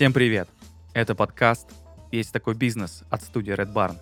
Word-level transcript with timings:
Всем 0.00 0.14
привет! 0.14 0.48
Это 0.94 1.14
подкаст 1.14 1.68
«Есть 2.10 2.32
такой 2.32 2.54
бизнес» 2.54 3.02
от 3.10 3.20
студии 3.20 3.52
Red 3.52 3.74
Barn. 3.74 3.96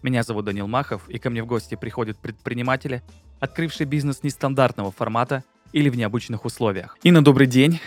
Меня 0.00 0.22
зовут 0.22 0.44
Данил 0.44 0.68
Махов, 0.68 1.08
и 1.08 1.18
ко 1.18 1.28
мне 1.28 1.42
в 1.42 1.46
гости 1.46 1.74
приходят 1.74 2.16
предприниматели, 2.18 3.02
открывшие 3.40 3.88
бизнес 3.88 4.22
нестандартного 4.22 4.92
формата 4.92 5.42
или 5.72 5.88
в 5.88 5.96
необычных 5.96 6.44
условиях. 6.44 6.96
Инна, 7.02 7.24
добрый 7.24 7.48
день! 7.48 7.80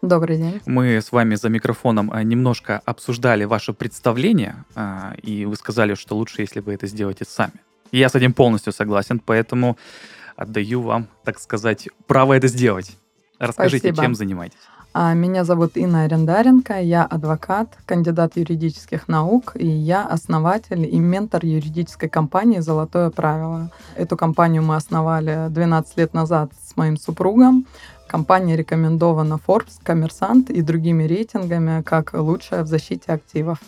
Добрый 0.00 0.36
день. 0.36 0.60
Мы 0.64 1.00
с 1.00 1.10
вами 1.10 1.34
за 1.34 1.48
микрофоном 1.48 2.08
а, 2.12 2.22
немножко 2.22 2.82
обсуждали 2.84 3.42
ваше 3.42 3.72
представление, 3.72 4.64
а, 4.76 5.14
и 5.20 5.44
вы 5.44 5.56
сказали, 5.56 5.94
что 5.94 6.14
лучше, 6.14 6.42
если 6.42 6.60
вы 6.60 6.74
это 6.74 6.86
сделаете 6.86 7.24
сами. 7.24 7.54
Я 7.90 8.10
с 8.10 8.14
этим 8.14 8.32
полностью 8.32 8.72
согласен, 8.72 9.18
поэтому 9.18 9.76
отдаю 10.36 10.82
вам, 10.82 11.08
так 11.24 11.40
сказать, 11.40 11.88
право 12.06 12.34
это 12.34 12.46
сделать. 12.46 12.96
Расскажите, 13.40 13.88
Спасибо. 13.88 14.02
чем 14.04 14.14
занимаетесь? 14.14 14.68
А, 15.00 15.14
Меня 15.14 15.44
зовут 15.44 15.76
Инна 15.76 16.02
Арендаренко, 16.02 16.80
я 16.80 17.04
адвокат, 17.04 17.78
кандидат 17.86 18.36
юридических 18.36 19.06
наук, 19.06 19.52
и 19.54 19.64
я 19.64 20.04
основатель 20.04 20.84
и 20.92 20.98
ментор 20.98 21.44
юридической 21.44 22.08
компании 22.08 22.58
«Золотое 22.58 23.10
правило». 23.10 23.70
Эту 23.94 24.16
компанию 24.16 24.64
мы 24.64 24.74
основали 24.74 25.46
12 25.50 25.98
лет 25.98 26.14
назад 26.14 26.50
с 26.66 26.76
моим 26.76 26.96
супругом. 26.96 27.64
Компания 28.08 28.56
рекомендована 28.56 29.38
Forbes, 29.46 29.78
Коммерсант 29.84 30.50
и 30.50 30.62
другими 30.62 31.04
рейтингами 31.04 31.82
как 31.82 32.14
лучшая 32.14 32.64
в 32.64 32.66
защите 32.66 33.12
активов. 33.12 33.60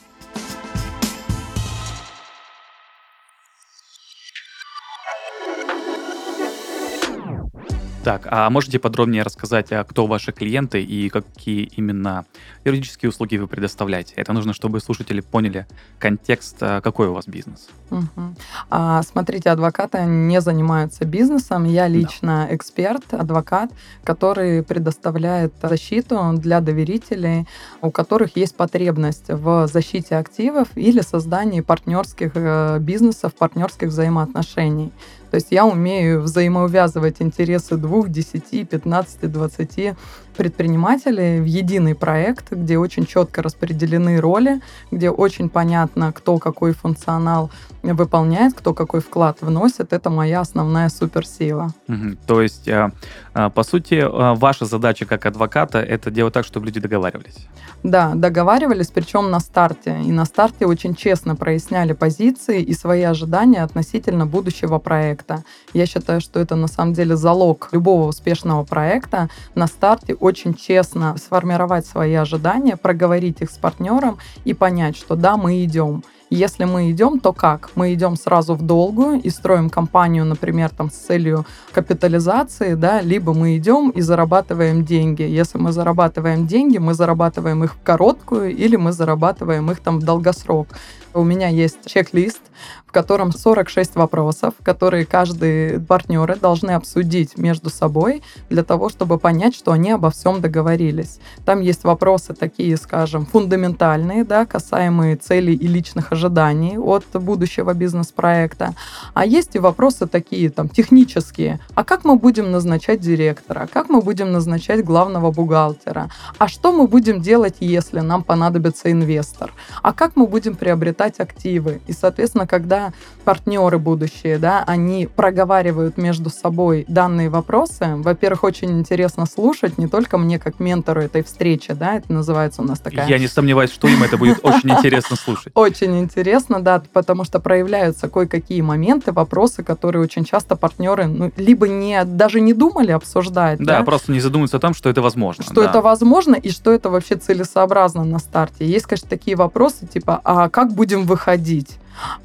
Так, 8.02 8.26
а 8.30 8.48
можете 8.48 8.78
подробнее 8.78 9.22
рассказать, 9.22 9.72
а 9.72 9.84
кто 9.84 10.06
ваши 10.06 10.32
клиенты 10.32 10.82
и 10.82 11.10
какие 11.10 11.64
именно 11.76 12.24
юридические 12.64 13.10
услуги 13.10 13.36
вы 13.36 13.46
предоставляете? 13.46 14.14
Это 14.16 14.32
нужно, 14.32 14.54
чтобы 14.54 14.80
слушатели 14.80 15.20
поняли 15.20 15.66
контекст, 15.98 16.56
а, 16.62 16.80
какой 16.80 17.08
у 17.08 17.12
вас 17.12 17.26
бизнес. 17.26 17.68
Мгм. 17.90 18.36
А, 18.70 19.02
смотрите, 19.02 19.50
адвокаты 19.50 20.06
не 20.06 20.40
занимаются 20.40 21.04
бизнесом. 21.04 21.64
Я 21.64 21.88
лично 21.88 22.48
эксперт, 22.50 23.12
адвокат, 23.12 23.70
который 24.02 24.62
предоставляет 24.62 25.52
защиту 25.62 26.32
для 26.36 26.60
доверителей, 26.60 27.46
у 27.82 27.90
которых 27.90 28.34
есть 28.34 28.56
потребность 28.56 29.28
в 29.28 29.66
защите 29.66 30.16
активов 30.16 30.68
или 30.74 31.02
создании 31.02 31.60
партнерских 31.60 32.32
э, 32.34 32.78
бизнесов, 32.80 33.34
партнерских 33.34 33.88
взаимоотношений. 33.88 34.90
То 35.30 35.36
есть 35.36 35.48
я 35.50 35.64
умею 35.64 36.22
взаимоувязывать 36.22 37.16
интересы 37.20 37.76
двух, 37.76 38.08
десяти, 38.08 38.64
пятнадцати, 38.64 39.26
двадцати 39.26 39.94
предпринимателей 40.40 41.38
в 41.38 41.44
единый 41.44 41.94
проект, 41.94 42.50
где 42.52 42.78
очень 42.78 43.04
четко 43.04 43.42
распределены 43.42 44.18
роли, 44.20 44.62
где 44.90 45.10
очень 45.10 45.50
понятно, 45.50 46.14
кто 46.14 46.38
какой 46.38 46.72
функционал 46.72 47.50
выполняет, 47.82 48.54
кто 48.54 48.72
какой 48.72 49.00
вклад 49.00 49.42
вносит. 49.42 49.92
Это 49.92 50.08
моя 50.08 50.40
основная 50.40 50.88
суперсила. 50.88 51.74
Мгм. 51.88 52.16
То 52.26 52.40
есть, 52.40 52.68
а, 52.70 52.90
а, 53.34 53.50
по 53.50 53.62
сути, 53.64 54.02
а, 54.02 54.34
ваша 54.34 54.64
задача 54.64 55.04
как 55.04 55.26
адвоката 55.26 55.78
это 55.78 56.10
делать 56.10 56.32
так, 56.32 56.46
чтобы 56.46 56.66
люди 56.66 56.80
договаривались. 56.80 57.46
Да, 57.82 58.12
договаривались, 58.14 58.88
причем 58.88 59.30
на 59.30 59.40
старте. 59.40 60.00
И 60.06 60.12
на 60.12 60.24
старте 60.24 60.66
очень 60.66 60.94
честно 60.94 61.36
проясняли 61.36 61.92
позиции 61.92 62.62
и 62.62 62.74
свои 62.74 63.02
ожидания 63.02 63.62
относительно 63.62 64.26
будущего 64.26 64.78
проекта. 64.78 65.42
Я 65.74 65.86
считаю, 65.86 66.20
что 66.20 66.40
это 66.40 66.56
на 66.56 66.68
самом 66.68 66.94
деле 66.94 67.16
залог 67.16 67.68
любого 67.72 68.08
успешного 68.08 68.64
проекта. 68.64 69.28
На 69.54 69.66
старте 69.66 70.14
очень 70.14 70.29
честно 70.32 71.16
сформировать 71.16 71.86
свои 71.86 72.14
ожидания, 72.14 72.76
проговорить 72.76 73.40
их 73.40 73.50
с 73.50 73.58
партнером 73.58 74.18
и 74.44 74.54
понять, 74.54 74.96
что 74.96 75.16
да, 75.16 75.36
мы 75.36 75.64
идем. 75.64 76.02
Если 76.32 76.64
мы 76.64 76.92
идем, 76.92 77.18
то 77.18 77.32
как? 77.32 77.70
Мы 77.74 77.92
идем 77.92 78.14
сразу 78.14 78.54
в 78.54 78.62
долгую 78.62 79.20
и 79.20 79.30
строим 79.30 79.68
компанию, 79.68 80.24
например, 80.24 80.70
там, 80.70 80.88
с 80.88 80.94
целью 80.94 81.44
капитализации, 81.72 82.74
да, 82.74 83.00
либо 83.00 83.34
мы 83.34 83.56
идем 83.56 83.90
и 83.90 84.00
зарабатываем 84.00 84.84
деньги. 84.84 85.22
Если 85.22 85.58
мы 85.58 85.72
зарабатываем 85.72 86.46
деньги, 86.46 86.78
мы 86.78 86.94
зарабатываем 86.94 87.64
их 87.64 87.74
в 87.74 87.82
короткую 87.82 88.54
или 88.54 88.76
мы 88.76 88.92
зарабатываем 88.92 89.72
их 89.72 89.80
там 89.80 89.98
в 89.98 90.04
долгосрок. 90.04 90.68
У 91.12 91.24
меня 91.24 91.48
есть 91.48 91.86
чек-лист, 91.86 92.40
в 92.86 92.92
котором 92.92 93.32
46 93.32 93.96
вопросов, 93.96 94.54
которые 94.62 95.06
каждые 95.06 95.80
партнеры 95.80 96.36
должны 96.36 96.72
обсудить 96.72 97.36
между 97.36 97.68
собой 97.70 98.22
для 98.48 98.62
того, 98.62 98.88
чтобы 98.88 99.18
понять, 99.18 99.54
что 99.56 99.72
они 99.72 99.90
обо 99.90 100.10
всем 100.10 100.40
договорились. 100.40 101.18
Там 101.44 101.60
есть 101.60 101.84
вопросы 101.84 102.32
такие, 102.34 102.76
скажем, 102.76 103.26
фундаментальные, 103.26 104.24
да, 104.24 104.46
касаемые 104.46 105.16
целей 105.16 105.54
и 105.54 105.66
личных 105.66 106.12
ожиданий 106.12 106.78
от 106.78 107.04
будущего 107.14 107.74
бизнес-проекта. 107.74 108.74
А 109.14 109.24
есть 109.24 109.56
и 109.56 109.58
вопросы 109.58 110.06
такие, 110.06 110.50
там, 110.50 110.68
технические. 110.68 111.58
А 111.74 111.82
как 111.82 112.04
мы 112.04 112.16
будем 112.16 112.52
назначать 112.52 113.00
директора? 113.00 113.68
Как 113.72 113.88
мы 113.88 114.00
будем 114.00 114.30
назначать 114.30 114.84
главного 114.84 115.32
бухгалтера? 115.32 116.08
А 116.38 116.46
что 116.46 116.72
мы 116.72 116.86
будем 116.86 117.20
делать, 117.20 117.56
если 117.60 118.00
нам 118.00 118.22
понадобится 118.22 118.90
инвестор? 118.92 119.52
А 119.82 119.92
как 119.92 120.16
мы 120.16 120.26
будем 120.26 120.54
приобретать 120.54 120.99
активы? 121.20 121.80
И, 121.86 121.92
соответственно, 121.92 122.46
когда 122.46 122.92
партнеры 123.24 123.78
будущие, 123.78 124.38
да, 124.38 124.64
они 124.66 125.06
проговаривают 125.06 125.96
между 125.96 126.30
собой 126.30 126.84
данные 126.88 127.28
вопросы, 127.30 127.94
во-первых, 127.96 128.44
очень 128.44 128.70
интересно 128.78 129.26
слушать, 129.26 129.78
не 129.78 129.86
только 129.86 130.18
мне 130.18 130.38
как 130.38 130.60
ментору 130.60 131.00
этой 131.00 131.22
встречи, 131.22 131.72
да, 131.72 131.96
это 131.96 132.12
называется 132.12 132.62
у 132.62 132.64
нас 132.64 132.78
такая... 132.78 133.08
Я 133.08 133.18
не 133.18 133.28
сомневаюсь, 133.28 133.70
что 133.70 133.88
им 133.88 134.02
это 134.02 134.16
будет 134.16 134.40
очень 134.42 134.70
интересно 134.70 135.16
слушать. 135.16 135.52
Очень 135.54 135.98
интересно, 135.98 136.60
да, 136.60 136.82
потому 136.92 137.24
что 137.24 137.40
проявляются 137.40 138.08
кое-какие 138.08 138.60
моменты, 138.60 139.12
вопросы, 139.12 139.62
которые 139.62 140.02
очень 140.02 140.24
часто 140.24 140.56
партнеры 140.56 141.06
ну, 141.06 141.32
либо 141.36 141.68
не, 141.68 142.04
даже 142.04 142.40
не 142.40 142.52
думали 142.52 142.90
обсуждать, 142.90 143.58
Да, 143.58 143.78
да, 143.78 143.84
просто 143.84 144.12
не 144.12 144.20
задумываться 144.20 144.56
о 144.56 144.60
том, 144.60 144.74
что 144.74 144.88
это 144.88 145.02
возможно. 145.02 145.44
что 145.44 145.54
да. 145.54 145.70
это 145.70 145.80
возможно 145.80 146.34
и 146.34 146.50
что 146.50 146.72
это 146.72 146.90
вообще 146.90 147.16
целесообразно 147.16 148.04
на 148.04 148.18
старте. 148.18 148.66
Есть, 148.66 148.86
конечно, 148.86 149.08
такие 149.08 149.36
вопросы, 149.36 149.86
типа, 149.86 150.20
а 150.24 150.48
как 150.48 150.74
будем 150.90 151.06
выходить? 151.06 151.76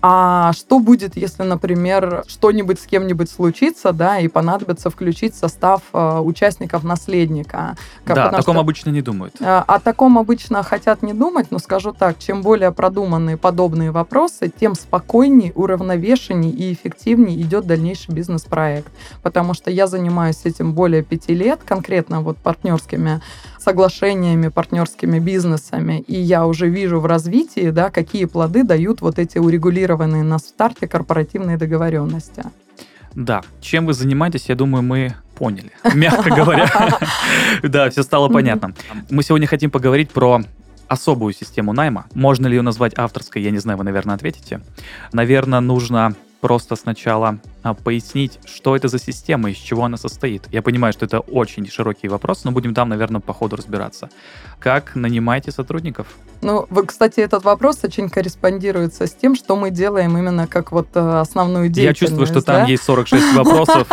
А 0.02 0.54
что 0.54 0.80
будет, 0.80 1.18
если, 1.18 1.44
например, 1.44 2.24
что-нибудь 2.28 2.80
с 2.80 2.86
кем-нибудь 2.86 3.30
случится, 3.30 3.92
да, 3.92 4.20
и 4.20 4.30
понадобится 4.30 4.90
включить 4.90 5.36
состав 5.36 5.82
э, 5.92 6.20
участников 6.20 6.86
наследника? 6.86 7.76
Как- 8.06 8.16
Да, 8.16 8.28
о 8.30 8.32
таком 8.32 8.54
что- 8.56 8.62
обычно 8.62 8.90
не 8.92 9.02
думают. 9.02 9.36
Э, 9.42 9.64
О 9.68 9.80
таком 9.80 10.18
обычно 10.18 10.64
хотят 10.64 11.02
не 11.02 11.14
думать, 11.14 11.48
но 11.52 11.60
скажу 11.60 11.92
так, 11.92 12.18
чем 12.20 12.42
более 12.42 12.72
продуманные 12.72 13.36
подобные 13.36 13.92
вопросы, 13.92 14.50
тем 14.58 14.76
спокойнее, 14.76 15.52
уравновешеннее 15.56 16.54
и 16.54 16.72
эффективнее 16.72 17.42
идет 17.42 17.66
дальнейший 17.68 18.14
бизнес-проект. 18.16 18.88
Потому 19.24 19.54
что 19.54 19.72
я 19.72 19.88
занимаюсь 19.88 20.40
этим 20.46 20.72
более 20.74 21.04
пяти 21.04 21.34
лет, 21.34 21.60
конкретно 21.66 22.22
вот 22.22 22.38
партнерскими 22.38 23.20
соглашениями, 23.66 24.50
партнерскими 24.50 25.18
бизнесами, 25.20 26.04
и 26.08 26.20
я 26.20 26.46
уже 26.46 26.70
вижу 26.70 27.00
в 27.00 27.06
развитии, 27.08 27.72
да, 27.72 27.90
какие 27.90 28.26
плоды 28.26 28.64
дают 28.64 29.02
вот 29.02 29.18
эти 29.18 29.40
урегулированные 29.40 30.24
на 30.24 30.38
старте 30.38 30.88
корпоративные 30.88 31.58
договоренности. 31.58 32.44
Да, 33.16 33.42
чем 33.62 33.88
вы 33.88 33.94
занимаетесь, 33.94 34.50
я 34.50 34.56
думаю, 34.56 34.84
мы 34.84 35.16
поняли, 35.36 35.72
мягко 35.96 36.30
говоря. 36.30 36.70
Да, 37.64 37.90
все 37.90 38.04
стало 38.04 38.30
понятно. 38.30 38.74
Мы 39.10 39.24
сегодня 39.24 39.48
хотим 39.48 39.72
поговорить 39.72 40.12
про 40.12 40.42
особую 40.88 41.34
систему 41.34 41.74
найма. 41.74 42.06
Можно 42.14 42.48
ли 42.48 42.56
ее 42.56 42.62
назвать 42.62 42.94
авторской, 42.98 43.42
я 43.42 43.50
не 43.52 43.58
знаю, 43.60 43.80
вы, 43.80 43.84
наверное, 43.84 44.16
ответите. 44.16 44.62
Наверное, 45.12 45.60
нужно 45.60 46.14
просто 46.42 46.76
сначала 46.76 47.40
пояснить, 47.74 48.40
что 48.46 48.76
это 48.76 48.88
за 48.88 49.00
система, 49.00 49.50
из 49.50 49.58
чего 49.58 49.84
она 49.86 49.98
состоит. 49.98 50.44
Я 50.52 50.62
понимаю, 50.62 50.94
что 50.94 51.06
это 51.06 51.20
очень 51.20 51.70
широкий 51.70 52.08
вопрос, 52.08 52.44
но 52.44 52.52
будем 52.52 52.74
там, 52.74 52.90
наверное, 52.90 53.22
по 53.22 53.34
ходу 53.34 53.56
разбираться. 53.56 54.10
Как 54.60 54.96
нанимаете 54.96 55.52
сотрудников? 55.52 56.08
Ну, 56.42 56.66
вы, 56.70 56.86
кстати, 56.86 57.22
этот 57.22 57.44
вопрос 57.44 57.80
очень 57.84 58.10
корреспондируется 58.10 59.08
с 59.08 59.14
тем, 59.14 59.36
что 59.36 59.56
мы 59.56 59.72
делаем 59.72 60.18
именно 60.18 60.48
как 60.48 60.72
вот 60.72 60.88
э, 60.94 61.20
основную 61.20 61.66
Я 61.66 61.72
деятельность. 61.72 62.00
чувствую, 62.00 62.28
что 62.28 62.42
там 62.42 62.62
да? 62.62 62.66
есть 62.66 62.84
46 62.84 63.34
вопросов, 63.36 63.88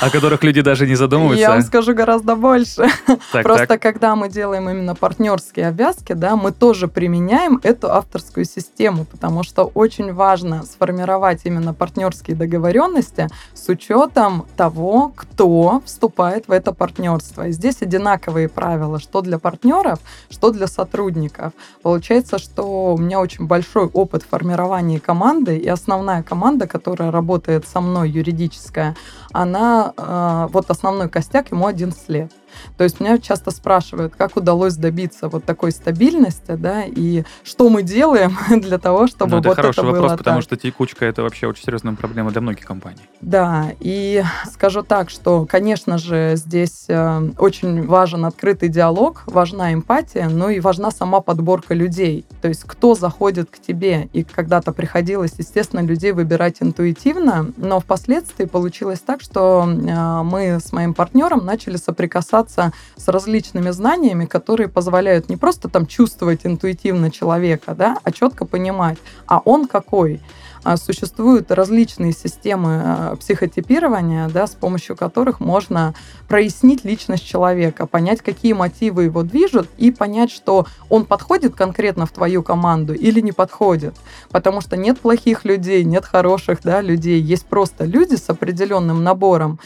о 0.00 0.10
которых 0.10 0.44
люди 0.44 0.60
даже 0.60 0.86
не 0.86 0.92
Я 0.92 0.98
вам 0.98 1.10
задумываются. 1.10 1.62
скажу 1.62 1.94
гораздо 1.94 2.36
больше. 2.36 2.86
Просто 3.32 3.78
когда 3.78 4.14
мы 4.14 4.28
делаем 4.28 4.68
именно 4.68 4.94
партнерские 4.94 5.68
обвязки, 5.68 6.12
да, 6.12 6.36
мы 6.36 6.52
тоже 6.52 6.88
применяем 6.88 7.58
эту 7.62 7.90
авторскую 7.90 8.44
систему, 8.44 9.04
потому 9.04 9.42
что 9.42 9.64
очень 9.64 10.12
важно 10.12 10.62
сформировать 10.62 11.40
именно 11.44 11.74
партнерские 11.74 12.36
договоренности 12.36 13.07
с 13.54 13.68
учетом 13.68 14.46
того, 14.56 15.12
кто 15.14 15.82
вступает 15.84 16.48
в 16.48 16.52
это 16.52 16.72
партнерство. 16.72 17.48
И 17.48 17.52
здесь 17.52 17.82
одинаковые 17.82 18.48
правила, 18.48 18.98
что 18.98 19.20
для 19.20 19.38
партнеров, 19.38 19.98
что 20.30 20.50
для 20.50 20.66
сотрудников. 20.66 21.52
Получается, 21.82 22.38
что 22.38 22.94
у 22.94 22.98
меня 22.98 23.20
очень 23.20 23.46
большой 23.46 23.86
опыт 23.86 24.22
формирования 24.22 25.00
команды, 25.00 25.56
и 25.56 25.68
основная 25.68 26.22
команда, 26.22 26.66
которая 26.66 27.10
работает 27.10 27.66
со 27.66 27.80
мной, 27.80 28.10
юридическая, 28.10 28.96
она, 29.32 29.92
э, 29.96 30.48
вот 30.52 30.70
основной 30.70 31.08
костяк, 31.08 31.50
ему 31.50 31.66
11 31.66 32.08
лет. 32.08 32.32
То 32.76 32.84
есть 32.84 33.00
меня 33.00 33.18
часто 33.18 33.50
спрашивают, 33.50 34.14
как 34.16 34.36
удалось 34.36 34.76
добиться 34.76 35.28
вот 35.28 35.44
такой 35.44 35.72
стабильности, 35.72 36.52
да, 36.56 36.84
и 36.84 37.24
что 37.44 37.68
мы 37.68 37.82
делаем 37.82 38.36
для 38.60 38.78
того, 38.78 39.06
чтобы 39.06 39.32
ну, 39.32 39.38
это 39.38 39.48
вот 39.48 39.56
хороший 39.56 39.78
это 39.78 39.86
вопрос, 39.86 40.10
было 40.10 40.16
потому 40.16 40.38
так. 40.38 40.44
что 40.44 40.56
текучка 40.56 41.04
это 41.06 41.22
вообще 41.22 41.46
очень 41.46 41.64
серьезная 41.64 41.94
проблема 41.94 42.30
для 42.30 42.40
многих 42.40 42.64
компаний. 42.64 43.00
Да, 43.20 43.72
и 43.80 44.22
скажу 44.52 44.82
так, 44.82 45.10
что, 45.10 45.46
конечно 45.46 45.98
же, 45.98 46.34
здесь 46.36 46.84
э, 46.88 47.30
очень 47.38 47.86
важен 47.86 48.24
открытый 48.24 48.68
диалог, 48.68 49.22
важна 49.26 49.72
эмпатия, 49.72 50.28
но 50.28 50.50
и 50.50 50.60
важна 50.60 50.90
сама 50.90 51.20
подборка 51.20 51.74
людей. 51.74 52.24
То 52.40 52.48
есть 52.48 52.64
кто 52.64 52.94
заходит 52.94 53.50
к 53.50 53.58
тебе. 53.58 54.08
И 54.12 54.24
когда-то 54.24 54.72
приходилось, 54.72 55.32
естественно, 55.38 55.80
людей 55.80 56.12
выбирать 56.12 56.56
интуитивно, 56.60 57.52
но 57.56 57.80
впоследствии 57.80 58.44
получилось 58.44 59.00
так, 59.00 59.20
что 59.20 59.66
э, 59.66 60.22
мы 60.22 60.60
с 60.60 60.72
моим 60.72 60.94
партнером 60.94 61.44
начали 61.44 61.76
соприкасаться 61.76 62.47
с 62.48 63.08
различными 63.08 63.70
знаниями, 63.70 64.24
которые 64.24 64.68
позволяют 64.68 65.28
не 65.28 65.36
просто 65.36 65.68
там 65.68 65.86
чувствовать 65.86 66.40
интуитивно 66.44 67.10
человека, 67.10 67.74
да, 67.74 67.96
а 68.02 68.12
четко 68.12 68.44
понимать, 68.44 68.98
а 69.26 69.40
он 69.44 69.66
какой. 69.66 70.20
А, 70.64 70.76
Существуют 70.76 71.50
различные 71.50 72.12
системы 72.12 72.82
а, 72.84 73.16
психотипирования, 73.16 74.28
да, 74.28 74.46
с 74.46 74.54
помощью 74.54 74.96
которых 74.96 75.40
можно 75.40 75.94
прояснить 76.28 76.84
личность 76.84 77.26
человека, 77.26 77.86
понять, 77.86 78.20
какие 78.20 78.52
мотивы 78.52 79.04
его 79.04 79.22
движут, 79.22 79.68
и 79.78 79.90
понять, 79.90 80.30
что 80.30 80.66
он 80.90 81.06
подходит 81.06 81.54
конкретно 81.54 82.06
в 82.06 82.12
твою 82.12 82.42
команду 82.42 82.94
или 82.94 83.20
не 83.20 83.32
подходит. 83.32 83.94
Потому 84.30 84.60
что 84.60 84.76
нет 84.76 85.00
плохих 85.00 85.44
людей, 85.44 85.82
нет 85.84 86.04
хороших 86.04 86.60
да, 86.62 86.82
людей. 86.82 87.20
Есть 87.20 87.46
просто 87.46 87.84
люди 87.84 88.14
с 88.14 88.28
определенным 88.28 89.02
набором 89.02 89.58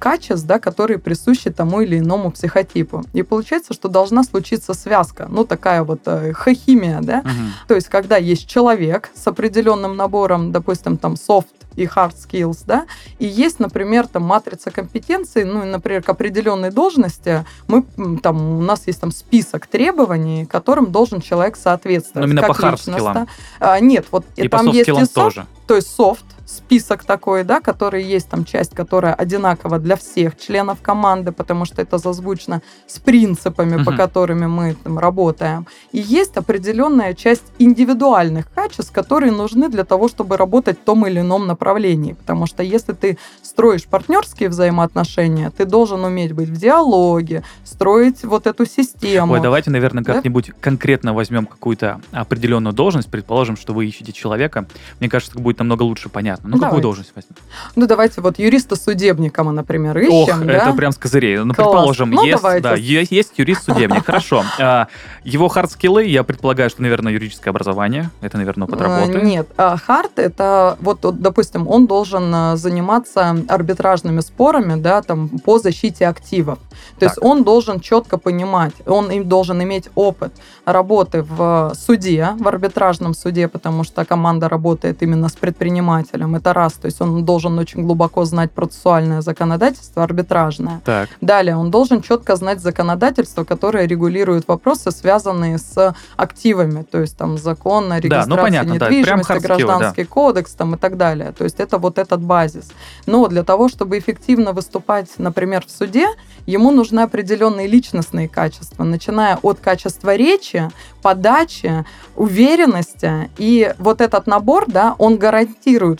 качеств, 0.00 0.46
да, 0.46 0.58
которые 0.58 0.98
присущи 0.98 1.50
тому 1.50 1.80
или 1.80 1.98
иному 2.00 2.32
психотипу. 2.32 3.04
И 3.12 3.22
получается, 3.22 3.72
что 3.72 3.88
должна 3.88 4.24
случиться 4.24 4.74
связка, 4.74 5.26
ну 5.30 5.44
такая 5.44 5.84
вот 5.84 6.00
э, 6.06 6.32
хохимия, 6.32 7.00
да, 7.00 7.20
Мгм. 7.22 7.52
то 7.68 7.74
есть, 7.74 7.88
когда 7.88 8.16
есть 8.16 8.48
человек 8.48 9.10
с 9.14 9.26
определенным 9.26 9.96
набором, 9.96 10.50
допустим, 10.50 10.96
там 10.96 11.14
soft 11.14 11.46
и 11.76 11.84
hard 11.84 12.14
skills, 12.14 12.58
да, 12.66 12.86
и 13.18 13.26
есть, 13.26 13.60
например, 13.60 14.06
там 14.06 14.22
матрица 14.22 14.70
компетенций, 14.70 15.44
ну, 15.44 15.62
и, 15.62 15.66
например, 15.66 16.02
к 16.02 16.08
определенной 16.08 16.70
должности 16.70 17.44
мы 17.68 17.84
там 18.22 18.58
у 18.58 18.62
нас 18.62 18.86
есть 18.86 19.00
там 19.00 19.10
список 19.10 19.66
требований, 19.66 20.46
которым 20.46 20.92
должен 20.92 21.20
человек 21.20 21.56
соответствовать. 21.56 22.26
Но 22.26 22.32
именно 22.32 22.46
как 22.46 22.56
по 22.56 22.60
hard 22.60 22.74
skill'ам. 22.74 23.28
А, 23.60 23.80
нет, 23.80 24.06
вот 24.10 24.24
И 24.36 24.48
по 24.48 24.58
там 24.58 24.68
есть 24.68 24.88
и 24.88 24.92
soft, 24.92 25.14
тоже. 25.14 25.46
То 25.66 25.76
есть 25.76 25.94
софт, 25.94 26.24
список 26.44 27.04
такой, 27.04 27.44
да, 27.44 27.60
который 27.60 28.02
есть 28.02 28.28
там 28.28 28.44
часть, 28.44 28.74
которая 28.74 29.14
одинакова 29.14 29.78
для 29.78 29.96
всех 29.96 30.38
членов 30.38 30.82
команды, 30.82 31.32
потому 31.32 31.64
что 31.64 31.80
это 31.80 31.96
зазвучно 31.98 32.60
с 32.86 32.98
принципами, 32.98 33.76
по 33.82 33.90
Мгм. 33.92 33.96
которыми 33.96 34.46
мы 34.46 34.74
там 34.74 34.98
работаем. 34.98 35.66
И 35.92 35.98
есть 35.98 36.36
определенная 36.36 37.14
часть 37.14 37.44
индивидуальных 37.58 38.52
качеств, 38.52 38.92
которые 38.92 39.32
нужны 39.32 39.68
для 39.70 39.84
того, 39.84 40.08
чтобы 40.08 40.36
работать 40.36 40.78
в 40.78 40.84
том 40.84 41.06
или 41.06 41.20
ином 41.20 41.46
направлении. 41.46 42.12
Потому 42.12 42.46
что 42.46 42.62
если 42.62 42.92
ты 42.92 43.16
строишь 43.42 43.84
партнерские 43.86 44.48
взаимоотношения, 44.50 45.50
ты 45.56 45.64
должен 45.64 46.04
уметь 46.04 46.32
быть 46.32 46.48
в 46.50 46.56
диалоге, 46.56 47.44
строить 47.64 48.24
вот 48.24 48.46
эту 48.46 48.66
систему. 48.66 49.32
Ой, 49.34 49.40
давайте, 49.40 49.70
наверное, 49.70 50.02
Да? 50.04 50.14
как-нибудь 50.14 50.50
конкретно 50.60 51.14
возьмем 51.14 51.46
какую-то 51.46 52.00
определенную 52.10 52.74
должность, 52.74 53.08
предположим, 53.10 53.56
что 53.56 53.72
вы 53.72 53.86
ищете 53.86 54.12
человека. 54.12 54.66
Мне 55.00 55.08
кажется, 55.08 55.38
будет 55.38 55.60
намного 55.62 55.82
лучше 55.84 56.08
понятно. 56.08 56.48
Ну, 56.48 56.54
какую 56.56 56.60
Давайте. 56.68 56.82
должность 56.82 57.12
возьмем? 57.14 57.36
Ну, 57.76 57.86
давайте 57.86 58.20
вот 58.20 58.38
юриста-судебника 58.38 59.44
мы, 59.44 59.52
например, 59.52 59.96
ищем. 59.98 60.12
Ох, 60.12 60.44
да? 60.46 60.52
это 60.52 60.72
прям 60.74 60.92
с 60.92 60.96
козырей. 60.98 61.38
Ну, 61.38 61.54
Класс. 61.54 61.56
предположим, 61.56 62.10
Ну, 62.10 62.24
есть, 62.24 62.42
давайте. 62.42 62.62
да, 62.62 62.74
е- 62.74 63.06
есть 63.10 63.32
юрист-судебник, 63.38 64.04
хорошо. 64.04 64.44
А, 64.60 64.88
Его 65.24 65.48
hard 65.48 65.68
skill 65.68 65.94
ы, 65.94 66.04
я 66.04 66.22
предполагаю, 66.24 66.68
что, 66.70 66.82
наверное, 66.82 67.12
юридическое 67.12 67.50
образование. 67.52 68.10
Это, 68.20 68.36
наверное, 68.38 68.66
опыт 68.66 68.80
А, 68.80 68.84
работы. 68.84 69.20
Нет, 69.24 69.48
а 69.56 69.76
хард 69.76 70.18
это 70.18 70.76
вот, 70.80 70.98
допустим, 71.20 71.68
он 71.68 71.86
должен 71.86 72.56
заниматься 72.56 73.36
арбитражными 73.48 74.20
спорами, 74.20 74.80
да, 74.80 75.02
там 75.02 75.28
по 75.28 75.58
защите 75.58 76.06
активов. 76.08 76.58
То 76.98 77.06
есть 77.06 77.18
он 77.20 77.44
должен 77.44 77.80
четко 77.80 78.18
понимать, 78.18 78.72
он 78.86 79.10
им 79.10 79.28
должен 79.28 79.62
иметь 79.62 79.88
опыт 79.94 80.32
работы 80.64 81.22
в 81.22 81.72
суде, 81.74 82.30
в 82.38 82.48
арбитражном 82.48 83.14
суде, 83.14 83.48
потому 83.48 83.84
что 83.84 84.04
команда 84.04 84.48
работает 84.48 85.02
именно 85.02 85.28
с 85.28 85.32
предпринимателем. 85.42 86.36
Это 86.36 86.52
раз, 86.52 86.74
то 86.74 86.86
есть 86.86 87.00
он 87.00 87.24
должен 87.24 87.58
очень 87.58 87.82
глубоко 87.82 88.24
знать 88.24 88.52
процессуальное 88.52 89.22
законодательство 89.22 90.04
арбитражное. 90.04 90.80
Так, 90.84 91.08
Далее, 91.20 91.56
он 91.56 91.72
должен 91.72 92.00
четко 92.00 92.36
знать 92.36 92.60
законодательство, 92.60 93.42
которое 93.42 93.88
регулирует 93.88 94.46
вопросы, 94.46 94.92
связанные 94.92 95.58
с 95.58 95.96
активами, 96.16 96.82
то 96.82 97.00
есть 97.00 97.18
там 97.18 97.38
закон 97.38 97.92
о 97.92 98.00
Да, 98.00 98.24
ну, 98.26 98.36
регистрации 98.36 98.42
понятно, 98.42 98.78
да, 98.78 98.86
это 98.86 98.86
прям 98.86 99.18
недвижимости, 99.18 99.32
да. 99.32 99.56
гражданский 99.56 100.04
кодекс 100.04 100.52
там, 100.52 100.74
и 100.76 100.78
так 100.78 100.96
далее. 100.96 101.32
То 101.36 101.42
есть 101.42 101.58
это 101.58 101.78
вот 101.78 101.98
этот 101.98 102.20
базис. 102.22 102.68
Но 103.06 103.26
для 103.26 103.42
того, 103.42 103.68
чтобы 103.68 103.98
эффективно 103.98 104.52
выступать, 104.52 105.08
например, 105.18 105.64
в 105.66 105.70
суде, 105.70 106.06
ему 106.46 106.70
нужны 106.70 107.00
определенные 107.00 107.66
личностные 107.66 108.28
качества, 108.28 108.84
начиная 108.84 109.38
от 109.42 109.58
качества 109.58 110.14
речи, 110.14 110.70
подачи, 111.02 111.84
уверенности. 112.16 113.30
И 113.38 113.74
вот 113.78 114.00
этот 114.00 114.26
набор, 114.26 114.64
да, 114.68 114.94
он 114.98 115.16
гарантирует, 115.16 115.31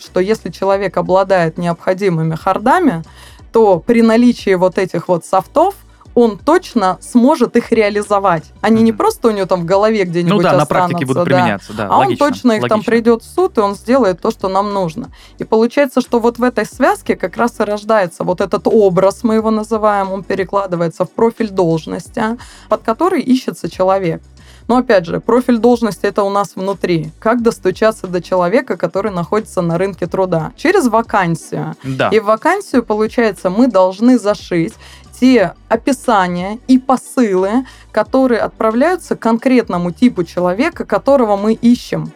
что 0.01 0.19
если 0.19 0.49
человек 0.49 0.97
обладает 0.97 1.57
необходимыми 1.57 2.35
хардами, 2.35 3.03
то 3.51 3.79
при 3.79 4.01
наличии 4.01 4.55
вот 4.55 4.77
этих 4.77 5.07
вот 5.07 5.25
софтов 5.25 5.75
он 6.15 6.37
точно 6.37 6.97
сможет 7.01 7.55
их 7.55 7.71
реализовать. 7.71 8.43
Они 8.61 8.83
не 8.83 8.91
Мгм. 8.91 8.97
просто 8.99 9.29
у 9.29 9.31
него 9.31 9.47
там 9.47 9.61
в 9.61 9.65
голове 9.65 10.03
где-нибудь 10.03 10.31
ну 10.31 10.41
да, 10.43 10.53
на 10.53 10.61
останутся, 10.61 10.73
практике 10.89 11.05
будут 11.07 11.23
да, 11.23 11.25
применяться, 11.25 11.73
да, 11.73 11.87
а 11.89 11.97
логично, 11.97 12.25
он 12.25 12.31
точно 12.31 12.51
их 12.51 12.61
там 12.61 12.71
логично. 12.71 12.91
придет 12.91 13.23
в 13.23 13.33
суд, 13.33 13.57
и 13.57 13.61
он 13.61 13.73
сделает 13.75 14.21
то, 14.21 14.29
что 14.29 14.47
нам 14.47 14.73
нужно. 14.73 15.09
И 15.39 15.43
получается, 15.43 16.01
что 16.01 16.19
вот 16.19 16.37
в 16.37 16.43
этой 16.43 16.65
связке 16.67 17.15
как 17.15 17.35
раз 17.35 17.59
и 17.59 17.63
рождается 17.63 18.23
вот 18.23 18.41
этот 18.41 18.67
образ, 18.67 19.23
мы 19.23 19.35
его 19.35 19.49
называем, 19.49 20.11
он 20.11 20.23
перекладывается 20.23 21.05
в 21.05 21.09
профиль 21.09 21.49
должности, 21.49 22.23
под 22.69 22.83
который 22.83 23.21
ищется 23.21 23.67
человек. 23.69 24.21
Но 24.67 24.77
опять 24.77 25.05
же, 25.05 25.19
профиль 25.19 25.57
должности 25.57 26.05
это 26.05 26.23
у 26.23 26.29
нас 26.29 26.55
внутри. 26.55 27.11
Как 27.19 27.41
достучаться 27.41 28.07
до 28.07 28.21
человека, 28.21 28.77
который 28.77 29.11
находится 29.11 29.61
на 29.61 29.77
рынке 29.77 30.07
труда? 30.07 30.51
Через 30.55 30.87
вакансию. 30.87 31.75
Да. 31.83 32.09
И 32.09 32.19
в 32.19 32.25
вакансию, 32.25 32.83
получается, 32.83 33.49
мы 33.49 33.67
должны 33.67 34.17
зашить 34.17 34.73
те 35.19 35.53
описания 35.69 36.59
и 36.67 36.77
посылы, 36.79 37.65
которые 37.91 38.41
отправляются 38.41 39.15
к 39.15 39.19
конкретному 39.19 39.91
типу 39.91 40.23
человека, 40.23 40.85
которого 40.85 41.37
мы 41.37 41.53
ищем. 41.53 42.11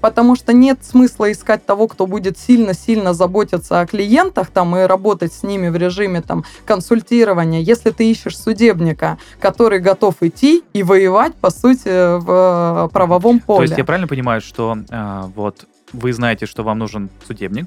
Потому 0.00 0.36
что 0.36 0.52
нет 0.52 0.78
смысла 0.82 1.30
искать 1.32 1.64
того, 1.66 1.88
кто 1.88 2.06
будет 2.06 2.38
сильно-сильно 2.38 3.14
заботиться 3.14 3.80
о 3.80 3.86
клиентах 3.86 4.48
там, 4.48 4.76
и 4.76 4.82
работать 4.82 5.32
с 5.32 5.42
ними 5.42 5.68
в 5.68 5.76
режиме 5.76 6.22
там, 6.22 6.44
консультирования, 6.64 7.60
если 7.60 7.90
ты 7.90 8.10
ищешь 8.10 8.38
судебника, 8.38 9.18
который 9.40 9.80
готов 9.80 10.16
идти 10.22 10.62
и 10.72 10.82
воевать, 10.82 11.34
по 11.34 11.50
сути, 11.50 12.18
в 12.18 12.86
э, 12.86 12.88
правовом 12.92 13.40
поле. 13.40 13.58
То 13.58 13.62
есть 13.64 13.78
я 13.78 13.84
правильно 13.84 14.08
понимаю, 14.08 14.40
что 14.40 14.78
а, 14.90 15.30
вот 15.34 15.66
вы 15.92 16.12
знаете, 16.12 16.46
что 16.46 16.62
вам 16.62 16.78
нужен 16.78 17.10
судебник, 17.26 17.66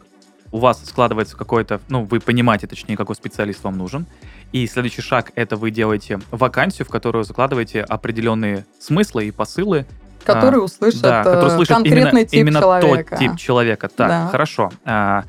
у 0.51 0.59
вас 0.59 0.83
складывается 0.85 1.35
какой-то, 1.35 1.81
ну, 1.89 2.03
вы 2.03 2.19
понимаете, 2.19 2.67
точнее, 2.67 2.95
какой 2.95 3.15
специалист 3.15 3.63
вам 3.63 3.77
нужен, 3.77 4.05
и 4.51 4.67
следующий 4.67 5.01
шаг— 5.01 5.31
это 5.35 5.55
вы 5.55 5.71
делаете 5.71 6.19
вакансию, 6.29 6.85
в 6.85 6.89
которую 6.89 7.23
закладываете 7.23 7.81
определенные 7.81 8.65
смыслы 8.79 9.25
и 9.25 9.31
посылы, 9.31 9.87
который 10.23 10.63
услышит, 10.63 11.01
да, 11.01 11.21
э, 11.21 11.23
который 11.23 11.49
слышит 11.51 11.73
конкретный 11.75 12.21
именно, 12.21 12.25
тип 12.25 12.39
именно 12.39 12.59
человека. 12.59 13.09
тот 13.11 13.19
тип 13.19 13.37
человека. 13.37 13.87
Так, 13.89 14.07
Да. 14.07 14.27
хорошо. 14.27 14.71
А, 14.85 15.23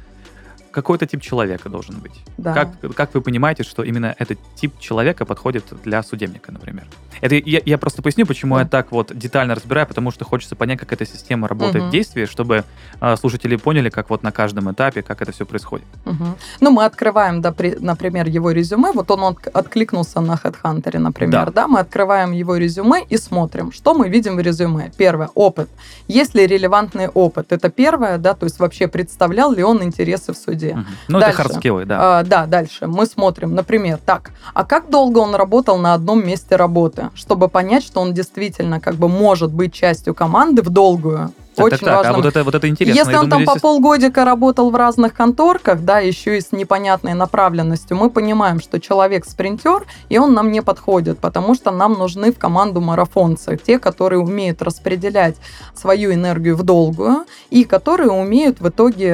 какой-то 0.70 1.06
тип 1.06 1.22
человека 1.22 1.68
должен 1.68 2.00
быть. 2.00 2.12
Да. 2.36 2.52
Как, 2.52 2.94
как 2.94 3.14
вы 3.14 3.20
понимаете, 3.20 3.62
что 3.62 3.82
именно 3.84 4.14
этот 4.18 4.38
тип 4.56 4.78
человека 4.80 5.24
подходит 5.24 5.64
для 5.84 6.02
судебника, 6.02 6.50
например? 6.50 6.86
Это 7.24 7.36
я, 7.36 7.60
я 7.64 7.78
просто 7.78 8.02
поясню, 8.02 8.26
почему 8.26 8.56
Да. 8.56 8.60
я 8.60 8.66
так 8.68 8.92
вот 8.92 9.10
детально 9.16 9.54
разбираю, 9.54 9.86
потому 9.86 10.10
что 10.10 10.26
хочется 10.26 10.56
понять, 10.56 10.78
как 10.78 10.92
эта 10.92 11.06
система 11.06 11.48
работает 11.48 11.84
Мгм. 11.84 11.88
в 11.88 11.92
действии, 11.92 12.26
чтобы 12.26 12.64
а, 13.00 13.16
слушатели 13.16 13.56
поняли, 13.56 13.88
как 13.88 14.10
вот 14.10 14.22
на 14.22 14.30
каждом 14.30 14.70
этапе, 14.70 15.00
как 15.00 15.22
это 15.22 15.32
все 15.32 15.46
происходит. 15.46 15.86
Мгм. 16.04 16.36
Ну, 16.60 16.70
мы 16.70 16.84
открываем, 16.84 17.40
например, 17.80 18.26
его 18.28 18.50
резюме. 18.50 18.92
Вот 18.92 19.10
он 19.10 19.20
отк- 19.20 19.48
откликнулся 19.48 20.20
на 20.20 20.32
HeadHunter, 20.34 20.98
например, 20.98 21.46
Да. 21.46 21.50
да. 21.52 21.66
Мы 21.66 21.80
открываем 21.80 22.32
его 22.32 22.58
резюме 22.58 23.02
и 23.12 23.16
смотрим, 23.16 23.72
что 23.72 23.94
мы 23.94 24.10
видим 24.10 24.36
в 24.36 24.40
резюме. 24.40 24.92
Первое, 24.98 25.30
опыт. 25.34 25.70
Есть 26.08 26.34
ли 26.34 26.46
релевантный 26.46 27.08
опыт? 27.08 27.52
Это 27.52 27.70
первое, 27.70 28.18
да, 28.18 28.34
то 28.34 28.44
есть 28.44 28.58
вообще 28.58 28.86
представлял 28.86 29.50
ли 29.50 29.62
он 29.62 29.82
интересы 29.82 30.34
в 30.34 30.36
суде. 30.36 30.74
Мгм. 30.74 30.86
Ну, 31.08 31.20
Дальше. 31.20 31.40
это 31.40 31.42
hard 31.48 31.62
skill 31.62 31.79
ы, 31.79 31.86
да. 31.86 32.18
А, 32.18 32.22
да, 32.22 32.44
дальше 32.44 32.86
мы 32.86 33.06
смотрим, 33.06 33.54
например, 33.54 33.98
так, 34.04 34.30
а 34.52 34.64
как 34.66 34.90
долго 34.90 35.20
он 35.20 35.34
работал 35.34 35.78
на 35.78 35.94
одном 35.94 36.22
месте 36.26 36.56
работы, 36.56 37.08
чтобы 37.14 37.48
понять, 37.48 37.84
что 37.84 38.00
он 38.00 38.12
действительно 38.12 38.80
как 38.80 38.96
бы 38.96 39.08
может 39.08 39.52
быть 39.52 39.72
частью 39.72 40.14
команды 40.14 40.62
в 40.62 40.70
долгую. 40.70 41.32
Так, 41.56 41.66
очень 41.66 41.78
так, 41.78 41.86
так, 41.86 41.96
важным. 41.96 42.14
а 42.14 42.16
вот 42.18 42.26
это, 42.26 42.44
вот 42.44 42.54
это 42.54 42.68
интересно. 42.68 42.98
Если 42.98 43.12
Я 43.12 43.20
он 43.20 43.28
думаю, 43.28 43.46
там 43.46 43.54
по 43.54 43.58
здесь- 43.58 43.62
полгодика 43.62 44.24
работал 44.24 44.70
в 44.70 44.76
разных 44.76 45.14
конторках, 45.14 45.80
да, 45.80 45.98
еще 46.00 46.36
и 46.38 46.40
с 46.40 46.52
непонятной 46.52 47.14
направленностью, 47.14 47.96
мы 47.96 48.10
понимаем, 48.10 48.60
что 48.60 48.80
человек 48.80 49.24
спринтер, 49.24 49.84
и 50.08 50.18
он 50.18 50.34
нам 50.34 50.50
не 50.52 50.62
подходит, 50.62 51.18
потому 51.18 51.54
что 51.54 51.70
нам 51.70 51.92
нужны 51.94 52.32
в 52.32 52.38
команду 52.38 52.80
марафонцы, 52.80 53.56
те, 53.64 53.78
которые 53.78 54.20
умеют 54.20 54.62
распределять 54.62 55.36
свою 55.74 56.12
энергию 56.12 56.56
в 56.56 56.62
долгую 56.62 57.24
и 57.50 57.64
которые 57.64 58.10
умеют 58.10 58.60
в 58.60 58.68
итоге 58.68 59.08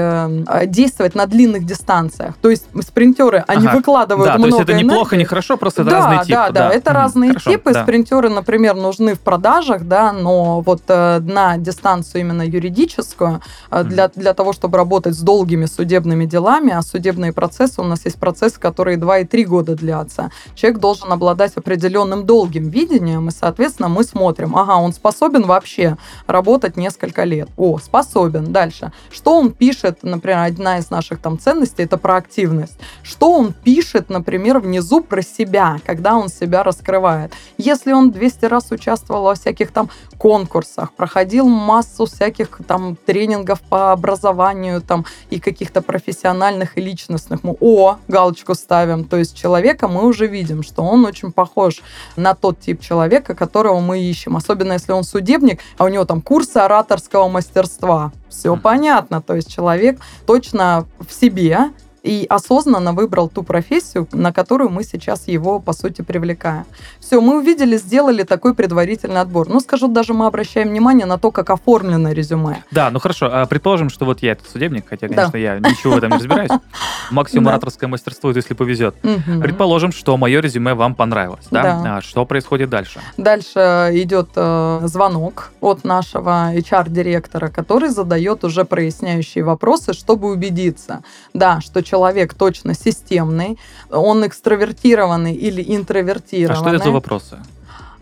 э, 0.48 0.66
действовать 0.66 1.14
на 1.14 1.26
длинных 1.26 1.64
дистанциях. 1.66 2.34
То 2.40 2.50
есть 2.50 2.66
спринтеры, 2.82 3.44
они 3.46 3.66
Ага. 3.66 3.76
выкладывают 3.76 4.26
Да, 4.26 4.32
то 4.34 4.38
много 4.38 4.56
есть 4.56 4.68
это 4.68 4.72
не 4.74 4.84
плохо, 4.84 5.14
энергии. 5.14 5.18
не 5.18 5.24
хорошо, 5.26 5.56
просто 5.56 5.82
это 5.82 5.90
да, 5.90 5.96
разные 5.98 6.18
типы. 6.20 6.32
Да, 6.32 6.50
да, 6.50 6.70
это 6.70 6.92
разные 6.92 7.30
хорошо, 7.30 7.50
типы. 7.50 7.72
да. 7.72 7.82
Спринтеры, 7.82 8.28
например, 8.30 8.74
нужны 8.74 9.14
в 9.14 9.20
продажах, 9.20 9.82
да, 9.84 10.12
но 10.12 10.60
вот 10.60 10.82
э, 10.88 11.20
на 11.20 11.56
дистанцию 11.58 12.22
именно 12.30 12.42
юридическую, 12.42 13.40
э, 13.70 13.84
для, 13.84 14.08
для 14.08 14.34
того, 14.34 14.52
чтобы 14.52 14.78
работать 14.78 15.14
с 15.14 15.20
долгими 15.20 15.66
судебными 15.66 16.24
делами, 16.24 16.72
а 16.72 16.82
судебные 16.82 17.32
процессы, 17.32 17.80
у 17.80 17.84
нас 17.84 18.04
есть 18.04 18.18
процессы, 18.18 18.58
которые 18.60 18.96
2 18.96 19.18
и 19.18 19.24
3 19.24 19.44
года 19.44 19.74
длятся. 19.74 20.30
Человек 20.54 20.80
должен 20.80 21.12
обладать 21.12 21.56
определенным 21.56 22.26
долгим 22.26 22.68
видением, 22.68 23.28
и, 23.28 23.32
соответственно, 23.32 23.88
мы 23.88 24.04
смотрим, 24.04 24.56
ага, 24.56 24.76
он 24.76 24.92
способен 24.92 25.46
вообще 25.46 25.96
работать 26.26 26.76
несколько 26.76 27.24
лет. 27.24 27.48
О, 27.56 27.78
способен. 27.78 28.52
Дальше. 28.52 28.92
Что 29.10 29.38
он 29.38 29.52
пишет, 29.52 30.02
например, 30.02 30.38
одна 30.38 30.78
из 30.78 30.90
наших 30.90 31.20
там 31.20 31.38
ценностей, 31.38 31.82
это 31.84 31.98
проактивность. 31.98 32.78
Что 33.02 33.32
он 33.32 33.52
пишет, 33.52 34.10
например, 34.10 34.60
внизу 34.60 35.02
про 35.02 35.22
себя, 35.22 35.78
когда 35.86 36.16
он 36.16 36.28
себя 36.28 36.62
раскрывает. 36.62 37.32
Если 37.58 37.92
он 37.92 38.10
200 38.10 38.44
раз 38.46 38.70
участвовал 38.70 39.24
во 39.24 39.34
всяких 39.34 39.70
там 39.70 39.90
конкурсах, 40.18 40.92
проходил 40.92 41.48
массу 41.48 42.06
всяких 42.20 42.60
там 42.66 42.96
тренингов 43.06 43.62
по 43.62 43.92
образованию 43.92 44.82
там 44.82 45.06
и 45.30 45.40
каких-то 45.40 45.80
профессиональных 45.80 46.76
и 46.76 46.80
личностных, 46.82 47.42
мы 47.42 47.56
о, 47.60 47.96
галочку 48.08 48.54
ставим. 48.54 49.04
То 49.04 49.16
есть 49.16 49.34
человека 49.34 49.88
мы 49.88 50.04
уже 50.04 50.26
видим, 50.26 50.62
что 50.62 50.82
он 50.82 51.06
очень 51.06 51.32
похож 51.32 51.80
на 52.16 52.34
тот 52.34 52.60
тип 52.60 52.82
человека, 52.82 53.34
которого 53.34 53.80
мы 53.80 54.02
ищем. 54.02 54.36
Особенно 54.36 54.74
если 54.74 54.92
он 54.92 55.02
судебник, 55.02 55.60
а 55.78 55.84
у 55.84 55.88
него 55.88 56.04
там 56.04 56.20
курсы 56.20 56.58
ораторского 56.58 57.28
мастерства. 57.28 58.12
Все 58.28 58.54
понятно. 58.54 59.22
То 59.22 59.34
есть 59.34 59.50
человек 59.50 59.98
точно 60.26 60.86
в 60.98 61.14
себе 61.14 61.70
и 62.02 62.26
осознанно 62.28 62.92
выбрал 62.92 63.28
ту 63.28 63.42
профессию, 63.42 64.08
на 64.12 64.32
которую 64.32 64.70
мы 64.70 64.84
сейчас 64.84 65.28
его, 65.28 65.60
по 65.60 65.72
сути, 65.72 66.02
привлекаем. 66.02 66.64
Все, 67.00 67.20
мы 67.20 67.38
увидели, 67.38 67.76
сделали 67.76 68.22
такой 68.22 68.54
предварительный 68.54 69.20
отбор. 69.20 69.48
Ну, 69.48 69.60
скажу, 69.60 69.88
даже 69.88 70.14
мы 70.14 70.26
обращаем 70.26 70.68
внимание 70.68 71.06
на 71.06 71.18
то, 71.18 71.30
как 71.30 71.50
оформлено 71.50 72.12
резюме. 72.12 72.62
Да, 72.70 72.90
ну 72.90 72.98
хорошо. 73.00 73.28
а 73.32 73.46
Предположим, 73.46 73.90
что 73.90 74.04
вот 74.04 74.22
я 74.22 74.32
этот 74.32 74.48
судебник, 74.48 74.86
хотя, 74.88 75.08
Да. 75.08 75.14
конечно, 75.14 75.36
я 75.36 75.58
ничего 75.58 75.94
в 75.94 75.98
этом 75.98 76.10
не 76.10 76.16
разбираюсь. 76.18 76.50
Максимум 77.10 77.44
Да. 77.46 77.50
ораторское 77.52 77.88
мастерство, 77.88 78.30
это 78.30 78.38
если 78.38 78.54
повезет. 78.54 78.94
Мгм. 79.02 79.40
Предположим, 79.40 79.92
что 79.92 80.16
мое 80.16 80.40
резюме 80.40 80.74
вам 80.74 80.94
понравилось, 80.94 81.46
да? 81.50 81.62
Да. 81.62 81.96
А 81.96 82.00
что 82.02 82.24
происходит 82.24 82.70
дальше? 82.70 83.00
Дальше 83.16 83.90
идет 83.94 84.30
э, 84.36 84.80
звонок 84.84 85.50
от 85.60 85.84
нашего 85.84 86.52
HR-директора, 86.54 87.48
который 87.48 87.88
задает 87.90 88.44
уже 88.44 88.64
проясняющие 88.64 89.44
вопросы, 89.44 89.92
чтобы 89.92 90.30
убедиться, 90.30 91.02
да, 91.34 91.60
что 91.60 91.82
человек 91.90 92.34
точно 92.34 92.74
системный, 92.74 93.58
он 93.90 94.26
экстравертированный 94.26 95.34
или 95.34 95.62
А 95.62 95.76
интровертированный. 95.76 96.60
что 96.60 96.74
это 96.74 96.84
за 96.84 96.90
вопросы? 96.90 97.38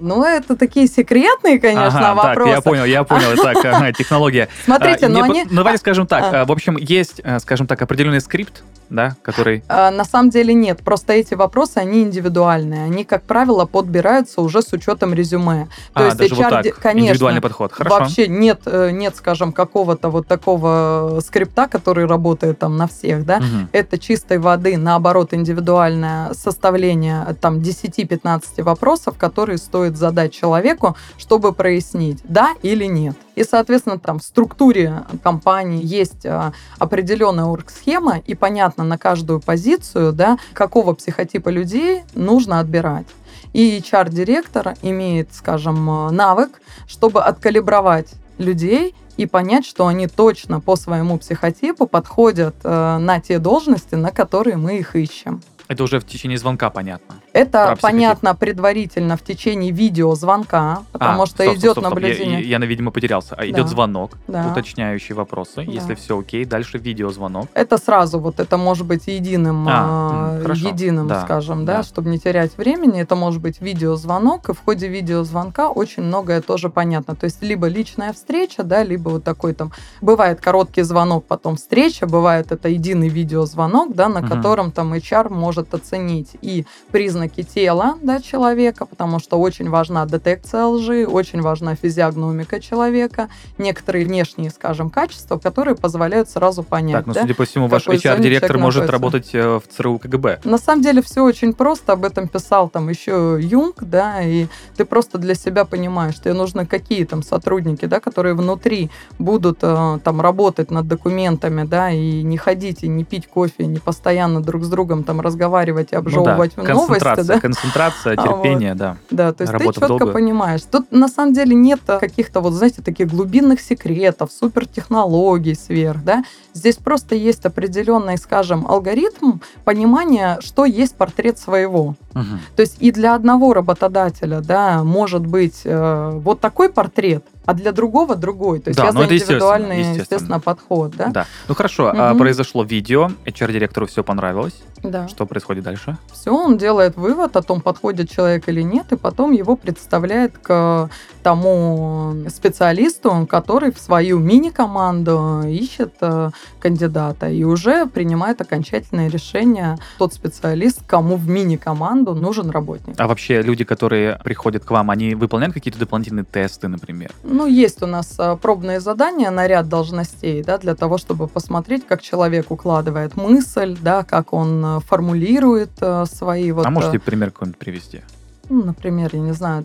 Ну, 0.01 0.25
это 0.25 0.57
такие 0.57 0.87
секретные, 0.87 1.59
конечно, 1.59 2.11
Ага, 2.13 2.15
вопросы. 2.15 2.51
Так, 2.55 2.57
я 2.57 2.61
понял, 2.71 2.85
я 2.85 3.05
понял. 3.05 3.37
Так, 3.37 3.97
технология. 3.97 4.49
Смотрите, 4.65 5.07
А, 5.07 5.09
но 5.09 5.21
по- 5.21 5.25
они... 5.27 5.45
ну, 5.51 5.57
Давайте 5.57 5.79
скажем 5.81 6.07
так. 6.07 6.33
А. 6.33 6.43
а, 6.43 6.45
В 6.45 6.53
общем, 6.53 6.77
есть, 6.77 7.21
э, 7.25 7.39
скажем 7.41 7.67
так, 7.67 7.81
определенный 7.83 8.21
скрипт, 8.21 8.63
да, 8.91 9.17
который... 9.23 9.63
А, 9.69 9.91
На 9.91 10.05
самом 10.05 10.31
деле 10.31 10.55
нет, 10.55 10.83
просто 10.85 11.13
эти 11.15 11.35
вопросы, 11.35 11.79
они 11.79 12.03
индивидуальные. 12.03 12.85
Они, 12.85 13.05
как 13.05 13.23
правило, 13.25 13.67
подбираются 13.67 14.41
уже 14.41 14.63
с 14.63 14.73
учетом 14.73 15.13
резюме. 15.15 15.69
То 15.95 16.01
А, 16.03 16.05
есть 16.07 16.17
даже 16.17 16.35
вот 16.37 16.45
HR, 16.47 16.51
так, 16.51 16.63
де- 16.65 16.73
конечно, 16.73 17.09
индивидуальный 17.09 17.41
подход. 17.43 17.73
Хорошо. 17.73 17.99
Вообще 17.99 18.29
нет, 18.29 18.61
э, 18.67 18.91
нет, 18.93 19.17
скажем, 19.17 19.53
какого-то 19.53 20.09
вот 20.11 20.27
такого 20.27 21.21
скрипта, 21.27 21.67
который 21.69 22.07
работает 22.07 22.59
там 22.59 22.77
на 22.77 22.87
всех, 22.87 23.27
да. 23.27 23.39
Мгм. 23.41 23.69
Это 23.73 23.99
чистой 23.99 24.39
воды, 24.39 24.77
наоборот, 24.77 25.35
индивидуальное 25.35 26.33
составление 26.35 27.25
э, 27.29 27.35
там 27.35 27.59
10-15 27.59 28.63
вопросов, 28.63 29.17
которые 29.19 29.59
стоит 29.59 29.88
задать 29.97 30.33
человеку, 30.33 30.97
чтобы 31.17 31.53
прояснить, 31.53 32.19
да 32.25 32.55
или 32.63 32.85
нет. 32.85 33.17
И, 33.35 33.45
соответственно, 33.45 33.99
там 33.99 34.19
в 34.19 34.23
структуре 34.25 35.05
компании 35.23 35.81
есть 35.85 36.27
а, 36.27 36.53
определенная 36.79 37.45
оргсхема, 37.45 38.19
и 38.19 38.35
понятно 38.35 38.85
на 38.85 38.99
каждую 38.99 39.41
позицию, 39.41 40.13
да, 40.13 40.39
какого 40.55 40.95
психотипа 40.95 41.49
людей 41.49 42.03
нужно 42.15 42.61
отбирать. 42.61 43.07
И 43.53 43.79
HR-директор 43.79 44.75
имеет, 44.83 45.33
скажем, 45.33 45.89
э, 45.89 46.11
навык, 46.11 46.61
чтобы 46.87 47.23
откалибровать 47.23 48.09
людей 48.37 48.95
и 49.17 49.27
понять, 49.27 49.67
что 49.67 49.87
они 49.87 50.07
точно 50.07 50.61
по 50.61 50.77
своему 50.77 51.19
психотипу 51.19 51.87
подходят 51.87 52.55
э, 52.63 52.99
на 52.99 53.21
те 53.21 53.39
должности, 53.39 53.95
на 53.95 54.11
которые 54.11 54.57
мы 54.57 54.79
их 54.79 54.97
ищем. 54.97 55.43
Это 55.67 55.83
уже 55.83 56.01
в 56.01 56.07
течение 56.07 56.39
звонка 56.39 56.71
понятно. 56.71 57.17
Это 57.39 57.67
Про 57.69 57.77
понятно 57.77 58.35
предварительно 58.35 59.17
в 59.17 59.23
течение 59.23 59.71
видеозвонка, 59.71 60.83
потому 60.93 61.23
А, 61.23 61.27
что 61.27 61.45
стоп, 61.45 61.55
идет 61.57 61.73
стоп, 61.73 61.85
стоп. 61.85 61.85
Я- 61.85 61.91
наблюдение. 61.91 62.43
Я, 62.43 62.59
я, 62.59 62.67
видимо, 62.67 62.91
потерялся. 62.91 63.35
А 63.37 63.39
Да. 63.43 63.49
идет 63.49 63.69
звонок, 63.69 64.13
Да. 64.27 64.49
уточняющие 64.51 65.15
вопросы. 65.15 65.61
Если 65.61 65.95
все 65.95 66.19
окей, 66.19 66.45
дальше 66.45 66.79
видеозвонок. 66.79 67.47
Это 67.55 67.79
сразу 67.79 68.19
вот 68.19 68.41
это 68.41 68.57
может 68.59 68.87
быть 68.87 69.07
единым, 69.07 69.67
А, 69.69 70.39
хорошо. 70.43 70.69
единым, 70.69 71.07
Да, 71.07 71.23
скажем, 71.23 71.65
да, 71.65 71.77
да. 71.79 71.83
чтобы 71.85 72.11
не 72.11 72.19
терять 72.19 72.57
времени. 72.59 73.01
Это 73.01 73.15
может 73.15 73.41
быть 73.41 73.61
видеозвонок, 73.61 74.49
и 74.49 74.53
в 74.53 74.59
ходе 74.65 74.89
видеозвонка 74.89 75.69
очень 75.69 76.03
многое 76.03 76.41
тоже 76.41 76.71
понятно. 76.71 77.15
То 77.15 77.25
есть 77.27 77.41
либо 77.43 77.69
личная 77.69 78.13
встреча, 78.13 78.65
да, 78.65 78.83
либо 78.83 79.11
вот 79.11 79.25
такой 79.25 79.53
там 79.55 79.71
бывает 80.01 80.41
короткий 80.41 80.83
звонок, 80.83 81.25
потом 81.27 81.55
встреча, 81.57 82.07
бывает 82.07 82.51
это 82.51 82.69
единый 82.69 83.09
видеозвонок, 83.09 83.95
да, 83.95 84.09
на 84.09 84.21
Мгм. 84.21 84.29
котором 84.29 84.71
там 84.73 84.93
HR 84.95 85.29
может 85.29 85.75
оценить 85.75 86.31
и 86.43 86.65
признаки 86.91 87.28
тела, 87.29 87.97
да, 88.03 88.21
человека, 88.21 88.87
потому 88.87 89.19
что 89.19 89.39
очень 89.39 89.69
важна 89.71 90.07
детекция 90.07 90.65
лжи, 90.65 91.07
очень 91.07 91.41
важна 91.41 91.75
физиогномика 91.75 92.61
человека, 92.61 93.29
некоторые 93.59 94.05
внешние, 94.05 94.51
скажем, 94.51 94.91
качества, 94.91 95.39
которые 95.39 95.77
позволяют 95.77 96.29
сразу 96.29 96.63
понять, 96.63 96.97
Так, 96.97 97.07
ну, 97.07 97.13
да, 97.15 97.23
судя 97.23 97.35
по 97.35 97.45
всему, 97.45 97.69
ваш 97.69 97.87
HR-директор 97.87 98.59
может 98.59 98.83
находится. 98.87 98.93
работать 98.93 99.31
э, 99.35 99.61
в 99.61 99.63
ЦРУ 99.69 99.99
КГБ. 99.99 100.41
на 100.45 100.59
самом 100.59 100.83
деле 100.83 101.03
все 101.03 101.23
очень 101.23 101.53
просто, 101.55 101.93
об 101.93 102.05
этом 102.05 102.29
писал 102.29 102.69
там 102.69 102.89
еще 102.89 103.39
Юнг, 103.41 103.77
да, 103.81 104.23
и 104.23 104.47
ты 104.77 104.85
просто 104.85 105.19
для 105.19 105.35
себя 105.35 105.65
понимаешь, 105.65 106.19
тебе 106.19 106.35
нужны 106.35 106.67
какие 106.67 107.05
там 107.05 107.23
сотрудники, 107.23 107.87
да, 107.87 108.01
которые 108.01 108.35
внутри 108.35 108.91
будут 109.19 109.59
э, 109.63 109.99
там 110.03 110.21
работать 110.21 110.71
над 110.71 110.87
документами, 110.87 111.65
да, 111.65 111.91
и 111.91 112.23
не 112.23 112.37
ходить, 112.37 112.83
и 112.83 112.89
не 112.89 113.05
пить 113.05 113.27
кофе, 113.29 113.67
не 113.67 113.79
постоянно 113.79 114.43
друг 114.43 114.65
с 114.65 114.69
другом 114.69 115.05
там 115.05 115.21
разговаривать 115.21 115.93
и 115.93 115.97
Ну 115.97 116.03
да, 116.03 116.09
обжевывать 116.09 116.57
новости, 116.57 117.03
концентрация, 117.17 117.35
да. 117.35 117.41
концентрация, 117.41 118.15
А, 118.17 118.23
вот. 118.23 118.43
терпение, 118.43 118.75
да. 118.75 118.97
Да, 119.11 119.33
то 119.33 119.43
есть 119.43 119.53
Работа 119.53 119.73
ты 119.73 119.81
четко 119.81 119.89
долго. 119.99 120.13
понимаешь. 120.13 120.61
Тут 120.71 120.91
на 120.93 121.09
самом 121.09 121.33
деле 121.33 121.55
нет 121.55 121.81
каких-то 121.87 122.41
вот, 122.41 122.53
знаете, 122.53 122.83
таких 122.83 123.09
глубинных 123.09 123.61
секретов, 123.61 124.31
супертехнологий 124.33 125.55
сверх, 125.55 126.03
да. 126.05 126.25
Здесь 126.55 126.77
просто 126.77 127.15
есть 127.15 127.45
определенный, 127.47 128.19
скажем, 128.19 128.67
алгоритм 128.67 129.39
понимания, 129.65 130.39
что 130.41 130.65
есть 130.65 130.95
портрет 130.97 131.39
своего. 131.39 131.95
Мгм. 132.15 132.41
То 132.57 132.63
есть 132.63 132.77
и 132.81 132.91
для 132.91 133.15
одного 133.15 133.55
работодателя, 133.55 134.41
да, 134.41 134.83
может 134.83 135.27
быть 135.27 135.63
э, 135.65 136.11
вот 136.15 136.41
такой 136.41 136.69
портрет, 136.71 137.25
а 137.49 137.55
для 137.55 137.73
другого 137.73 138.15
другой. 138.15 138.61
То 138.61 138.69
есть 138.69 138.79
Да, 138.79 138.85
я 138.89 138.93
ну 138.93 139.01
за 139.01 139.07
индивидуальный, 139.07 139.79
естественно. 139.79 140.03
естественно, 140.03 140.41
подход, 140.41 140.95
да. 140.97 141.07
Да. 141.07 141.27
Ну 141.49 141.55
хорошо, 141.55 141.95
Мгм. 141.95 142.19
произошло 142.19 142.63
видео, 142.63 143.09
HR-директору 143.25 143.87
все 143.87 144.05
понравилось. 144.05 144.53
Да. 144.83 145.09
Что 145.09 145.25
происходит 145.27 145.65
дальше? 145.65 145.97
Все, 146.13 146.31
он 146.31 146.59
делает 146.59 146.97
вывод 146.97 147.37
о 147.37 147.43
том, 147.43 147.63
подходит 147.63 148.11
человек 148.11 148.49
или 148.51 148.61
нет, 148.61 148.93
и 148.93 148.97
потом 148.97 149.33
его 149.33 149.57
представляет 149.57 150.37
к 150.37 150.91
тому 151.23 152.15
специалисту, 152.29 153.27
который 153.29 153.73
в 153.73 153.79
свою 153.79 154.19
мини-команду 154.19 155.43
ищет 155.47 155.95
э, 156.01 156.31
кандидата 156.61 157.29
и 157.29 157.45
уже 157.45 157.87
принимает 157.87 158.41
окончательное 158.41 159.09
решение 159.09 159.77
тот 159.99 160.15
специалист, 160.15 160.81
кому 160.87 161.17
в 161.17 161.29
мини-команду 161.29 162.15
нужен 162.15 162.51
работник. 162.51 162.95
А 162.99 163.07
вообще 163.09 163.43
люди, 163.43 163.65
которые 163.65 164.21
приходят 164.23 164.65
к 164.65 164.71
вам, 164.71 164.91
они 164.91 165.15
выполняют 165.15 165.55
какие-то 165.55 165.79
дополнительные 165.79 166.25
тесты, 166.25 166.69
например? 166.69 167.11
Ну, 167.39 167.47
есть 167.47 167.83
у 167.83 167.87
нас 167.87 168.17
э, 168.19 168.37
пробные 168.43 168.81
задания 168.81 169.31
на 169.31 169.47
ряд 169.47 169.69
должностей, 169.69 170.43
да, 170.43 170.59
для 170.59 170.75
того, 170.75 170.99
чтобы 170.99 171.29
посмотреть, 171.29 171.87
как 171.87 172.03
человек 172.03 172.51
укладывает 172.51 173.17
мысль, 173.17 173.79
да, 173.81 174.03
как 174.03 174.33
он 174.33 174.65
э, 174.65 174.81
формулирует 174.81 175.71
э, 175.81 176.05
свои 176.07 176.51
вот... 176.51 176.67
а 176.67 176.71
можете 176.71 176.99
пример 176.99 177.31
какой-нибудь 177.31 177.61
привести? 177.61 178.01
Ну, 178.49 178.65
например, 178.65 179.11
я 179.13 179.21
не 179.21 179.31
знаю, 179.35 179.65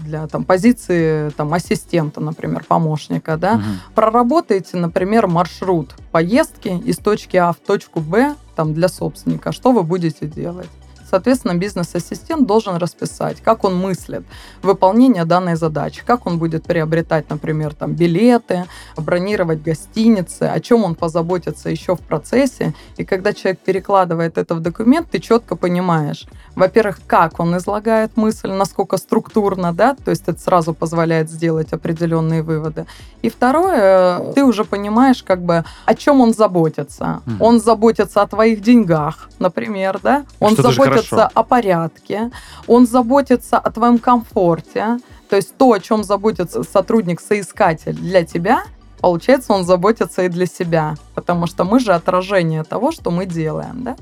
для 0.00 0.26
там, 0.26 0.44
позиции 0.44 1.30
там, 1.30 1.54
ассистента, 1.54 2.20
например, 2.20 2.62
помощника, 2.68 3.38
да, 3.38 3.54
угу. 3.54 3.62
проработаете, 3.94 4.76
например, 4.76 5.28
маршрут 5.28 5.94
поездки 6.10 6.68
из 6.68 6.98
точки 6.98 7.38
А 7.38 7.52
в 7.52 7.56
точку 7.56 8.00
Б 8.00 8.34
там, 8.54 8.74
для 8.74 8.88
собственника. 8.88 9.52
Что 9.52 9.72
вы 9.72 9.82
будете 9.82 10.26
делать? 10.26 10.68
Соответственно, 11.12 11.54
бизнес-ассистент 11.54 12.46
должен 12.46 12.76
расписать, 12.76 13.42
как 13.42 13.64
он 13.64 13.76
мыслит 13.76 14.24
выполнение 14.62 15.26
данной 15.26 15.56
задачи, 15.56 16.02
как 16.06 16.26
он 16.26 16.38
будет 16.38 16.64
приобретать, 16.64 17.28
например, 17.28 17.74
там, 17.74 17.92
билеты, 17.92 18.64
бронировать 18.96 19.62
гостиницы, 19.62 20.44
о 20.44 20.58
чем 20.60 20.84
он 20.84 20.94
позаботится 20.94 21.68
еще 21.68 21.96
в 21.96 22.00
процессе. 22.00 22.72
И 22.96 23.04
когда 23.04 23.34
человек 23.34 23.58
перекладывает 23.58 24.38
это 24.38 24.54
в 24.54 24.60
документ, 24.60 25.10
ты 25.10 25.18
четко 25.18 25.54
понимаешь, 25.54 26.26
во-первых, 26.54 27.00
как 27.06 27.40
он 27.40 27.56
излагает 27.56 28.16
мысль, 28.16 28.50
насколько 28.50 28.96
структурно, 28.96 29.72
да, 29.72 29.94
то 29.94 30.10
есть 30.10 30.24
это 30.26 30.40
сразу 30.40 30.74
позволяет 30.74 31.30
сделать 31.30 31.72
определенные 31.72 32.42
выводы. 32.42 32.86
И 33.22 33.28
второе, 33.28 34.32
ты 34.32 34.44
уже 34.44 34.64
понимаешь, 34.64 35.22
как 35.22 35.42
бы, 35.42 35.64
о 35.84 35.94
чем 35.94 36.20
он 36.20 36.34
заботится. 36.34 37.22
Mm. 37.26 37.36
Он 37.40 37.60
заботится 37.60 38.22
о 38.22 38.26
твоих 38.26 38.60
деньгах, 38.60 39.30
например, 39.38 40.00
да, 40.02 40.24
он 40.40 40.52
Что 40.52 40.62
заботится 40.70 41.02
заботится 41.12 41.30
о 41.34 41.42
порядке, 41.42 42.30
он 42.66 42.86
заботится 42.86 43.58
о 43.58 43.70
твоем 43.70 43.98
комфорте. 43.98 44.98
То 45.28 45.36
есть 45.36 45.56
то, 45.56 45.72
о 45.72 45.80
чем 45.80 46.04
заботится 46.04 46.62
сотрудник-соискатель 46.62 47.94
для 47.94 48.24
тебя, 48.24 48.64
получается, 49.02 49.52
он 49.52 49.64
заботится 49.64 50.22
и 50.22 50.28
для 50.28 50.46
себя, 50.46 50.94
потому 51.14 51.46
что 51.46 51.64
мы 51.64 51.80
же 51.80 51.92
отражение 51.92 52.62
того, 52.62 52.92
что 52.92 53.10
мы 53.10 53.26
делаем, 53.26 53.82
да? 53.82 53.96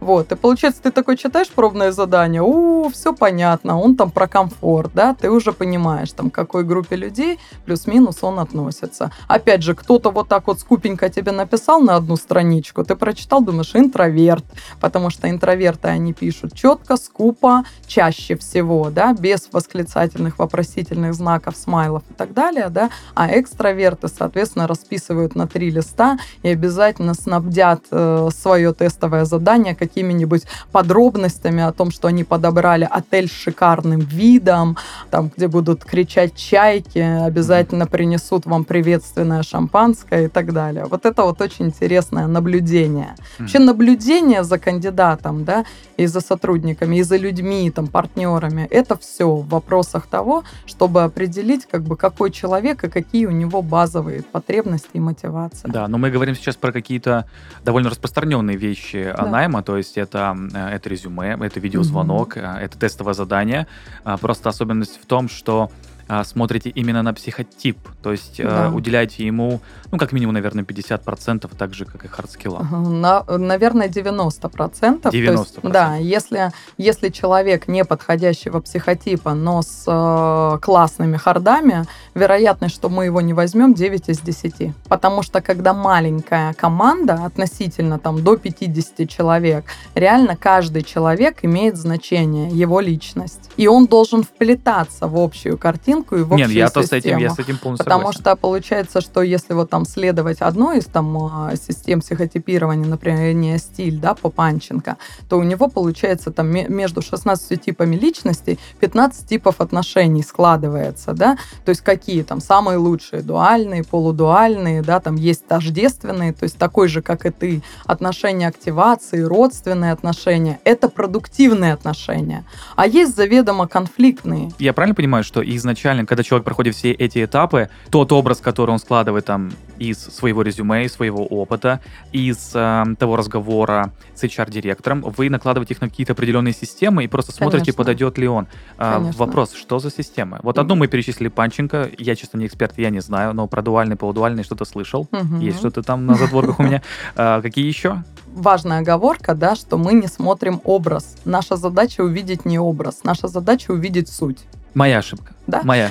Вот, 0.00 0.32
и 0.32 0.36
получается, 0.36 0.82
ты 0.82 0.90
такой 0.90 1.16
читаешь 1.16 1.48
пробное 1.48 1.92
задание, 1.92 2.42
у, 2.42 2.88
все 2.90 3.14
понятно, 3.14 3.78
он 3.78 3.96
там 3.96 4.10
про 4.10 4.28
комфорт, 4.28 4.90
да, 4.94 5.14
ты 5.14 5.30
уже 5.30 5.52
понимаешь, 5.52 6.12
там, 6.12 6.30
к 6.30 6.34
какой 6.34 6.64
группе 6.64 6.96
людей 6.96 7.38
плюс-минус 7.64 8.18
он 8.22 8.38
относится. 8.38 9.10
Опять 9.26 9.62
же, 9.62 9.74
кто-то 9.74 10.10
вот 10.10 10.28
так 10.28 10.46
вот 10.48 10.60
скупенько 10.60 11.08
тебе 11.08 11.32
написал 11.32 11.80
на 11.80 11.96
одну 11.96 12.16
страничку, 12.16 12.84
ты 12.84 12.94
прочитал, 12.94 13.42
думаешь, 13.42 13.74
интроверт, 13.74 14.44
потому 14.80 15.10
что 15.10 15.30
интроверты, 15.30 15.88
они 15.88 16.12
пишут 16.12 16.54
четко, 16.54 16.96
скупо, 16.96 17.64
чаще 17.86 18.36
всего, 18.36 18.90
да, 18.90 19.14
без 19.14 19.48
восклицательных, 19.50 20.38
вопросительных 20.38 21.14
знаков, 21.14 21.56
смайлов 21.56 22.02
и 22.10 22.14
так 22.14 22.34
далее, 22.34 22.68
да, 22.68 22.90
а 23.14 23.38
экстраверты, 23.38 24.08
соответственно, 24.08 24.45
расписывают 24.54 25.34
на 25.34 25.46
три 25.46 25.70
листа 25.70 26.18
и 26.42 26.48
обязательно 26.48 27.14
снабдят 27.14 27.80
э, 27.90 28.28
свое 28.32 28.72
тестовое 28.72 29.24
задание 29.24 29.74
какими-нибудь 29.74 30.44
подробностями 30.72 31.62
о 31.62 31.72
том, 31.72 31.90
что 31.90 32.08
они 32.08 32.24
подобрали 32.24 32.88
отель 32.90 33.28
с 33.28 33.32
шикарным 33.32 34.00
видом, 34.00 34.76
там, 35.10 35.30
где 35.34 35.48
будут 35.48 35.84
кричать 35.84 36.34
чайки, 36.36 36.98
обязательно 36.98 37.86
принесут 37.86 38.46
вам 38.46 38.64
приветственное 38.64 39.42
шампанское 39.42 40.26
и 40.26 40.28
так 40.28 40.52
далее. 40.52 40.84
Вот 40.84 41.06
это 41.06 41.22
вот 41.22 41.40
очень 41.40 41.66
интересное 41.66 42.26
наблюдение. 42.26 43.14
Вообще 43.38 43.58
наблюдение 43.58 44.44
за 44.44 44.58
кандидатом, 44.58 45.44
да, 45.44 45.64
и 45.96 46.06
за 46.06 46.20
сотрудниками, 46.20 46.96
и 46.96 47.02
за 47.02 47.16
людьми, 47.16 47.70
там, 47.70 47.86
партнерами, 47.86 48.66
это 48.70 48.96
все 48.96 49.24
в 49.24 49.48
вопросах 49.48 50.06
того, 50.06 50.44
чтобы 50.66 51.02
определить, 51.02 51.66
как 51.66 51.82
бы, 51.82 51.96
какой 51.96 52.30
человек 52.30 52.84
и 52.84 52.88
какие 52.88 53.26
у 53.26 53.30
него 53.30 53.62
базовые 53.62 54.22
потребности 54.36 54.90
и 54.92 55.00
мотивации. 55.00 55.66
Да, 55.66 55.88
но 55.88 55.96
мы 55.96 56.10
говорим 56.10 56.34
сейчас 56.34 56.56
про 56.56 56.70
какие-то 56.70 57.24
довольно 57.64 57.88
распространенные 57.88 58.58
вещи 58.58 59.14
да. 59.16 59.24
найма, 59.24 59.62
то 59.62 59.78
есть 59.78 59.96
это, 59.96 60.36
э, 60.52 60.74
это 60.74 60.90
резюме, 60.90 61.38
это 61.40 61.58
видеозвонок, 61.58 62.36
mm-hmm. 62.36 62.58
это 62.58 62.78
тестовое 62.78 63.14
задание. 63.14 63.66
А, 64.04 64.18
просто 64.18 64.50
особенность 64.50 65.00
в 65.02 65.06
том, 65.06 65.30
что 65.30 65.70
а, 66.08 66.22
смотрите 66.24 66.70
именно 66.70 67.02
на 67.02 67.12
психотип, 67.12 67.78
то 68.02 68.12
есть 68.12 68.38
э, 68.38 68.44
да. 68.44 68.70
уделяете 68.70 69.26
ему, 69.26 69.60
ну, 69.90 69.98
как 69.98 70.12
минимум, 70.12 70.34
наверное, 70.34 70.62
50%, 70.62 71.50
так 71.56 71.74
же, 71.74 71.84
как 71.84 72.04
и 72.04 72.08
hard 72.08 72.39
skill 72.39 72.77
ам. 72.77 73.00
На, 73.00 73.24
наверное, 73.24 73.88
90%. 73.88 75.02
90%. 75.02 75.10
Есть, 75.12 75.58
да, 75.62 75.96
если, 75.96 76.52
если 76.78 77.08
человек 77.08 77.66
не 77.66 77.84
подходящего 77.84 78.60
психотипа, 78.60 79.34
но 79.34 79.62
с 79.62 79.84
э, 79.86 80.58
классными 80.60 81.16
хардами, 81.16 81.86
вероятность, 82.14 82.74
что 82.74 82.88
мы 82.88 83.06
его 83.06 83.20
не 83.20 83.34
возьмем, 83.34 83.74
9 83.74 84.08
из 84.08 84.20
10. 84.20 84.74
Потому 84.88 85.22
что 85.22 85.40
когда 85.40 85.74
маленькая 85.74 86.54
команда, 86.54 87.24
относительно 87.24 87.98
там 87.98 88.22
до 88.22 88.36
50 88.36 89.08
человек, 89.08 89.64
реально 89.94 90.36
каждый 90.36 90.82
человек 90.82 91.38
имеет 91.42 91.76
значение, 91.76 92.48
его 92.48 92.78
личность. 92.78 93.50
И 93.56 93.66
он 93.66 93.86
должен 93.86 94.22
вплетаться 94.22 95.08
в 95.08 95.16
общую 95.16 95.58
картину, 95.58 95.95
картинку 96.02 96.16
и 96.16 96.22
в 96.22 96.36
Нет, 96.36 96.50
я 96.50 96.68
то 96.68 96.82
с 96.82 96.92
этим, 96.92 97.18
я 97.18 97.30
с 97.30 97.38
этим 97.38 97.58
полностью 97.58 97.84
Потому 97.84 98.12
согласен. 98.12 98.20
что 98.20 98.36
получается, 98.36 99.00
что 99.00 99.22
если 99.22 99.54
вот 99.54 99.70
там 99.70 99.84
следовать 99.84 100.40
одной 100.40 100.78
из 100.78 100.86
там 100.86 101.16
а, 101.16 101.54
систем 101.56 102.00
психотипирования, 102.00 102.86
например, 102.86 103.34
не 103.34 103.58
стиль, 103.58 103.98
да, 103.98 104.14
по 104.14 104.30
Панченко, 104.30 104.96
то 105.28 105.38
у 105.38 105.42
него 105.42 105.68
получается 105.68 106.30
там 106.30 106.48
между 106.48 107.02
16 107.02 107.60
типами 107.60 107.96
личностей 107.96 108.58
15 108.80 109.28
типов 109.28 109.60
отношений 109.60 110.22
складывается, 110.22 111.12
да, 111.12 111.36
то 111.64 111.70
есть 111.70 111.82
какие 111.82 112.22
там 112.22 112.40
самые 112.40 112.78
лучшие, 112.78 113.22
дуальные, 113.22 113.84
полудуальные, 113.84 114.82
да, 114.82 115.00
там 115.00 115.16
есть 115.16 115.46
тождественные, 115.46 116.32
то 116.32 116.44
есть 116.44 116.58
такой 116.58 116.88
же, 116.88 117.02
как 117.02 117.26
и 117.26 117.30
ты, 117.30 117.62
отношения 117.84 118.48
активации, 118.48 119.20
родственные 119.20 119.92
отношения, 119.92 120.60
это 120.64 120.88
продуктивные 120.88 121.72
отношения, 121.72 122.44
а 122.76 122.86
есть 122.86 123.16
заведомо 123.16 123.66
конфликтные. 123.68 124.50
Я 124.58 124.72
правильно 124.72 124.94
понимаю, 124.94 125.24
что 125.24 125.42
изначально 125.42 125.85
изначально, 125.86 126.04
когда 126.04 126.22
человек 126.22 126.44
проходит 126.44 126.74
все 126.74 126.90
эти 126.90 127.24
этапы, 127.24 127.68
тот 127.90 128.10
образ, 128.10 128.40
который 128.40 128.72
он 128.72 128.78
складывает 128.78 129.24
там 129.24 129.52
из 129.78 129.98
своего 129.98 130.42
резюме, 130.42 130.84
из 130.84 130.92
своего 130.92 131.24
опыта, 131.24 131.80
из 132.12 132.50
э, 132.54 132.84
того 132.98 133.16
разговора 133.16 133.92
с 134.14 134.24
HR-директором, 134.24 135.02
вы 135.16 135.30
накладываете 135.30 135.74
их 135.74 135.80
на 135.80 135.88
какие-то 135.88 136.14
определенные 136.14 136.54
системы 136.54 137.04
и 137.04 137.08
просто 137.08 137.30
смотрите, 137.30 137.66
Конечно. 137.66 137.78
подойдет 137.78 138.18
ли 138.18 138.26
он. 138.26 138.48
Э, 138.78 139.12
вопрос, 139.16 139.54
что 139.54 139.78
за 139.78 139.90
системы? 139.90 140.40
Вот 140.42 140.58
одну 140.58 140.74
мы 140.74 140.88
перечислили 140.88 141.28
Панченко, 141.28 141.90
я, 141.98 142.16
честно, 142.16 142.38
не 142.38 142.46
эксперт, 142.46 142.76
я 142.78 142.90
не 142.90 143.00
знаю, 143.00 143.32
но 143.32 143.46
про 143.46 143.62
дуальный, 143.62 143.96
полудуальный 143.96 144.42
что-то 144.42 144.64
слышал. 144.64 145.06
Угу. 145.12 145.36
Есть 145.40 145.58
что-то 145.58 145.82
там 145.82 146.06
на 146.06 146.14
задворках 146.14 146.58
у 146.58 146.62
меня. 146.62 146.82
А, 147.18 147.40
какие 147.40 147.66
еще? 147.66 148.02
важная 148.34 148.80
оговорка, 148.80 149.34
да, 149.34 149.56
что 149.56 149.78
мы 149.78 149.94
не 149.94 150.08
смотрим 150.08 150.60
образ. 150.64 151.16
Наша 151.24 151.56
задача 151.56 152.02
увидеть 152.02 152.44
не 152.44 152.58
образ, 152.58 153.00
наша 153.04 153.28
задача 153.28 153.70
увидеть 153.70 154.08
суть. 154.08 154.44
Моя 154.74 154.98
ошибка. 154.98 155.35
Да? 155.46 155.62
Моя. 155.62 155.90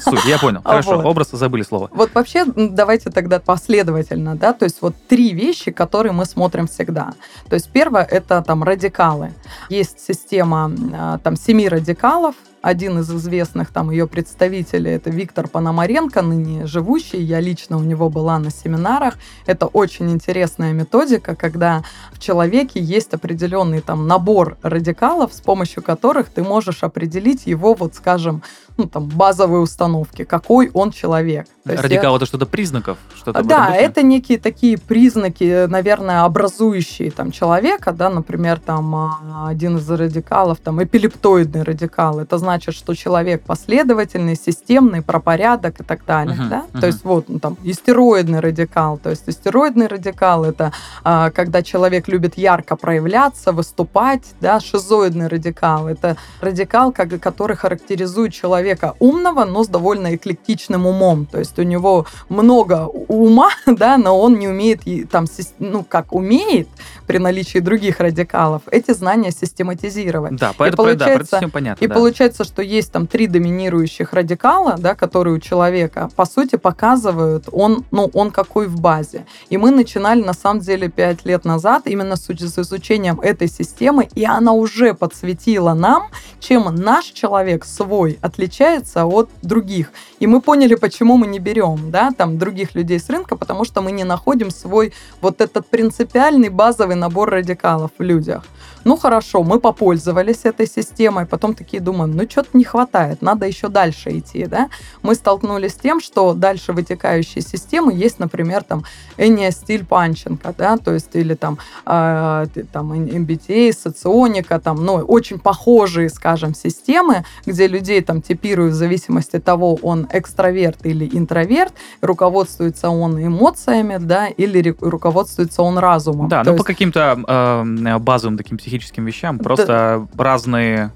Суть, 0.00 0.24
я 0.24 0.38
понял. 0.38 0.60
Хорошо, 0.64 0.96
вот. 0.96 1.04
образ 1.04 1.30
забыли 1.30 1.62
слово. 1.62 1.88
Вот 1.92 2.14
вообще 2.14 2.44
давайте 2.56 3.10
тогда 3.10 3.40
последовательно, 3.40 4.36
да, 4.36 4.52
то 4.52 4.64
есть 4.64 4.82
вот 4.82 4.94
три 5.08 5.32
вещи, 5.32 5.70
которые 5.70 6.12
мы 6.12 6.24
смотрим 6.24 6.66
всегда. 6.66 7.12
То 7.48 7.54
есть 7.54 7.70
первое 7.70 8.02
это 8.02 8.42
там 8.42 8.62
радикалы. 8.62 9.32
Есть 9.68 10.00
система 10.00 10.72
а, 10.94 11.18
там 11.18 11.36
семи 11.36 11.68
радикалов, 11.68 12.34
один 12.66 12.98
из 12.98 13.08
известных 13.12 13.70
там 13.70 13.92
ее 13.92 14.08
представителей, 14.08 14.90
это 14.90 15.08
Виктор 15.08 15.46
Пономаренко, 15.46 16.20
ныне 16.20 16.66
живущий. 16.66 17.22
Я 17.22 17.38
лично 17.38 17.76
у 17.76 17.82
него 17.82 18.10
была 18.10 18.40
на 18.40 18.50
семинарах. 18.50 19.18
Это 19.46 19.66
очень 19.66 20.10
интересная 20.10 20.72
методика, 20.72 21.36
когда 21.36 21.84
в 22.10 22.18
человеке 22.18 22.80
есть 22.80 23.14
определенный 23.14 23.82
там 23.82 24.08
набор 24.08 24.58
радикалов, 24.62 25.32
с 25.32 25.40
помощью 25.40 25.80
которых 25.80 26.28
ты 26.28 26.42
можешь 26.42 26.82
определить 26.82 27.46
его, 27.46 27.74
вот 27.74 27.94
скажем, 27.94 28.42
ну, 28.76 28.88
там, 28.96 29.08
базовые 29.08 29.60
установки, 29.60 30.24
какой 30.24 30.70
он 30.72 30.90
человек. 30.90 31.46
Радикал 31.66 32.12
я... 32.12 32.16
это 32.16 32.26
что-то 32.26 32.46
признаков? 32.46 32.98
Что-то 33.16 33.42
да, 33.42 33.74
это 33.74 34.02
некие 34.02 34.38
такие 34.38 34.78
признаки, 34.78 35.66
наверное, 35.66 36.24
образующие 36.24 37.10
там 37.10 37.32
человека, 37.32 37.92
да, 37.92 38.08
например, 38.08 38.60
там 38.60 38.94
а, 38.94 39.48
один 39.48 39.78
из 39.78 39.90
радикалов, 39.90 40.58
там 40.58 40.82
эпилептоидный 40.82 41.62
радикал, 41.62 42.20
это 42.20 42.38
значит, 42.38 42.74
что 42.74 42.94
человек 42.94 43.42
последовательный, 43.42 44.36
системный, 44.36 45.02
про 45.02 45.20
порядок 45.20 45.80
и 45.80 45.82
так 45.82 46.04
далее, 46.04 46.36
uh-huh, 46.36 46.48
да, 46.48 46.64
uh-huh. 46.72 46.80
то 46.80 46.86
есть 46.86 47.04
вот 47.04 47.28
ну, 47.28 47.38
там 47.38 47.56
истероидный 47.64 48.40
радикал, 48.40 48.98
то 48.98 49.10
есть 49.10 49.24
истероидный 49.26 49.86
радикал 49.86 50.44
это 50.44 50.72
а, 51.02 51.30
когда 51.30 51.62
человек 51.62 52.08
любит 52.08 52.38
ярко 52.38 52.76
проявляться, 52.76 53.52
выступать, 53.52 54.22
да, 54.40 54.60
шизоидный 54.60 55.28
радикал 55.28 55.88
это 55.88 56.16
радикал, 56.40 56.92
который 56.92 57.56
характеризует 57.56 58.32
человека 58.32 58.94
умного, 58.98 59.44
но 59.44 59.64
с 59.64 59.68
довольно 59.68 60.14
эклектичным 60.14 60.86
умом, 60.86 61.26
то 61.26 61.38
есть 61.38 61.55
есть 61.56 61.58
у 61.58 61.62
него 61.62 62.06
много 62.28 62.86
ума, 63.08 63.50
да, 63.66 63.98
но 63.98 64.18
он 64.18 64.38
не 64.38 64.48
умеет, 64.48 64.80
там, 65.10 65.26
ну, 65.58 65.84
как 65.84 66.12
умеет, 66.12 66.68
при 67.06 67.18
наличии 67.18 67.58
других 67.58 68.00
радикалов, 68.00 68.62
эти 68.70 68.92
знания 68.92 69.30
систематизировать. 69.30 70.36
Да, 70.36 70.52
поэтому, 70.56 70.94
да, 70.94 71.08
это 71.08 71.36
всем 71.36 71.50
понятно. 71.50 71.84
И 71.84 71.88
да. 71.88 71.94
получается, 71.94 72.44
что 72.44 72.62
есть 72.62 72.92
там 72.92 73.06
три 73.06 73.26
доминирующих 73.26 74.12
радикала, 74.12 74.76
да, 74.78 74.94
которые 74.94 75.36
у 75.36 75.38
человека, 75.38 76.10
по 76.16 76.26
сути, 76.26 76.56
показывают, 76.56 77.48
он, 77.52 77.84
ну, 77.90 78.10
он 78.12 78.30
какой 78.30 78.66
в 78.66 78.80
базе. 78.80 79.24
И 79.50 79.56
мы 79.56 79.70
начинали, 79.70 80.22
на 80.22 80.34
самом 80.34 80.60
деле, 80.60 80.88
пять 80.88 81.24
лет 81.24 81.44
назад 81.44 81.82
именно 81.86 82.16
с 82.16 82.28
изучением 82.30 83.20
этой 83.20 83.48
системы, 83.48 84.08
и 84.14 84.24
она 84.24 84.52
уже 84.52 84.94
подсветила 84.94 85.74
нам, 85.74 86.08
чем 86.40 86.74
наш 86.74 87.06
человек 87.06 87.64
свой 87.64 88.18
отличается 88.20 89.06
от 89.06 89.30
других. 89.42 89.92
И 90.18 90.26
мы 90.26 90.40
поняли, 90.40 90.74
почему 90.74 91.16
мы 91.16 91.26
не 91.26 91.38
берем, 91.46 91.90
да, 91.92 92.10
там, 92.10 92.38
других 92.38 92.74
людей 92.74 92.98
с 92.98 93.08
рынка, 93.08 93.36
потому 93.36 93.64
что 93.64 93.80
мы 93.80 93.92
не 93.92 94.04
находим 94.04 94.50
свой 94.50 94.92
вот 95.20 95.40
этот 95.40 95.66
принципиальный 95.68 96.48
базовый 96.48 96.96
набор 96.96 97.30
радикалов 97.30 97.90
в 97.98 98.02
людях. 98.02 98.42
Ну 98.86 98.96
хорошо, 98.96 99.42
мы 99.42 99.58
попользовались 99.58 100.44
этой 100.44 100.68
системой, 100.68 101.26
потом 101.26 101.54
такие 101.54 101.82
думаем, 101.82 102.14
ну 102.16 102.22
что-то 102.30 102.50
не 102.52 102.62
хватает, 102.62 103.20
надо 103.20 103.44
еще 103.44 103.68
дальше 103.68 104.10
идти, 104.10 104.46
да. 104.46 104.68
Мы 105.02 105.16
столкнулись 105.16 105.72
с 105.72 105.74
тем, 105.74 106.00
что 106.00 106.34
дальше 106.34 106.72
вытекающие 106.72 107.42
системы 107.42 107.92
есть, 107.92 108.20
например, 108.20 108.62
там 108.62 108.84
Эния 109.16 109.50
стиль 109.50 109.84
Панченко, 109.84 110.54
да, 110.56 110.76
то 110.76 110.94
есть 110.94 111.16
или 111.16 111.34
там, 111.34 111.58
э, 111.84 112.46
там 112.72 112.92
MBTA, 112.92 113.72
соционика, 113.72 114.60
там, 114.60 114.84
ну, 114.84 114.94
очень 114.94 115.40
похожие, 115.40 116.08
скажем, 116.08 116.54
системы, 116.54 117.24
где 117.44 117.66
людей 117.66 118.02
там 118.02 118.22
типируют 118.22 118.74
в 118.74 118.76
зависимости 118.76 119.34
от 119.34 119.44
того, 119.44 119.74
он 119.82 120.06
экстраверт 120.12 120.86
или 120.86 121.10
интроверт, 121.12 121.72
руководствуется 122.02 122.90
он 122.90 123.18
эмоциями, 123.20 123.98
да, 123.98 124.28
или 124.28 124.76
руководствуется 124.80 125.62
он 125.62 125.78
разумом. 125.78 126.28
Да, 126.28 126.44
то 126.44 126.50
ну 126.50 126.52
есть... 126.52 126.64
по 126.64 126.72
каким-то 126.72 127.18
э, 127.26 127.98
базовым 127.98 128.36
таким 128.38 128.58
психическим 128.58 128.75
техническим 128.78 129.04
вещам, 129.04 129.38
просто 129.38 130.06
да. 130.12 130.24
разные 130.24 130.92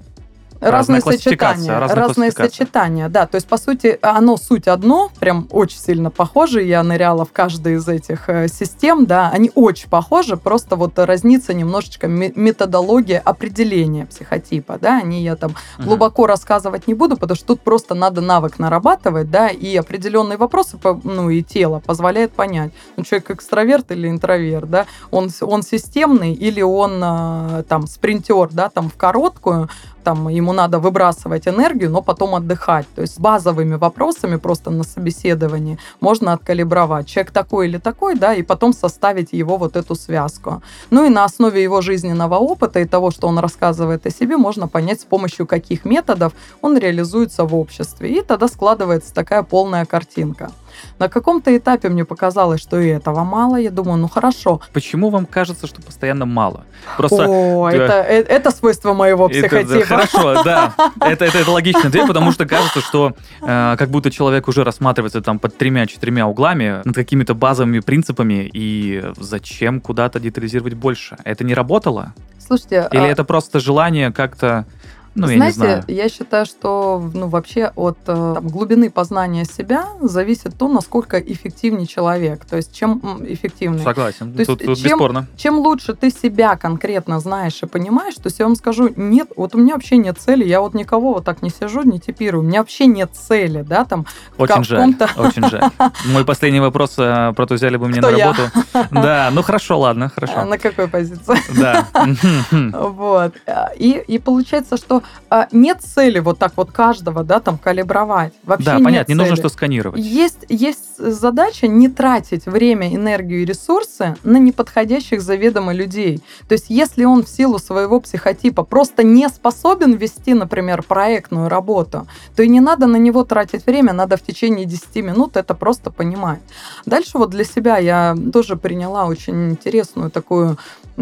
разные, 0.61 1.01
сочетания, 1.01 1.79
разные, 1.79 1.95
разные 1.95 2.31
сочетания, 2.31 3.09
да. 3.09 3.25
То 3.25 3.35
есть, 3.35 3.47
по 3.47 3.57
сути, 3.57 3.97
оно 4.01 4.37
суть 4.37 4.67
одно, 4.67 5.09
прям 5.19 5.47
очень 5.51 5.79
сильно 5.79 6.11
похоже. 6.11 6.63
Я 6.63 6.83
ныряла 6.83 7.25
в 7.25 7.31
каждой 7.31 7.75
из 7.75 7.87
этих 7.87 8.29
э, 8.29 8.47
систем, 8.47 9.05
да, 9.05 9.29
они 9.33 9.51
очень 9.55 9.89
похожи, 9.89 10.37
просто 10.37 10.75
вот 10.75 10.97
разнится 10.99 11.53
немножечко 11.53 12.07
методология 12.07 13.19
определения 13.19 14.05
психотипа, 14.05 14.77
да. 14.79 14.99
Они 15.01 15.23
я 15.23 15.35
там 15.35 15.51
угу. 15.77 15.87
глубоко 15.87 16.27
рассказывать 16.27 16.87
не 16.87 16.93
буду, 16.93 17.17
потому 17.17 17.35
что 17.35 17.47
тут 17.47 17.61
просто 17.61 17.95
надо 17.95 18.21
навык 18.21 18.59
нарабатывать, 18.59 19.31
да, 19.31 19.47
и 19.47 19.75
определенные 19.75 20.37
вопросы, 20.37 20.77
ну 21.03 21.29
и 21.29 21.41
тело 21.41 21.81
позволяет 21.85 22.31
понять, 22.33 22.71
ну 22.97 23.03
человек 23.03 23.31
экстраверт 23.31 23.91
или 23.91 24.09
интроверт, 24.09 24.69
да, 24.69 24.85
он 25.09 25.29
он 25.41 25.63
системный 25.63 26.33
или 26.33 26.61
он 26.61 27.01
э, 27.03 27.63
там 27.67 27.87
спринтер, 27.87 28.49
да, 28.51 28.69
там 28.69 28.89
в 28.89 28.95
короткую, 28.95 29.69
там 30.03 30.27
ему 30.27 30.53
надо 30.53 30.79
выбрасывать 30.79 31.47
энергию, 31.47 31.89
но 31.89 32.01
потом 32.01 32.35
отдыхать. 32.35 32.85
То 32.95 33.01
есть 33.01 33.19
базовыми 33.19 33.75
вопросами 33.75 34.37
просто 34.37 34.69
на 34.71 34.83
собеседовании 34.83 35.77
можно 35.99 36.33
откалибровать. 36.33 37.07
Человек 37.07 37.31
такой 37.31 37.67
или 37.67 37.77
такой, 37.77 38.15
да, 38.15 38.33
и 38.33 38.43
потом 38.43 38.73
составить 38.73 39.33
его 39.33 39.57
вот 39.57 39.75
эту 39.75 39.95
связку. 39.95 40.61
Ну 40.89 41.05
и 41.05 41.09
на 41.09 41.23
основе 41.23 41.63
его 41.63 41.81
жизненного 41.81 42.35
опыта 42.35 42.79
и 42.79 42.85
того, 42.85 43.11
что 43.11 43.27
он 43.27 43.39
рассказывает 43.39 44.05
о 44.05 44.11
себе, 44.11 44.37
можно 44.37 44.67
понять, 44.67 45.01
с 45.01 45.05
помощью 45.05 45.45
каких 45.45 45.85
методов 45.85 46.33
он 46.61 46.77
реализуется 46.77 47.45
в 47.45 47.55
обществе. 47.55 48.09
И 48.09 48.21
тогда 48.21 48.47
складывается 48.47 49.13
такая 49.13 49.43
полная 49.43 49.85
картинка. 49.85 50.51
На 50.99 51.09
каком-то 51.09 51.55
этапе 51.55 51.89
мне 51.89 52.05
показалось, 52.05 52.61
что 52.61 52.79
и 52.79 52.87
этого 52.87 53.23
мало. 53.23 53.55
Я 53.55 53.71
думаю, 53.71 53.97
ну 53.97 54.07
хорошо. 54.07 54.61
Почему 54.73 55.09
вам 55.09 55.25
кажется, 55.25 55.67
что 55.67 55.81
постоянно 55.81 56.25
мало? 56.25 56.65
Просто... 56.97 57.25
О, 57.27 57.69
э, 57.69 57.75
это, 57.75 57.93
э, 57.93 58.21
это 58.21 58.51
свойство 58.51 58.93
моего 58.93 59.27
психотипа. 59.29 59.73
Это, 59.73 59.85
хорошо, 59.85 60.43
да. 60.43 60.73
Это, 61.01 61.25
это, 61.25 61.37
это 61.39 61.51
логичный 61.51 61.89
ответ, 61.89 62.07
потому 62.07 62.31
что 62.31 62.45
кажется, 62.45 62.81
что 62.81 63.13
э, 63.41 63.75
как 63.77 63.89
будто 63.89 64.11
человек 64.11 64.47
уже 64.47 64.63
рассматривается 64.63 65.21
там 65.21 65.39
под 65.39 65.57
тремя-четырьмя 65.57 66.27
углами, 66.27 66.81
над 66.83 66.95
какими-то 66.95 67.33
базовыми 67.33 67.79
принципами, 67.79 68.49
и 68.53 69.03
зачем 69.17 69.81
куда-то 69.81 70.19
детализировать 70.19 70.75
больше? 70.75 71.17
Это 71.23 71.43
не 71.43 71.53
работало? 71.53 72.13
Слушайте... 72.39 72.87
Или 72.91 73.01
а... 73.01 73.07
это 73.07 73.23
просто 73.23 73.59
желание 73.59 74.11
как-то 74.11 74.65
ну, 75.13 75.27
Знаете, 75.27 75.41
я, 75.41 75.47
не 75.47 75.53
знаю. 75.53 75.83
я 75.87 76.09
считаю, 76.09 76.45
что 76.45 77.11
ну, 77.13 77.27
вообще 77.27 77.71
от 77.75 77.97
э, 78.07 78.33
там, 78.35 78.47
глубины 78.47 78.89
познания 78.89 79.43
себя 79.43 79.87
зависит 80.01 80.57
то, 80.57 80.69
насколько 80.69 81.19
эффективнее 81.19 81.85
человек. 81.85 82.45
То 82.45 82.55
есть, 82.55 82.73
чем 82.73 83.01
эффективнее. 83.27 83.83
Согласен. 83.83 84.31
То 84.31 84.45
тут, 84.45 84.61
есть, 84.61 84.65
тут 84.65 84.77
чем, 84.77 84.91
бесспорно. 84.91 85.27
Чем 85.35 85.59
лучше 85.59 85.95
ты 85.95 86.11
себя 86.11 86.55
конкретно 86.55 87.19
знаешь 87.19 87.61
и 87.61 87.65
понимаешь, 87.65 88.15
то 88.15 88.27
есть 88.27 88.39
я 88.39 88.45
вам 88.45 88.55
скажу, 88.55 88.89
нет, 88.95 89.29
вот 89.35 89.53
у 89.53 89.57
меня 89.57 89.73
вообще 89.73 89.97
нет 89.97 90.17
цели, 90.17 90.45
я 90.45 90.61
вот 90.61 90.73
никого 90.73 91.15
вот 91.15 91.25
так 91.25 91.41
не 91.41 91.49
сижу, 91.49 91.83
не 91.83 91.99
типирую, 91.99 92.43
у 92.43 92.47
меня 92.47 92.59
вообще 92.59 92.85
нет 92.85 93.11
цели, 93.13 93.63
да, 93.63 93.83
там. 93.83 94.05
Очень 94.37 94.63
жаль, 94.63 94.95
очень 95.17 95.49
жаль. 95.49 95.69
Мой 96.05 96.23
последний 96.23 96.61
вопрос 96.61 96.95
э, 96.97 97.33
про 97.35 97.45
то, 97.45 97.55
взяли 97.55 97.75
бы 97.75 97.87
мне 97.87 97.99
на 97.99 98.11
работу. 98.11 98.41
Да, 98.91 99.29
ну 99.33 99.41
хорошо, 99.41 99.79
ладно, 99.79 100.09
хорошо. 100.09 100.33
А 100.37 100.45
на 100.45 100.57
какой 100.57 100.87
позиции? 100.87 101.35
Да. 101.59 101.87
Вот. 103.01 103.33
И, 103.77 104.03
и 104.07 104.19
получается, 104.19 104.77
что 104.77 105.00
а, 105.29 105.47
нет 105.51 105.81
цели 105.81 106.19
вот 106.19 106.39
так 106.39 106.53
вот 106.55 106.71
каждого, 106.71 107.23
да, 107.23 107.39
там 107.39 107.57
калибровать. 107.57 108.33
Вообще 108.43 108.65
да, 108.65 108.79
понятно, 108.79 109.11
не 109.11 109.17
нужно 109.17 109.35
что 109.35 109.49
сканировать. 109.49 109.99
Есть, 110.01 110.45
есть 110.49 110.97
задача 110.97 111.67
не 111.67 111.89
тратить 111.89 112.45
время, 112.45 112.93
энергию 112.93 113.41
и 113.41 113.45
ресурсы 113.45 114.15
на 114.23 114.37
неподходящих 114.37 115.21
заведомо 115.21 115.73
людей. 115.73 116.21
То 116.47 116.53
есть 116.53 116.65
если 116.69 117.05
он 117.05 117.23
в 117.23 117.29
силу 117.29 117.59
своего 117.59 117.99
психотипа 117.99 118.63
просто 118.63 119.03
не 119.03 119.27
способен 119.29 119.93
вести, 119.93 120.33
например, 120.33 120.83
проектную 120.83 121.49
работу, 121.49 122.07
то 122.35 122.43
и 122.43 122.47
не 122.47 122.59
надо 122.59 122.87
на 122.87 122.97
него 122.97 123.23
тратить 123.23 123.65
время, 123.65 123.93
надо 123.93 124.17
в 124.17 124.21
течение 124.21 124.65
10 124.65 124.95
минут 124.97 125.37
это 125.37 125.53
просто 125.53 125.91
понимать. 125.91 126.41
Дальше 126.85 127.17
вот 127.17 127.29
для 127.29 127.43
себя 127.43 127.77
я 127.77 128.15
тоже 128.33 128.55
приняла 128.55 129.05
очень 129.05 129.51
интересную 129.51 130.11
такую 130.11 130.57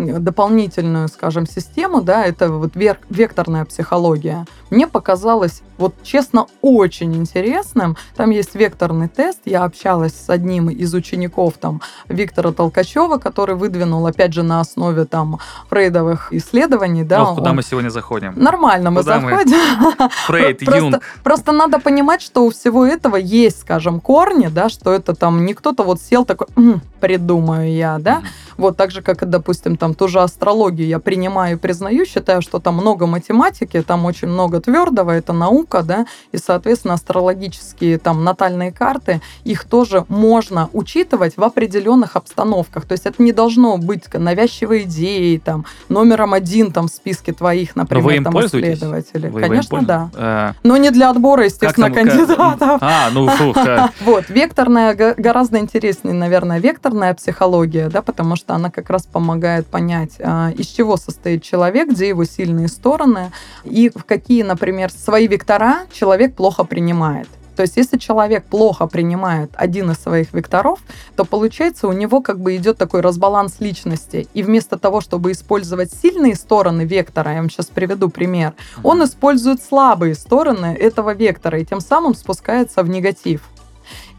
дополнительную, 0.06 1.08
скажем, 1.08 1.46
систему, 1.46 2.02
да, 2.02 2.26
это 2.26 2.52
вот 2.52 2.74
векторная 3.10 3.66
психология, 3.66 4.46
мне 4.70 4.88
показалось, 4.88 5.62
вот 5.80 5.96
честно, 6.04 6.46
очень 6.62 7.16
интересным. 7.16 7.98
Там 8.16 8.30
есть 8.30 8.54
векторный 8.54 9.08
тест, 9.08 9.40
я 9.46 9.64
общалась 9.64 10.14
с 10.14 10.30
одним 10.30 10.70
из 10.70 10.94
учеников 10.94 11.56
там 11.60 11.82
Виктора 12.10 12.52
Толкачева, 12.52 13.18
который 13.18 13.56
выдвинул, 13.56 14.06
опять 14.06 14.34
же, 14.34 14.44
на 14.44 14.60
основе 14.60 15.06
там 15.06 15.40
фрейдовых 15.70 16.34
исследований, 16.34 17.04
да. 17.04 17.24
Ох, 17.24 17.36
куда 17.36 17.52
он... 17.52 17.56
мы 17.56 17.64
сегодня 17.64 17.90
заходим? 17.90 18.34
Нормально 18.36 18.92
мы 18.92 19.02
куда 19.02 19.22
заходим. 19.22 19.58
Мы? 19.80 20.10
Фрейд, 20.28 20.60
просто, 20.66 20.86
Юнг. 20.86 21.04
Просто 21.24 21.52
надо 21.54 21.80
понимать, 21.80 22.22
что 22.22 22.46
у 22.46 22.50
всего 22.50 22.86
этого 22.86 23.16
есть, 23.16 23.62
скажем, 23.62 24.02
корни, 24.02 24.48
да, 24.48 24.70
что 24.70 24.94
это 24.94 25.16
там 25.16 25.46
не 25.46 25.54
кто-то 25.54 25.84
вот 25.84 26.02
сел 26.02 26.26
такой, 26.26 26.48
придумаю 27.00 27.72
я, 27.72 27.98
да. 28.00 28.20
Mm-hmm 28.20 28.50
вот 28.60 28.78
так 28.78 28.92
же, 28.92 29.02
как 29.02 29.24
и, 29.24 29.26
допустим, 29.26 29.78
там 29.78 29.96
ту 29.96 30.08
же 30.08 30.20
астрологию 30.20 30.88
я 30.88 31.00
принимаю 31.00 31.56
и 31.56 31.60
признаю, 31.60 32.06
считаю, 32.06 32.42
что 32.42 32.60
там 32.60 32.76
много 32.76 33.08
математики, 33.08 33.82
там 33.82 34.06
очень 34.06 34.28
много 34.28 34.60
твердого, 34.60 35.12
это 35.12 35.34
наука, 35.34 35.69
да, 35.84 36.06
и, 36.32 36.38
соответственно, 36.38 36.96
астрологические 36.96 37.98
там 37.98 38.24
натальные 38.24 38.72
карты, 38.72 39.22
их 39.44 39.64
тоже 39.64 40.06
можно 40.10 40.70
учитывать 40.74 41.38
в 41.38 41.44
определенных 41.44 42.16
обстановках. 42.16 42.86
То 42.86 42.94
есть 42.94 43.06
это 43.06 43.24
не 43.24 43.32
должно 43.32 43.78
быть 43.78 44.14
навязчивой 44.14 44.84
идеей, 44.84 45.40
там, 45.40 45.66
номером 45.88 46.34
один 46.34 46.72
там 46.72 46.88
в 46.88 46.92
списке 46.92 47.32
твоих, 47.32 47.76
например, 47.76 48.04
вы 48.04 48.16
им 48.16 48.24
там 48.26 48.46
исследователей. 48.46 49.30
Вы 49.30 49.42
Конечно, 49.42 49.82
да. 49.84 50.10
А... 50.16 50.54
Но 50.64 50.76
не 50.78 50.92
для 50.92 51.10
отбора, 51.10 51.46
естественно, 51.46 51.88
там, 51.88 51.96
кандидатов. 51.96 52.78
А, 52.82 53.10
ну, 53.12 53.28
фух. 53.30 53.58
Вот, 54.02 54.30
векторная 54.30 54.96
гораздо 54.96 55.60
интереснее, 55.60 56.14
наверное, 56.14 56.60
векторная 56.60 57.14
психология, 57.14 57.90
да, 57.90 58.02
потому 58.02 58.36
что 58.36 58.50
что 58.50 58.56
она 58.56 58.72
как 58.72 58.90
раз 58.90 59.06
помогает 59.06 59.68
понять, 59.68 60.14
а, 60.20 60.50
из 60.50 60.66
чего 60.66 60.98
состоит 60.98 61.44
человек, 61.44 61.90
где 61.90 62.08
его 62.08 62.24
сильные 62.24 62.68
стороны 62.68 63.32
и 63.64 63.92
в 63.94 64.06
какие, 64.06 64.42
например, 64.42 64.92
свои 64.92 65.28
вектора 65.28 65.59
человек 65.92 66.36
плохо 66.36 66.64
принимает. 66.64 67.28
То 67.60 67.64
есть, 67.64 67.76
если 67.76 67.98
человек 67.98 68.46
плохо 68.46 68.88
принимает 68.88 69.52
один 69.54 69.92
из 69.92 69.98
своих 69.98 70.34
векторов, 70.34 70.80
то 71.18 71.26
получается 71.26 71.90
у 71.90 71.92
него 71.92 72.22
как 72.22 72.40
бы 72.40 72.56
идет 72.56 72.78
такой 72.78 73.02
разбаланс 73.02 73.60
личности. 73.60 74.30
И 74.34 74.44
вместо 74.44 74.78
того, 74.78 75.02
чтобы 75.02 75.34
использовать 75.34 75.92
сильные 75.92 76.36
стороны 76.36 76.84
вектора, 76.86 77.34
я 77.34 77.40
вам 77.40 77.50
сейчас 77.50 77.66
приведу 77.66 78.08
пример, 78.08 78.54
он 78.82 79.04
использует 79.04 79.62
слабые 79.62 80.16
стороны 80.16 80.68
этого 80.68 81.14
вектора 81.14 81.60
и 81.60 81.66
тем 81.66 81.82
самым 81.82 82.16
спускается 82.16 82.82
в 82.82 82.90
негатив. 82.90 83.42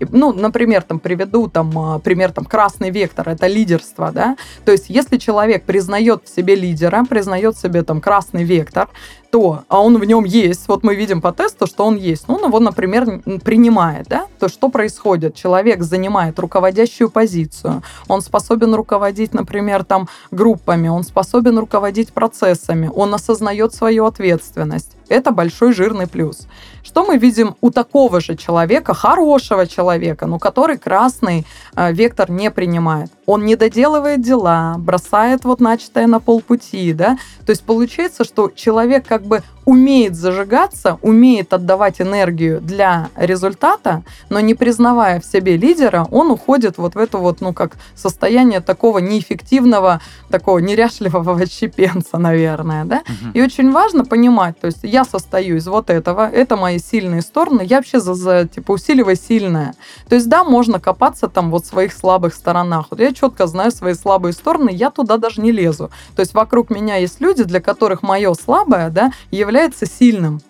Ну, 0.00 0.32
например, 0.32 0.82
там 0.82 0.98
приведу 0.98 1.48
там 1.48 1.78
а, 1.78 1.98
пример 1.98 2.32
там 2.32 2.44
красный 2.44 2.90
вектор, 2.90 3.28
это 3.28 3.46
лидерство, 3.46 4.10
да. 4.12 4.36
То 4.64 4.72
есть 4.72 4.86
если 4.88 5.18
человек 5.18 5.64
признает 5.64 6.22
в 6.24 6.34
себе 6.34 6.54
лидера, 6.54 7.04
признает 7.04 7.56
в 7.56 7.60
себе 7.60 7.82
там 7.82 8.00
красный 8.00 8.44
вектор, 8.44 8.88
то, 9.30 9.64
а 9.68 9.80
он 9.80 9.98
в 9.98 10.04
нем 10.04 10.24
есть, 10.24 10.68
вот 10.68 10.82
мы 10.82 10.94
видим 10.94 11.20
по 11.20 11.32
тесту, 11.32 11.66
что 11.66 11.84
он 11.84 11.96
есть, 11.96 12.28
ну, 12.28 12.34
он 12.34 12.46
его, 12.46 12.60
например, 12.60 13.20
принимает, 13.44 14.06
да, 14.08 14.26
то 14.38 14.48
что 14.48 14.68
происходит? 14.68 15.34
Человек 15.34 15.82
занимает 15.82 16.38
руководящую 16.38 17.10
позицию, 17.10 17.82
он 18.08 18.20
способен 18.22 18.74
руководить, 18.74 19.34
например, 19.34 19.84
там, 19.84 20.08
группами, 20.30 20.88
он 20.88 21.04
способен 21.04 21.58
руководить 21.58 22.12
процессами, 22.12 22.90
он 22.94 23.14
осознает 23.14 23.74
свою 23.74 24.06
ответственность. 24.06 24.96
Это 25.08 25.32
большой 25.32 25.72
жирный 25.72 26.06
плюс. 26.06 26.46
Что 26.84 27.04
мы 27.04 27.18
видим 27.18 27.56
у 27.60 27.70
такого 27.70 28.20
же 28.20 28.36
человека, 28.36 28.94
хорошего 28.94 29.66
человека, 29.66 30.26
но 30.26 30.38
который 30.38 30.78
красный 30.78 31.46
э, 31.74 31.92
вектор 31.92 32.30
не 32.30 32.50
принимает? 32.50 33.10
Он 33.30 33.44
не 33.44 33.54
доделывает 33.54 34.22
дела, 34.22 34.74
бросает 34.76 35.44
вот 35.44 35.60
начатое 35.60 36.08
на 36.08 36.18
полпути, 36.18 36.92
да? 36.92 37.16
То 37.46 37.50
есть 37.50 37.62
получается, 37.62 38.24
что 38.24 38.50
человек 38.52 39.06
как 39.06 39.22
бы 39.22 39.42
умеет 39.64 40.16
зажигаться, 40.16 40.98
умеет 41.00 41.52
отдавать 41.52 42.00
энергию 42.00 42.60
для 42.60 43.10
результата, 43.14 44.02
но 44.28 44.40
не 44.40 44.54
признавая 44.54 45.20
в 45.20 45.24
себе 45.24 45.56
лидера, 45.56 46.08
он 46.10 46.32
уходит 46.32 46.76
вот 46.76 46.96
в 46.96 46.98
это 46.98 47.18
вот, 47.18 47.40
ну, 47.40 47.52
как 47.52 47.76
состояние 47.94 48.60
такого 48.60 48.98
неэффективного, 48.98 50.00
такого 50.28 50.58
неряшливого 50.58 51.36
отщепенца, 51.40 52.18
наверное, 52.18 52.84
да? 52.84 52.96
Угу. 52.96 53.30
И 53.34 53.42
очень 53.42 53.70
важно 53.70 54.04
понимать, 54.04 54.58
то 54.60 54.66
есть 54.66 54.80
я 54.82 55.04
состою 55.04 55.58
из 55.58 55.68
вот 55.68 55.88
этого, 55.88 56.28
это 56.28 56.56
мои 56.56 56.80
сильные 56.80 57.22
стороны, 57.22 57.62
я 57.62 57.76
вообще 57.76 58.00
за, 58.00 58.14
за 58.14 58.48
типа, 58.48 58.72
усиливай 58.72 59.14
сильное. 59.14 59.74
То 60.08 60.16
есть, 60.16 60.28
да, 60.28 60.42
можно 60.42 60.80
копаться 60.80 61.28
там 61.28 61.50
вот 61.50 61.64
в 61.64 61.68
своих 61.68 61.92
слабых 61.92 62.34
сторонах. 62.34 62.86
Вот 62.90 62.98
я 62.98 63.12
четко 63.20 63.46
знаю 63.46 63.70
свои 63.70 63.94
слабые 63.94 64.32
стороны, 64.32 64.70
я 64.72 64.90
туда 64.90 65.18
даже 65.18 65.40
не 65.40 65.52
лезу. 65.52 65.90
То 66.16 66.20
есть, 66.20 66.34
вокруг 66.34 66.70
меня 66.70 66.96
есть 66.96 67.20
люди, 67.20 67.44
для 67.44 67.60
которых 67.60 68.02
мое 68.02 68.32
слабое, 68.34 68.90
да, 68.90 69.12
является 69.30 69.86
сильным. 69.86 70.40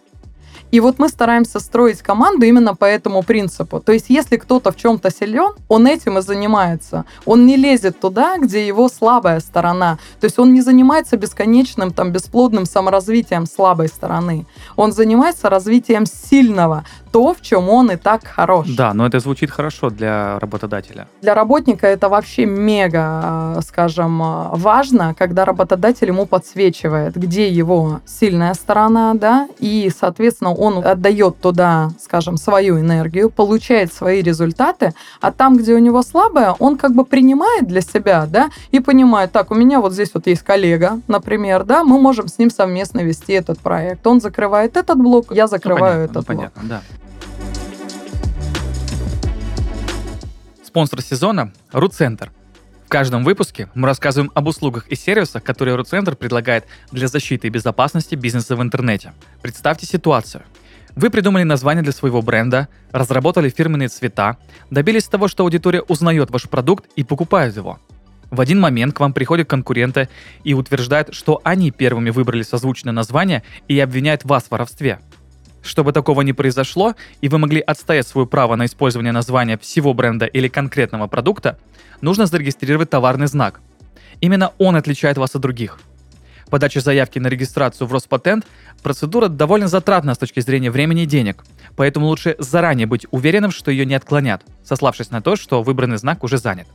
И 0.70 0.80
вот 0.80 0.98
мы 0.98 1.08
стараемся 1.08 1.60
строить 1.60 2.02
команду 2.02 2.46
именно 2.46 2.74
по 2.74 2.84
этому 2.84 3.22
принципу. 3.22 3.80
То 3.80 3.92
есть, 3.92 4.06
если 4.08 4.36
кто-то 4.36 4.70
в 4.70 4.76
чем-то 4.76 5.10
силен, 5.10 5.52
он 5.68 5.86
этим 5.86 6.18
и 6.18 6.22
занимается. 6.22 7.04
Он 7.24 7.46
не 7.46 7.56
лезет 7.56 8.00
туда, 8.00 8.38
где 8.38 8.66
его 8.66 8.88
слабая 8.88 9.40
сторона. 9.40 9.98
То 10.20 10.26
есть, 10.26 10.38
он 10.38 10.52
не 10.52 10.60
занимается 10.60 11.16
бесконечным, 11.16 11.92
там, 11.92 12.12
бесплодным 12.12 12.66
саморазвитием 12.66 13.46
слабой 13.46 13.88
стороны. 13.88 14.46
Он 14.76 14.92
занимается 14.92 15.48
развитием 15.50 16.06
сильного, 16.06 16.84
то, 17.12 17.34
в 17.34 17.40
чем 17.40 17.68
он 17.68 17.90
и 17.90 17.96
так 17.96 18.24
хорош. 18.24 18.68
Да, 18.68 18.94
но 18.94 19.06
это 19.06 19.18
звучит 19.18 19.50
хорошо 19.50 19.90
для 19.90 20.38
работодателя. 20.38 21.08
Для 21.22 21.34
работника 21.34 21.86
это 21.86 22.08
вообще 22.08 22.46
мега, 22.46 23.60
скажем, 23.66 24.20
важно, 24.52 25.14
когда 25.18 25.44
работодатель 25.44 26.06
ему 26.08 26.26
подсвечивает, 26.26 27.16
где 27.16 27.48
его 27.48 28.00
сильная 28.06 28.54
сторона, 28.54 29.14
да, 29.14 29.48
и, 29.58 29.90
соответственно, 29.98 30.52
он 30.60 30.86
отдает 30.86 31.40
туда, 31.40 31.90
скажем, 31.98 32.36
свою 32.36 32.78
энергию, 32.78 33.30
получает 33.30 33.92
свои 33.92 34.22
результаты, 34.22 34.92
а 35.20 35.32
там, 35.32 35.56
где 35.56 35.74
у 35.74 35.78
него 35.78 36.02
слабое, 36.02 36.54
он 36.58 36.76
как 36.76 36.94
бы 36.94 37.04
принимает 37.04 37.66
для 37.66 37.80
себя, 37.80 38.26
да, 38.26 38.50
и 38.70 38.80
понимает, 38.80 39.32
так, 39.32 39.50
у 39.50 39.54
меня 39.54 39.80
вот 39.80 39.94
здесь 39.94 40.10
вот 40.12 40.26
есть 40.26 40.42
коллега, 40.42 41.00
например, 41.08 41.64
да, 41.64 41.82
мы 41.82 41.98
можем 41.98 42.28
с 42.28 42.38
ним 42.38 42.50
совместно 42.50 43.00
вести 43.00 43.32
этот 43.32 43.58
проект. 43.58 44.06
Он 44.06 44.20
закрывает 44.20 44.76
этот 44.76 44.98
блок, 44.98 45.32
я 45.34 45.46
закрываю 45.46 46.08
ну, 46.08 46.08
понятно, 46.08 46.18
этот 46.18 46.28
ну, 46.28 46.34
блок. 46.34 46.52
Понятно, 46.52 46.68
да. 46.68 46.82
Спонсор 50.62 51.00
сезона– 51.02 51.52
РуЦентр. 51.72 52.30
В 52.90 52.92
каждом 52.92 53.22
выпуске 53.22 53.68
мы 53.76 53.86
рассказываем 53.86 54.32
об 54.34 54.48
услугах 54.48 54.88
и 54.88 54.96
сервисах, 54.96 55.44
которые 55.44 55.76
РуЦентр 55.76 56.16
предлагает 56.16 56.64
для 56.90 57.06
защиты 57.06 57.46
и 57.46 57.50
безопасности 57.50 58.16
бизнеса 58.16 58.56
в 58.56 58.62
интернете. 58.62 59.12
Представьте 59.42 59.86
ситуацию. 59.86 60.42
Вы 60.96 61.10
придумали 61.10 61.44
название 61.44 61.84
для 61.84 61.92
своего 61.92 62.20
бренда, 62.20 62.66
разработали 62.90 63.48
фирменные 63.48 63.90
цвета, 63.90 64.38
добились 64.70 65.06
того, 65.06 65.28
что 65.28 65.44
аудитория 65.44 65.82
узнает 65.82 66.32
ваш 66.32 66.48
продукт 66.48 66.86
и 66.96 67.04
покупает 67.04 67.54
его. 67.54 67.78
В 68.32 68.40
один 68.40 68.58
момент 68.58 68.92
к 68.92 68.98
вам 68.98 69.12
приходят 69.12 69.48
конкуренты 69.48 70.08
и 70.42 70.54
утверждают, 70.54 71.14
что 71.14 71.40
они 71.44 71.70
первыми 71.70 72.10
выбрали 72.10 72.42
созвучное 72.42 72.92
название 72.92 73.44
и 73.68 73.78
обвиняют 73.78 74.24
вас 74.24 74.46
в 74.46 74.50
воровстве– 74.50 74.98
чтобы 75.62 75.92
такого 75.92 76.22
не 76.22 76.32
произошло, 76.32 76.94
и 77.20 77.28
вы 77.28 77.38
могли 77.38 77.60
отстоять 77.60 78.06
свое 78.06 78.26
право 78.26 78.56
на 78.56 78.66
использование 78.66 79.12
названия 79.12 79.58
всего 79.58 79.94
бренда 79.94 80.26
или 80.26 80.48
конкретного 80.48 81.06
продукта, 81.06 81.58
нужно 82.00 82.26
зарегистрировать 82.26 82.90
товарный 82.90 83.26
знак. 83.26 83.60
Именно 84.20 84.52
он 84.58 84.76
отличает 84.76 85.18
вас 85.18 85.34
от 85.34 85.42
других. 85.42 85.78
Подача 86.50 86.80
заявки 86.80 87.18
на 87.18 87.28
регистрацию 87.28 87.86
в 87.86 87.92
Роспатент– 87.92 88.44
процедура 88.82 89.28
довольно 89.28 89.68
затратная 89.68 90.14
с 90.14 90.18
точки 90.18 90.40
зрения 90.40 90.70
времени 90.70 91.04
и 91.04 91.06
денег, 91.06 91.44
поэтому 91.76 92.06
лучше 92.06 92.34
заранее 92.38 92.86
быть 92.86 93.06
уверенным, 93.12 93.52
что 93.52 93.70
ее 93.70 93.86
не 93.86 93.94
отклонят, 93.94 94.42
сославшись 94.64 95.10
на 95.10 95.22
то, 95.22 95.36
что 95.36 95.62
выбранный 95.62 95.98
знак 95.98 96.24
уже 96.24 96.38
занят. 96.38 96.66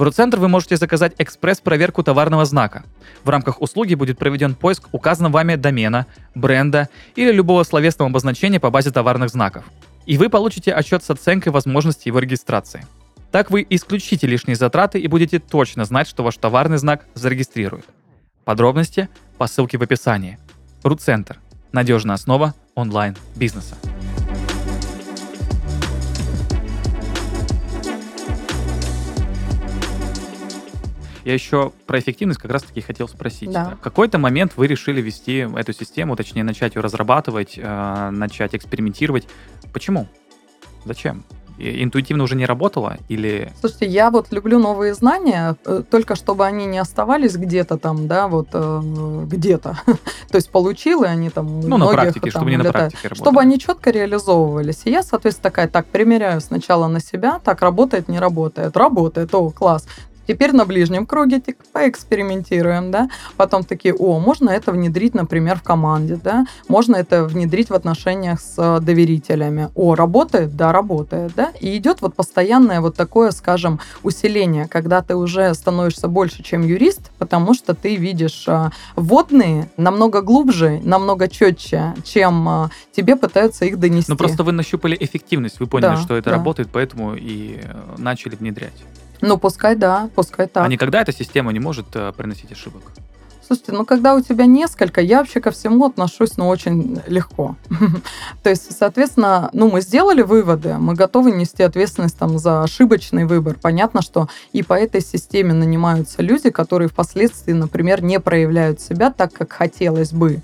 В 0.00 0.02
Руцентр 0.02 0.38
вы 0.38 0.48
можете 0.48 0.78
заказать 0.78 1.12
экспресс-проверку 1.18 2.02
товарного 2.02 2.46
знака. 2.46 2.84
В 3.22 3.28
рамках 3.28 3.60
услуги 3.60 3.94
будет 3.94 4.16
проведен 4.16 4.54
поиск 4.54 4.88
указанного 4.92 5.34
вами 5.34 5.56
домена, 5.56 6.06
бренда 6.34 6.88
или 7.16 7.30
любого 7.30 7.64
словесного 7.64 8.08
обозначения 8.08 8.58
по 8.58 8.70
базе 8.70 8.92
товарных 8.92 9.28
знаков. 9.28 9.64
И 10.06 10.16
вы 10.16 10.30
получите 10.30 10.72
отчет 10.72 11.04
с 11.04 11.10
оценкой 11.10 11.52
возможности 11.52 12.08
его 12.08 12.18
регистрации. 12.18 12.86
Так 13.30 13.50
вы 13.50 13.66
исключите 13.68 14.26
лишние 14.26 14.56
затраты 14.56 14.98
и 14.98 15.06
будете 15.06 15.38
точно 15.38 15.84
знать, 15.84 16.08
что 16.08 16.22
ваш 16.22 16.38
товарный 16.38 16.78
знак 16.78 17.04
зарегистрируют. 17.12 17.84
Подробности 18.46 19.10
по 19.36 19.46
ссылке 19.48 19.76
в 19.76 19.82
описании. 19.82 20.38
Руцентр. 20.82 21.40
Надежная 21.72 22.14
основа 22.14 22.54
онлайн-бизнеса. 22.74 23.76
Я 31.24 31.34
еще 31.34 31.72
про 31.86 31.98
эффективность 31.98 32.40
как 32.40 32.50
раз-таки 32.50 32.80
хотел 32.80 33.08
спросить. 33.08 33.50
Да. 33.50 33.76
В 33.78 33.80
какой-то 33.80 34.18
момент 34.18 34.52
вы 34.56 34.66
решили 34.66 35.00
вести 35.00 35.48
эту 35.56 35.72
систему, 35.72 36.16
точнее, 36.16 36.44
начать 36.44 36.74
ее 36.74 36.82
разрабатывать, 36.82 37.54
э, 37.56 38.10
начать 38.10 38.54
экспериментировать. 38.54 39.26
Почему? 39.72 40.08
Зачем? 40.84 41.24
интуитивно 41.60 42.24
уже 42.24 42.36
не 42.36 42.46
работало 42.46 42.98
или... 43.08 43.52
Слушайте, 43.60 43.86
я 43.86 44.10
вот 44.10 44.32
люблю 44.32 44.58
новые 44.58 44.94
знания, 44.94 45.56
э, 45.64 45.82
только 45.88 46.16
чтобы 46.16 46.46
они 46.46 46.66
не 46.66 46.78
оставались 46.78 47.36
где-то 47.36 47.76
там, 47.76 48.08
да, 48.08 48.28
вот 48.28 48.48
э, 48.52 48.80
где-то. 49.26 49.78
То 50.30 50.36
есть 50.36 50.50
получил, 50.50 51.04
и 51.04 51.06
они 51.06 51.30
там 51.30 51.60
Ну, 51.60 51.76
на 51.76 51.88
практике, 51.88 52.20
там, 52.20 52.30
чтобы 52.30 52.50
не 52.50 52.56
на 52.56 52.72
практике 52.72 53.08
работали. 53.08 53.22
Чтобы 53.22 53.40
они 53.40 53.58
четко 53.58 53.90
реализовывались. 53.90 54.82
И 54.84 54.90
я, 54.90 55.02
соответственно, 55.02 55.50
такая, 55.50 55.68
так, 55.68 55.86
примеряю 55.86 56.40
сначала 56.40 56.88
на 56.88 57.00
себя, 57.00 57.40
так, 57.44 57.60
работает, 57.60 58.08
не 58.08 58.18
работает. 58.18 58.76
Работает, 58.76 59.34
о, 59.34 59.50
класс. 59.50 59.86
Теперь 60.26 60.52
на 60.52 60.64
ближнем 60.64 61.06
круге 61.06 61.42
поэкспериментируем, 61.72 62.90
да. 62.90 63.08
Потом 63.36 63.64
такие, 63.64 63.94
о, 63.94 64.18
можно 64.18 64.50
это 64.50 64.72
внедрить, 64.72 65.14
например, 65.14 65.58
в 65.58 65.62
команде, 65.62 66.18
да. 66.22 66.46
Можно 66.68 66.96
это 66.96 67.24
внедрить 67.24 67.70
в 67.70 67.74
отношениях 67.74 68.40
с 68.40 68.54
э, 68.58 68.80
доверителями. 68.80 69.70
О, 69.74 69.94
работает? 69.94 70.56
Да, 70.56 70.72
работает, 70.72 71.32
да. 71.34 71.52
И 71.60 71.76
идет 71.76 72.00
вот 72.02 72.14
постоянное 72.14 72.80
вот 72.80 72.96
такое, 72.96 73.30
скажем, 73.32 73.80
усиление, 74.02 74.68
когда 74.68 75.02
ты 75.02 75.16
уже 75.16 75.52
становишься 75.54 76.08
больше, 76.08 76.42
чем 76.42 76.62
юрист, 76.62 77.10
потому 77.18 77.54
что 77.54 77.74
ты 77.74 77.96
видишь 77.96 78.44
э, 78.46 78.70
вводные 78.96 79.70
намного 79.76 80.22
глубже, 80.22 80.80
намного 80.84 81.28
четче, 81.28 81.94
чем 82.04 82.48
э, 82.48 82.68
тебе 82.92 83.16
пытаются 83.16 83.64
их 83.64 83.80
донести. 83.80 84.10
Ну 84.10 84.16
просто 84.16 84.44
вы 84.44 84.52
нащупали 84.52 84.96
эффективность, 84.98 85.60
вы 85.60 85.66
поняли, 85.66 85.96
да, 85.96 85.96
что 85.96 86.16
это 86.16 86.30
да. 86.30 86.36
работает, 86.36 86.68
поэтому 86.72 87.14
и 87.16 87.60
начали 87.98 88.36
внедрять. 88.36 88.74
Ну, 89.20 89.38
пускай 89.38 89.76
да, 89.76 90.08
пускай 90.14 90.46
так. 90.46 90.64
А 90.64 90.68
никогда 90.68 91.02
эта 91.02 91.12
система 91.12 91.52
не 91.52 91.60
может 91.60 91.86
э, 91.94 92.12
приносить 92.16 92.52
ошибок? 92.52 92.82
Слушайте, 93.50 93.72
ну 93.72 93.84
когда 93.84 94.14
у 94.14 94.20
тебя 94.20 94.46
несколько, 94.46 95.00
я 95.00 95.18
вообще 95.18 95.40
ко 95.40 95.50
всему 95.50 95.84
отношусь, 95.84 96.36
ну, 96.36 96.46
очень 96.46 97.00
легко. 97.08 97.56
То 98.44 98.50
есть, 98.50 98.78
соответственно, 98.78 99.50
ну, 99.52 99.68
мы 99.68 99.80
сделали 99.80 100.22
выводы, 100.22 100.74
мы 100.74 100.94
готовы 100.94 101.32
нести 101.32 101.64
ответственность 101.64 102.16
там 102.16 102.38
за 102.38 102.62
ошибочный 102.62 103.24
выбор. 103.24 103.56
Понятно, 103.60 104.02
что 104.02 104.28
и 104.52 104.62
по 104.62 104.74
этой 104.74 105.00
системе 105.00 105.52
нанимаются 105.52 106.22
люди, 106.22 106.50
которые 106.50 106.88
впоследствии, 106.88 107.52
например, 107.52 108.04
не 108.04 108.20
проявляют 108.20 108.80
себя 108.80 109.10
так, 109.10 109.32
как 109.32 109.52
хотелось 109.52 110.12
бы. 110.12 110.42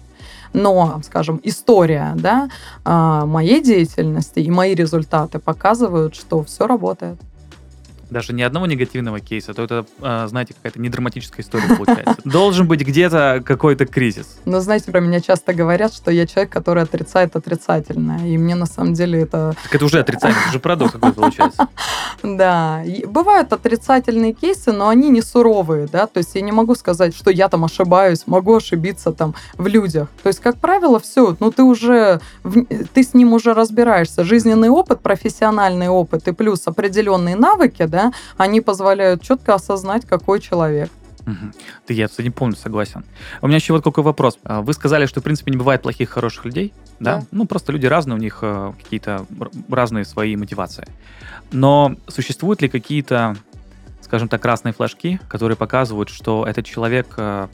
Но, 0.53 1.01
скажем, 1.05 1.41
история 1.45 2.13
да, 2.17 2.49
а, 2.85 3.25
моей 3.25 3.63
деятельности 3.63 4.41
и 4.41 4.51
мои 4.51 4.75
результаты 4.75 5.39
показывают, 5.39 6.17
что 6.17 6.43
все 6.43 6.67
работает. 6.67 7.21
Даже 8.11 8.33
ни 8.33 8.43
одного 8.43 8.67
негативного 8.67 9.21
кейса, 9.21 9.55
то 9.55 9.63
это, 9.63 9.87
а, 10.01 10.27
знаете, 10.29 10.55
какая-то 10.55 10.81
недраматическая 10.81 11.43
история 11.43 11.75
получается. 11.77 12.17
Должен 12.25 12.67
быть 12.67 12.81
где-то 12.81 13.43
какой-то 13.45 13.87
кризис. 13.87 14.39
Но 14.45 14.61
знаете, 14.61 14.91
про 14.91 15.01
меня 15.01 15.21
часто 15.21 15.55
говорят, 15.55 15.93
что 15.93 16.11
я 16.11 16.27
человек, 16.27 16.53
который 16.53 16.83
отрицает 16.83 17.37
отрицательное. 17.37 18.27
И 18.27 18.39
мне 18.39 18.55
на 18.55 18.67
самом 18.67 18.95
деле 18.95 19.21
это... 19.23 19.55
Так 19.65 19.75
это 19.75 19.85
уже 19.85 20.01
отрицательное, 20.01 20.41
это 20.43 20.51
уже 20.51 20.61
парадокс 20.61 20.93
какой 20.93 21.13
получается. 21.13 21.69
Да. 22.23 22.83
Бывают 23.07 23.53
отрицательные 23.53 24.33
кейсы, 24.33 24.73
но 24.73 24.89
они 24.89 25.11
не 25.11 25.23
суровые, 25.23 25.87
да, 25.87 26.07
то 26.07 26.19
есть 26.19 26.35
я 26.35 26.41
не 26.41 26.51
могу 26.51 26.75
сказать, 26.75 27.15
что 27.15 27.31
я 27.31 27.49
там 27.49 27.65
ошибаюсь, 27.65 28.27
могу 28.27 28.57
ошибиться 28.57 29.13
там 29.13 29.35
в 29.59 29.67
людях. 29.67 30.09
То 30.23 30.29
есть, 30.29 30.41
как 30.41 30.57
правило, 30.57 30.99
все, 30.99 31.37
ну 31.41 31.51
ты 31.51 31.63
уже, 31.63 32.21
ты 32.95 33.03
с 33.03 33.15
ним 33.15 33.35
уже 33.35 33.55
разбираешься. 33.55 34.25
Жизненный 34.25 34.71
опыт, 34.71 35.01
профессиональный 35.01 35.89
опыт 35.89 36.27
и 36.27 36.33
плюс 36.33 36.63
определенные 36.67 37.37
навыки, 37.37 37.85
да, 37.85 37.96
они 38.37 38.61
позволяют 38.61 39.23
четко 39.23 39.55
осознать, 39.55 40.07
какой 40.07 40.41
человек. 40.41 40.91
Ты, 41.87 41.95
я 41.95 42.09
с 42.09 42.19
этим 42.19 42.33
полностью 42.33 42.65
согласен. 42.65 43.05
У 43.43 43.49
меня 43.49 43.57
еще 43.57 43.73
вот 43.73 43.83
какой 43.83 44.05
вопрос. 44.05 44.39
А, 44.45 44.63
вы 44.63 44.73
сказали, 44.73 45.07
что, 45.07 45.21
в 45.21 45.25
принципе, 45.25 45.51
не 45.51 45.57
бывает 45.57 45.83
плохих, 45.83 46.11
хороших 46.11 46.45
людей, 46.45 46.73
да? 47.01 47.19
да. 47.19 47.27
Ну, 47.33 47.47
просто 47.47 47.73
люди 47.73 47.87
разные, 47.87 48.17
у 48.17 48.21
них 48.21 48.39
э, 48.43 48.73
какие-то 48.81 49.27
разные 49.69 50.05
свои 50.05 50.37
мотивации. 50.37 50.87
Но 51.51 51.97
существуют 52.07 52.63
ли 52.63 52.69
какие-то, 52.69 53.37
скажем 54.03 54.29
так, 54.29 54.41
красные 54.41 54.73
флажки, 54.73 55.21
которые 55.29 55.57
показывают, 55.57 56.11
что 56.11 56.47
этот 56.47 56.65
человек 56.65 57.15
э, 57.17 57.49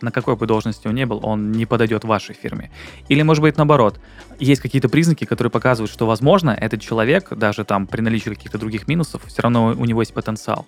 на 0.00 0.10
какой 0.10 0.36
бы 0.36 0.46
должности 0.46 0.86
он 0.88 0.94
ни 0.94 1.04
был, 1.04 1.20
он 1.22 1.52
не 1.52 1.66
подойдет 1.66 2.04
вашей 2.04 2.34
фирме. 2.34 2.70
Или, 3.08 3.22
может 3.22 3.42
быть, 3.42 3.56
наоборот, 3.56 4.00
есть 4.38 4.60
какие-то 4.60 4.88
признаки, 4.88 5.24
которые 5.24 5.50
показывают, 5.50 5.90
что, 5.90 6.06
возможно, 6.06 6.50
этот 6.50 6.80
человек, 6.80 7.30
даже 7.30 7.64
там 7.64 7.86
при 7.86 8.00
наличии 8.00 8.30
каких-то 8.30 8.58
других 8.58 8.88
минусов, 8.88 9.22
все 9.26 9.42
равно 9.42 9.74
у 9.76 9.84
него 9.84 10.02
есть 10.02 10.14
потенциал. 10.14 10.66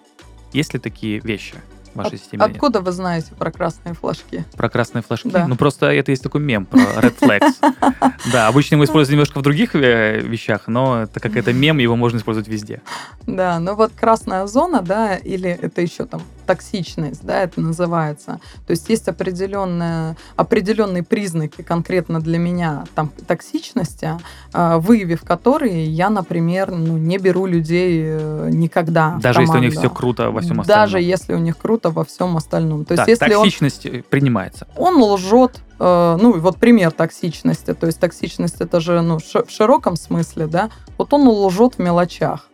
Есть 0.53 0.75
ли 0.75 0.81
такие 0.81 1.21
вещи? 1.21 1.55
Вашей 1.95 2.15
От, 2.15 2.21
системе? 2.21 2.45
Откуда 2.45 2.79
нет? 2.79 2.87
вы 2.87 2.93
знаете 2.93 3.33
про 3.39 3.51
красные 3.51 3.95
флажки? 3.95 4.45
Про 4.57 4.69
красные 4.69 5.03
флажки? 5.03 5.29
Да. 5.31 5.47
Ну, 5.47 5.57
просто 5.57 5.87
это 5.87 6.11
есть 6.11 6.23
такой 6.23 6.41
мем 6.41 6.67
про 6.67 6.81
Red 6.81 7.19
Flags. 7.19 7.55
Да, 8.33 8.49
обычно 8.49 8.75
его 8.75 8.85
используют 8.85 9.13
немножко 9.13 9.39
в 9.39 9.43
других 9.43 9.75
э, 9.75 10.21
вещах, 10.21 10.69
но 10.69 11.07
так 11.07 11.23
как 11.23 11.37
это 11.37 11.53
мем, 11.53 11.79
его 11.79 11.97
можно 11.97 12.19
использовать 12.19 12.49
везде. 12.49 12.83
Да, 13.27 13.59
ну 13.59 13.75
вот 13.75 13.93
красная 13.93 14.47
зона, 14.47 14.83
да, 14.83 15.17
или 15.17 15.49
это 15.49 15.81
еще 15.81 16.05
там 16.05 16.21
токсичность, 16.47 17.25
да, 17.25 17.43
это 17.43 17.61
называется. 17.61 18.41
То 18.67 18.73
есть 18.73 18.89
есть 18.89 19.07
определенные, 19.07 20.17
определенные 20.35 21.05
признаки 21.05 21.63
конкретно 21.63 22.21
для 22.21 22.39
меня 22.39 22.85
там 22.97 23.13
токсичности, 23.29 24.19
а, 24.53 24.79
выявив 24.79 25.23
которые 25.23 25.85
я, 25.85 26.11
например, 26.11 26.73
ну, 26.73 26.99
не 26.99 27.19
беру 27.19 27.47
людей 27.47 28.03
э, 28.05 28.49
никогда. 28.51 29.17
Даже 29.23 29.43
если 29.43 29.59
у 29.59 29.61
них 29.61 29.75
все 29.75 29.89
круто 29.89 30.33
во 30.33 30.41
всем 30.41 30.61
остальном. 30.61 30.85
Даже 30.85 31.01
если 31.01 31.35
у 31.35 31.39
них 31.39 31.57
круто 31.57 31.80
во 31.89 32.05
всем 32.05 32.37
остальном. 32.37 32.85
То 32.85 32.93
есть, 32.93 33.01
так, 33.01 33.09
если 33.09 33.33
токсичность 33.33 33.87
он, 33.87 34.03
принимается. 34.03 34.69
Он 34.77 35.03
лжет, 35.03 35.61
э, 35.79 36.19
ну, 36.21 36.39
вот 36.39 36.59
пример 36.59 36.91
токсичности. 36.93 37.73
То 37.73 37.87
есть 37.87 37.99
токсичность 37.99 38.61
это 38.61 38.81
же 38.81 39.01
ну, 39.01 39.19
в 39.19 39.51
широком 39.51 39.97
смысле, 39.97 40.47
да. 40.47 40.69
Вот 40.99 41.15
он 41.15 41.27
лжет 41.27 41.77
в 41.77 41.79
мелочах. 41.79 42.51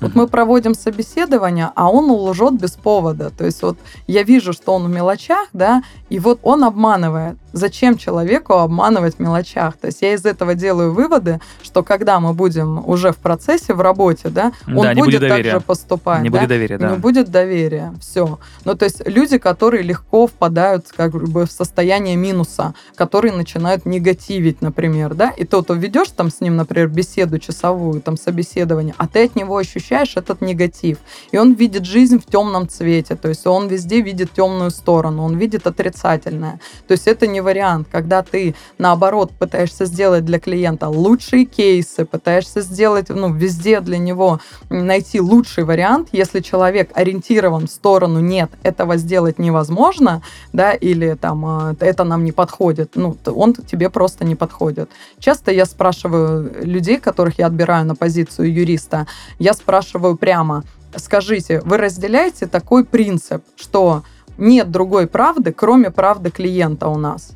Вот 0.00 0.14
мы 0.14 0.28
проводим 0.28 0.74
собеседование, 0.74 1.70
а 1.74 1.90
он 1.90 2.10
лжет 2.10 2.54
без 2.54 2.72
повода. 2.72 3.30
То 3.30 3.44
есть 3.44 3.62
вот 3.62 3.78
я 4.06 4.22
вижу, 4.22 4.52
что 4.52 4.74
он 4.74 4.84
в 4.84 4.90
мелочах, 4.90 5.48
да, 5.52 5.82
и 6.10 6.18
вот 6.18 6.40
он 6.42 6.62
обманывает. 6.64 7.38
Зачем 7.54 7.96
человеку 7.96 8.54
обманывать 8.54 9.14
в 9.14 9.18
мелочах? 9.20 9.76
То 9.76 9.86
есть 9.86 10.02
я 10.02 10.14
из 10.14 10.26
этого 10.26 10.56
делаю 10.56 10.92
выводы, 10.92 11.40
что 11.62 11.84
когда 11.84 12.18
мы 12.18 12.34
будем 12.34 12.82
уже 12.84 13.12
в 13.12 13.18
процессе, 13.18 13.74
в 13.74 13.80
работе, 13.80 14.28
да, 14.28 14.50
он 14.66 14.82
да, 14.82 14.94
будет, 14.94 15.20
будет 15.20 15.20
так 15.20 15.44
же 15.44 15.60
поступать. 15.60 16.22
Не 16.22 16.30
да? 16.30 16.38
будет 16.38 16.48
доверия, 16.48 16.78
да. 16.78 16.90
Не 16.90 16.96
будет 16.96 17.30
доверия. 17.30 17.94
Все. 18.00 18.40
Ну, 18.64 18.74
то 18.74 18.84
есть 18.84 19.06
люди, 19.06 19.38
которые 19.38 19.84
легко 19.84 20.26
впадают 20.26 20.86
как 20.96 21.12
бы 21.12 21.46
в 21.46 21.52
состояние 21.52 22.16
минуса, 22.16 22.74
которые 22.96 23.32
начинают 23.32 23.86
негативить, 23.86 24.60
например, 24.60 25.14
да, 25.14 25.30
и 25.30 25.44
то, 25.44 25.62
то 25.62 25.74
ведешь 25.74 26.10
там 26.10 26.32
с 26.32 26.40
ним, 26.40 26.56
например, 26.56 26.88
беседу 26.88 27.38
часовую, 27.38 28.00
там 28.00 28.16
собеседование, 28.16 28.96
а 28.98 29.06
ты 29.06 29.26
от 29.26 29.36
него 29.36 29.56
ощущаешь 29.56 30.16
этот 30.16 30.40
негатив. 30.40 30.98
И 31.30 31.38
он 31.38 31.52
видит 31.54 31.84
жизнь 31.84 32.18
в 32.18 32.26
темном 32.26 32.68
цвете, 32.68 33.14
то 33.14 33.28
есть 33.28 33.46
он 33.46 33.68
везде 33.68 34.00
видит 34.00 34.32
темную 34.32 34.72
сторону, 34.72 35.22
он 35.22 35.38
видит 35.38 35.68
отрицательное. 35.68 36.58
То 36.88 36.92
есть 36.92 37.06
это 37.06 37.28
не 37.28 37.43
вариант, 37.44 37.86
когда 37.92 38.22
ты, 38.22 38.56
наоборот, 38.78 39.30
пытаешься 39.38 39.84
сделать 39.84 40.24
для 40.24 40.40
клиента 40.40 40.88
лучшие 40.88 41.44
кейсы, 41.44 42.04
пытаешься 42.04 42.60
сделать, 42.62 43.08
ну, 43.10 43.32
везде 43.32 43.80
для 43.80 43.98
него 43.98 44.40
найти 44.70 45.20
лучший 45.20 45.62
вариант, 45.62 46.08
если 46.10 46.40
человек 46.40 46.90
ориентирован 46.94 47.68
в 47.68 47.70
сторону 47.70 48.18
«нет, 48.18 48.50
этого 48.64 48.96
сделать 48.96 49.38
невозможно», 49.38 50.22
да, 50.52 50.72
или 50.72 51.14
там 51.14 51.44
а, 51.46 51.76
«это 51.78 52.02
нам 52.02 52.24
не 52.24 52.32
подходит», 52.32 52.96
ну, 52.96 53.16
он 53.26 53.54
тебе 53.54 53.90
просто 53.90 54.24
не 54.24 54.34
подходит. 54.34 54.90
Часто 55.20 55.52
я 55.52 55.66
спрашиваю 55.66 56.64
людей, 56.64 56.98
которых 56.98 57.38
я 57.38 57.46
отбираю 57.46 57.86
на 57.86 57.94
позицию 57.94 58.52
юриста, 58.52 59.06
я 59.38 59.54
спрашиваю 59.54 60.16
прямо, 60.16 60.64
скажите, 60.96 61.60
вы 61.64 61.76
разделяете 61.76 62.46
такой 62.46 62.84
принцип, 62.84 63.44
что 63.56 64.02
нет 64.38 64.70
другой 64.70 65.06
правды, 65.06 65.52
кроме 65.52 65.90
правды 65.90 66.30
клиента 66.30 66.88
у 66.88 66.98
нас. 66.98 67.32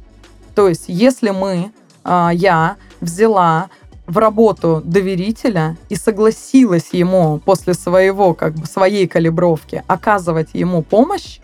То 0.55 0.69
есть, 0.69 0.85
если 0.89 1.31
мы, 1.31 1.73
а, 2.05 2.31
я 2.33 2.77
взяла 3.01 3.69
в 4.07 4.19
работу 4.19 4.83
доверителя 4.85 5.77
и 5.89 5.95
согласилась 5.95 6.89
ему 6.93 7.41
после 7.45 7.75
своего, 7.75 8.35
как 8.35 8.55
бы, 8.55 8.67
своей 8.67 9.07
калибровки 9.07 9.85
оказывать 9.87 10.51
ему 10.55 10.83
помощь, 10.83 11.41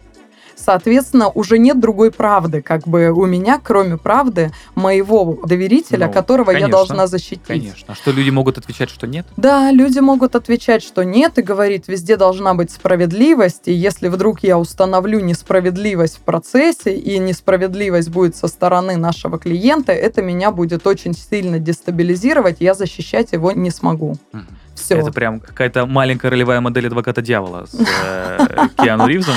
Соответственно, 0.57 1.29
уже 1.29 1.59
нет 1.59 1.81
другой 1.81 2.11
правды, 2.11 2.63
как 2.63 2.87
бы 2.87 3.11
у 3.11 3.27
меня, 3.27 3.61
кроме 3.63 3.97
правды 3.97 4.53
моего 4.75 5.39
доверителя, 5.45 6.07
ну, 6.07 6.13
которого 6.13 6.47
конечно, 6.47 6.67
я 6.67 6.73
должна 6.73 7.07
защитить. 7.07 7.47
Конечно. 7.47 7.93
А 7.93 7.95
что 7.95 8.11
люди 8.11 8.31
могут 8.31 8.59
отвечать, 8.59 8.91
что 8.91 9.07
нет? 9.07 9.27
Да, 9.37 9.71
люди 9.71 9.99
могут 9.99 10.35
отвечать, 10.35 10.83
что 10.83 11.03
нет, 11.03 11.39
и 11.39 11.43
говорить, 11.43 11.89
везде 11.89 12.17
должна 12.17 12.55
быть 12.55 12.71
справедливость, 12.71 13.69
и 13.69 13.73
если 13.73 14.09
вдруг 14.09 14.41
я 14.41 14.59
установлю 14.59 15.21
несправедливость 15.21 16.17
в 16.17 16.21
процессе, 16.21 16.95
и 16.97 17.19
несправедливость 17.19 18.11
будет 18.11 18.37
со 18.37 18.49
стороны 18.49 18.97
нашего 18.97 19.39
клиента, 19.39 19.93
это 19.93 20.23
меня 20.23 20.51
будет 20.51 20.87
очень 20.87 21.15
сильно 21.15 21.59
дестабилизировать, 21.59 22.57
я 22.61 22.75
защищать 22.75 23.33
его 23.33 23.53
не 23.53 23.71
смогу. 23.71 24.17
Все. 24.75 24.97
Это 24.97 25.13
прям 25.13 25.41
какая-то 25.41 25.87
маленькая 25.87 26.31
ролевая 26.31 26.61
модель 26.61 26.89
адвоката 26.89 27.23
дьявола 27.23 27.67
с 27.67 27.75
э, 27.75 28.47
Киану 28.83 29.07
Ривзом. 29.07 29.37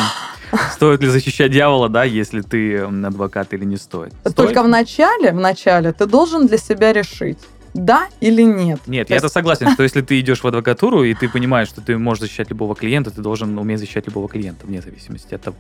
Стоит 0.74 1.02
ли 1.02 1.08
защищать 1.08 1.52
дьявола, 1.52 1.90
да, 1.90 2.04
если 2.04 2.42
ты 2.42 2.80
адвокат 2.80 3.54
или 3.54 3.66
не 3.66 3.78
стоит? 3.78 4.14
стоит? 4.22 4.36
Только 4.36 4.64
в 4.64 4.68
начале, 4.68 5.32
в 5.32 5.40
начале 5.40 5.92
ты 5.92 6.06
должен 6.06 6.48
для 6.48 6.58
себя 6.58 6.94
решить, 6.94 7.40
да 7.74 8.08
или 8.22 8.42
нет. 8.42 8.80
Нет, 8.88 9.08
То 9.08 9.14
я 9.14 9.18
это 9.18 9.30
согласен, 9.30 9.72
что 9.72 9.84
если 9.84 10.02
ты 10.02 10.20
идешь 10.20 10.44
в 10.44 10.48
адвокатуру, 10.48 11.04
и 11.04 11.14
ты 11.14 11.30
понимаешь, 11.30 11.68
что 11.68 11.82
ты 11.82 11.98
можешь 11.98 12.22
защищать 12.22 12.50
любого 12.50 12.76
клиента, 12.76 13.12
ты 13.12 13.22
должен 13.22 13.58
уметь 13.58 13.80
защищать 13.80 14.08
любого 14.08 14.28
клиента, 14.28 14.66
вне 14.66 14.82
зависимости 14.82 15.34
от 15.36 15.42
того, 15.42 15.58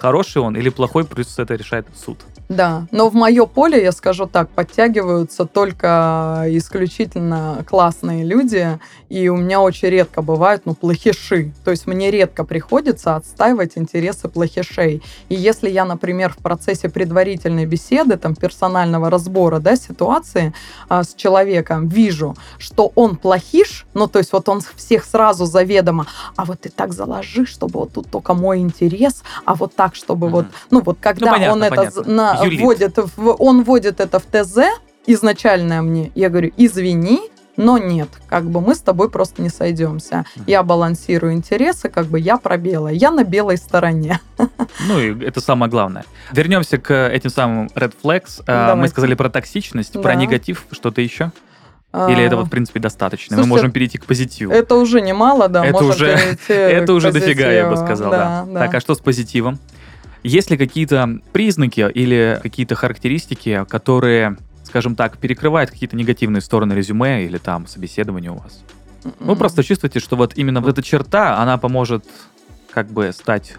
хороший 0.00 0.42
он 0.42 0.56
или 0.56 0.70
плохой, 0.70 1.04
плюс 1.04 1.38
это 1.38 1.54
решает 1.54 1.86
суд. 1.94 2.18
Да, 2.50 2.88
но 2.90 3.08
в 3.08 3.14
мое 3.14 3.46
поле, 3.46 3.80
я 3.80 3.92
скажу 3.92 4.26
так, 4.26 4.48
подтягиваются 4.50 5.44
только 5.44 6.46
исключительно 6.48 7.64
классные 7.64 8.24
люди, 8.24 8.80
и 9.08 9.28
у 9.28 9.36
меня 9.36 9.60
очень 9.60 9.88
редко 9.88 10.20
бывают, 10.20 10.62
ну, 10.64 10.74
плохиши. 10.74 11.52
То 11.64 11.70
есть 11.70 11.86
мне 11.86 12.10
редко 12.10 12.42
приходится 12.44 13.14
отстаивать 13.14 13.78
интересы 13.78 14.28
плохишей. 14.28 15.00
И 15.28 15.36
если 15.36 15.70
я, 15.70 15.84
например, 15.84 16.32
в 16.32 16.38
процессе 16.38 16.88
предварительной 16.88 17.66
беседы, 17.66 18.16
там, 18.16 18.34
персонального 18.34 19.10
разбора, 19.10 19.60
да, 19.60 19.76
ситуации 19.76 20.52
а, 20.88 21.04
с 21.04 21.14
человеком 21.14 21.86
вижу, 21.86 22.36
что 22.58 22.90
он 22.96 23.14
плохиш, 23.14 23.86
ну, 23.94 24.08
то 24.08 24.18
есть 24.18 24.32
вот 24.32 24.48
он 24.48 24.60
всех 24.74 25.04
сразу 25.04 25.46
заведомо, 25.46 26.06
а 26.34 26.44
вот 26.44 26.62
ты 26.62 26.68
так 26.68 26.92
заложи, 26.92 27.46
чтобы 27.46 27.78
вот 27.78 27.92
тут 27.92 28.10
только 28.10 28.34
мой 28.34 28.58
интерес, 28.58 29.22
а 29.44 29.54
вот 29.54 29.76
так, 29.76 29.89
чтобы 29.94 30.26
mm-hmm. 30.26 30.30
вот, 30.30 30.46
ну, 30.70 30.80
вот 30.80 30.98
когда 31.00 31.26
ну, 31.26 31.32
понятно, 31.32 31.52
он 31.52 31.62
это 31.62 32.10
на, 32.10 32.40
вводит, 32.42 32.96
в, 33.16 33.36
он 33.38 33.62
вводит 33.62 34.00
это 34.00 34.18
в 34.18 34.24
ТЗ, 34.24 34.58
изначальное 35.06 35.82
мне, 35.82 36.12
я 36.14 36.28
говорю, 36.28 36.52
извини, 36.56 37.20
но 37.56 37.76
нет, 37.76 38.08
как 38.26 38.44
бы 38.44 38.60
мы 38.60 38.74
с 38.74 38.80
тобой 38.80 39.10
просто 39.10 39.42
не 39.42 39.50
сойдемся. 39.50 40.24
Я 40.46 40.62
балансирую 40.62 41.34
интересы, 41.34 41.90
как 41.90 42.06
бы 42.06 42.18
я 42.18 42.38
про 42.38 42.56
белое, 42.56 42.94
я 42.94 43.10
на 43.10 43.24
белой 43.24 43.58
стороне. 43.58 44.20
Ну 44.86 44.98
и 44.98 45.24
это 45.24 45.40
самое 45.40 45.70
главное. 45.70 46.04
Вернемся 46.32 46.78
к 46.78 47.08
этим 47.08 47.28
самым 47.28 47.66
red 47.74 47.92
flags. 48.02 48.40
А, 48.46 48.68
Давайте. 48.68 48.80
Мы 48.80 48.88
сказали 48.88 49.14
про 49.14 49.28
токсичность, 49.28 49.92
да. 49.92 50.00
про 50.00 50.14
негатив, 50.14 50.64
что-то 50.72 51.02
еще? 51.02 51.32
Или 51.92 52.22
это 52.22 52.36
вот, 52.36 52.46
в 52.46 52.50
принципе, 52.50 52.78
достаточно? 52.78 53.34
Слушайте, 53.34 53.48
Мы 53.48 53.56
можем 53.56 53.72
перейти 53.72 53.98
к 53.98 54.06
позитиву. 54.06 54.52
Это 54.52 54.76
уже 54.76 55.00
немало, 55.00 55.48
да. 55.48 55.66
Это 55.66 55.84
уже, 55.84 56.06
это 56.48 56.94
уже 56.94 57.12
дофига, 57.12 57.50
я 57.50 57.68
бы 57.68 57.76
сказал, 57.76 58.10
да, 58.10 58.46
да. 58.48 58.60
Так, 58.60 58.74
а 58.74 58.80
что 58.80 58.94
с 58.94 59.00
позитивом? 59.00 59.58
Есть 60.22 60.50
ли 60.50 60.56
какие-то 60.56 61.20
признаки 61.32 61.90
или 61.94 62.38
какие-то 62.42 62.74
характеристики, 62.74 63.64
которые, 63.68 64.36
скажем 64.64 64.96
так, 64.96 65.18
перекрывают 65.18 65.70
какие-то 65.70 65.96
негативные 65.96 66.40
стороны 66.40 66.74
резюме 66.74 67.24
или 67.24 67.38
там 67.38 67.66
собеседования 67.66 68.30
у 68.30 68.38
вас? 68.38 68.62
Вы 69.18 69.34
просто 69.36 69.62
чувствуете, 69.62 69.98
что 69.98 70.16
вот 70.16 70.36
именно 70.36 70.60
вот 70.60 70.70
эта 70.70 70.82
черта, 70.82 71.38
она 71.38 71.56
поможет 71.56 72.04
как 72.70 72.88
бы 72.88 73.12
стать 73.12 73.54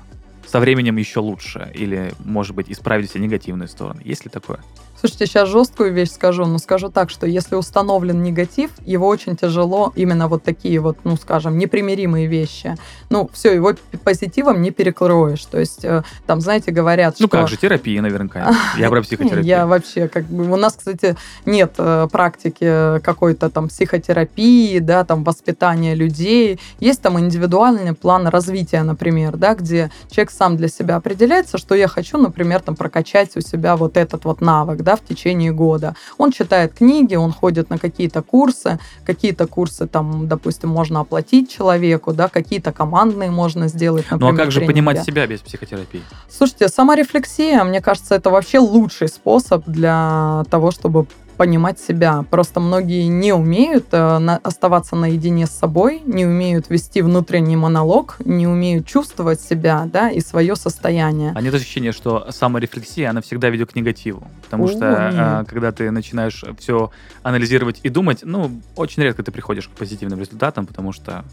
со 0.45 0.59
временем 0.59 0.97
еще 0.97 1.19
лучше? 1.19 1.71
Или, 1.73 2.13
может 2.23 2.55
быть, 2.55 2.69
исправить 2.69 3.09
все 3.09 3.19
негативные 3.19 3.67
стороны? 3.67 4.01
Есть 4.03 4.25
ли 4.25 4.29
такое? 4.29 4.59
Слушайте, 5.01 5.25
сейчас 5.25 5.49
жесткую 5.49 5.93
вещь 5.93 6.11
скажу, 6.11 6.45
но 6.45 6.59
скажу 6.59 6.89
так, 6.89 7.09
что 7.09 7.25
если 7.25 7.55
установлен 7.55 8.21
негатив, 8.21 8.69
его 8.85 9.07
очень 9.07 9.35
тяжело 9.35 9.91
именно 9.95 10.27
вот 10.27 10.43
такие 10.43 10.79
вот, 10.79 10.99
ну, 11.05 11.17
скажем, 11.17 11.57
непримиримые 11.57 12.27
вещи. 12.27 12.77
Ну, 13.09 13.27
все, 13.33 13.51
его 13.51 13.73
позитивом 14.03 14.61
не 14.61 14.69
перекроешь. 14.69 15.43
То 15.45 15.59
есть, 15.59 15.83
э, 15.83 16.03
там, 16.27 16.39
знаете, 16.39 16.69
говорят, 16.69 17.15
ну, 17.17 17.25
что... 17.25 17.35
Ну, 17.35 17.41
как 17.41 17.49
же, 17.49 17.57
терапия 17.57 17.99
наверняка. 17.99 18.53
Я 18.77 18.89
про 18.89 19.01
психотерапию. 19.01 19.43
Я 19.43 19.65
вообще, 19.65 20.07
как 20.07 20.25
бы, 20.25 20.51
у 20.51 20.55
нас, 20.55 20.75
кстати, 20.75 21.15
нет 21.47 21.73
э, 21.79 22.07
практики 22.11 22.99
какой-то 22.99 23.49
там 23.49 23.69
психотерапии, 23.69 24.77
да, 24.77 25.03
там, 25.03 25.23
воспитания 25.23 25.95
людей. 25.95 26.59
Есть 26.79 27.01
там 27.01 27.19
индивидуальный 27.19 27.95
план 27.95 28.27
развития, 28.27 28.83
например, 28.83 29.35
да, 29.35 29.55
где 29.55 29.89
человек 30.11 30.29
сам 30.29 30.57
для 30.57 30.67
себя 30.67 30.97
определяется, 30.97 31.57
что 31.57 31.73
я 31.73 31.87
хочу, 31.87 32.19
например, 32.19 32.59
там, 32.59 32.75
прокачать 32.75 33.35
у 33.35 33.41
себя 33.41 33.75
вот 33.75 33.97
этот 33.97 34.25
вот 34.25 34.41
навык, 34.41 34.83
да, 34.83 34.90
да, 34.91 34.95
в 34.97 35.01
течение 35.01 35.51
года. 35.53 35.95
Он 36.17 36.31
читает 36.31 36.73
книги, 36.73 37.15
он 37.15 37.31
ходит 37.31 37.69
на 37.69 37.77
какие-то 37.77 38.21
курсы, 38.21 38.77
какие-то 39.05 39.47
курсы 39.47 39.87
там, 39.87 40.27
допустим, 40.27 40.69
можно 40.69 40.99
оплатить 40.99 41.49
человеку, 41.49 42.13
да, 42.13 42.27
какие-то 42.27 42.73
командные 42.73 43.31
можно 43.31 43.67
сделать, 43.69 44.05
например, 44.11 44.33
Ну 44.33 44.41
а 44.41 44.43
как 44.43 44.51
же 44.51 44.59
тренинги. 44.59 44.73
понимать 44.73 45.03
себя 45.03 45.27
без 45.27 45.39
психотерапии? 45.39 46.01
Слушайте, 46.29 46.67
саморефлексия, 46.67 47.63
мне 47.63 47.79
кажется, 47.81 48.15
это 48.15 48.29
вообще 48.29 48.59
лучший 48.59 49.07
способ 49.07 49.63
для 49.65 50.43
того, 50.49 50.71
чтобы 50.71 51.05
понимать 51.37 51.79
себя. 51.79 52.25
Просто 52.29 52.59
многие 52.59 53.07
не 53.07 53.33
умеют 53.33 53.87
э, 53.91 54.37
оставаться 54.43 54.95
наедине 54.95 55.47
с 55.47 55.51
собой, 55.51 56.01
не 56.05 56.25
умеют 56.25 56.69
вести 56.69 57.01
внутренний 57.01 57.55
монолог, 57.55 58.17
не 58.25 58.47
умеют 58.47 58.85
чувствовать 58.85 59.41
себя, 59.41 59.87
да, 59.91 60.09
и 60.09 60.21
свое 60.21 60.55
состояние. 60.55 61.33
А 61.35 61.41
нет 61.41 61.53
ощущения, 61.53 61.91
что 61.91 62.27
саморефлексия, 62.31 63.09
она 63.09 63.21
всегда 63.21 63.49
ведет 63.49 63.71
к 63.71 63.75
негативу. 63.75 64.27
Потому 64.43 64.65
О, 64.65 64.67
что 64.67 64.85
э, 64.85 65.45
когда 65.49 65.71
ты 65.71 65.91
начинаешь 65.91 66.43
все 66.59 66.91
анализировать 67.23 67.79
и 67.83 67.89
думать, 67.89 68.19
ну, 68.23 68.51
очень 68.75 69.03
редко 69.03 69.23
ты 69.23 69.31
приходишь 69.31 69.67
к 69.67 69.71
позитивным 69.71 70.19
результатам, 70.19 70.65
потому 70.65 70.93
что 70.93 71.23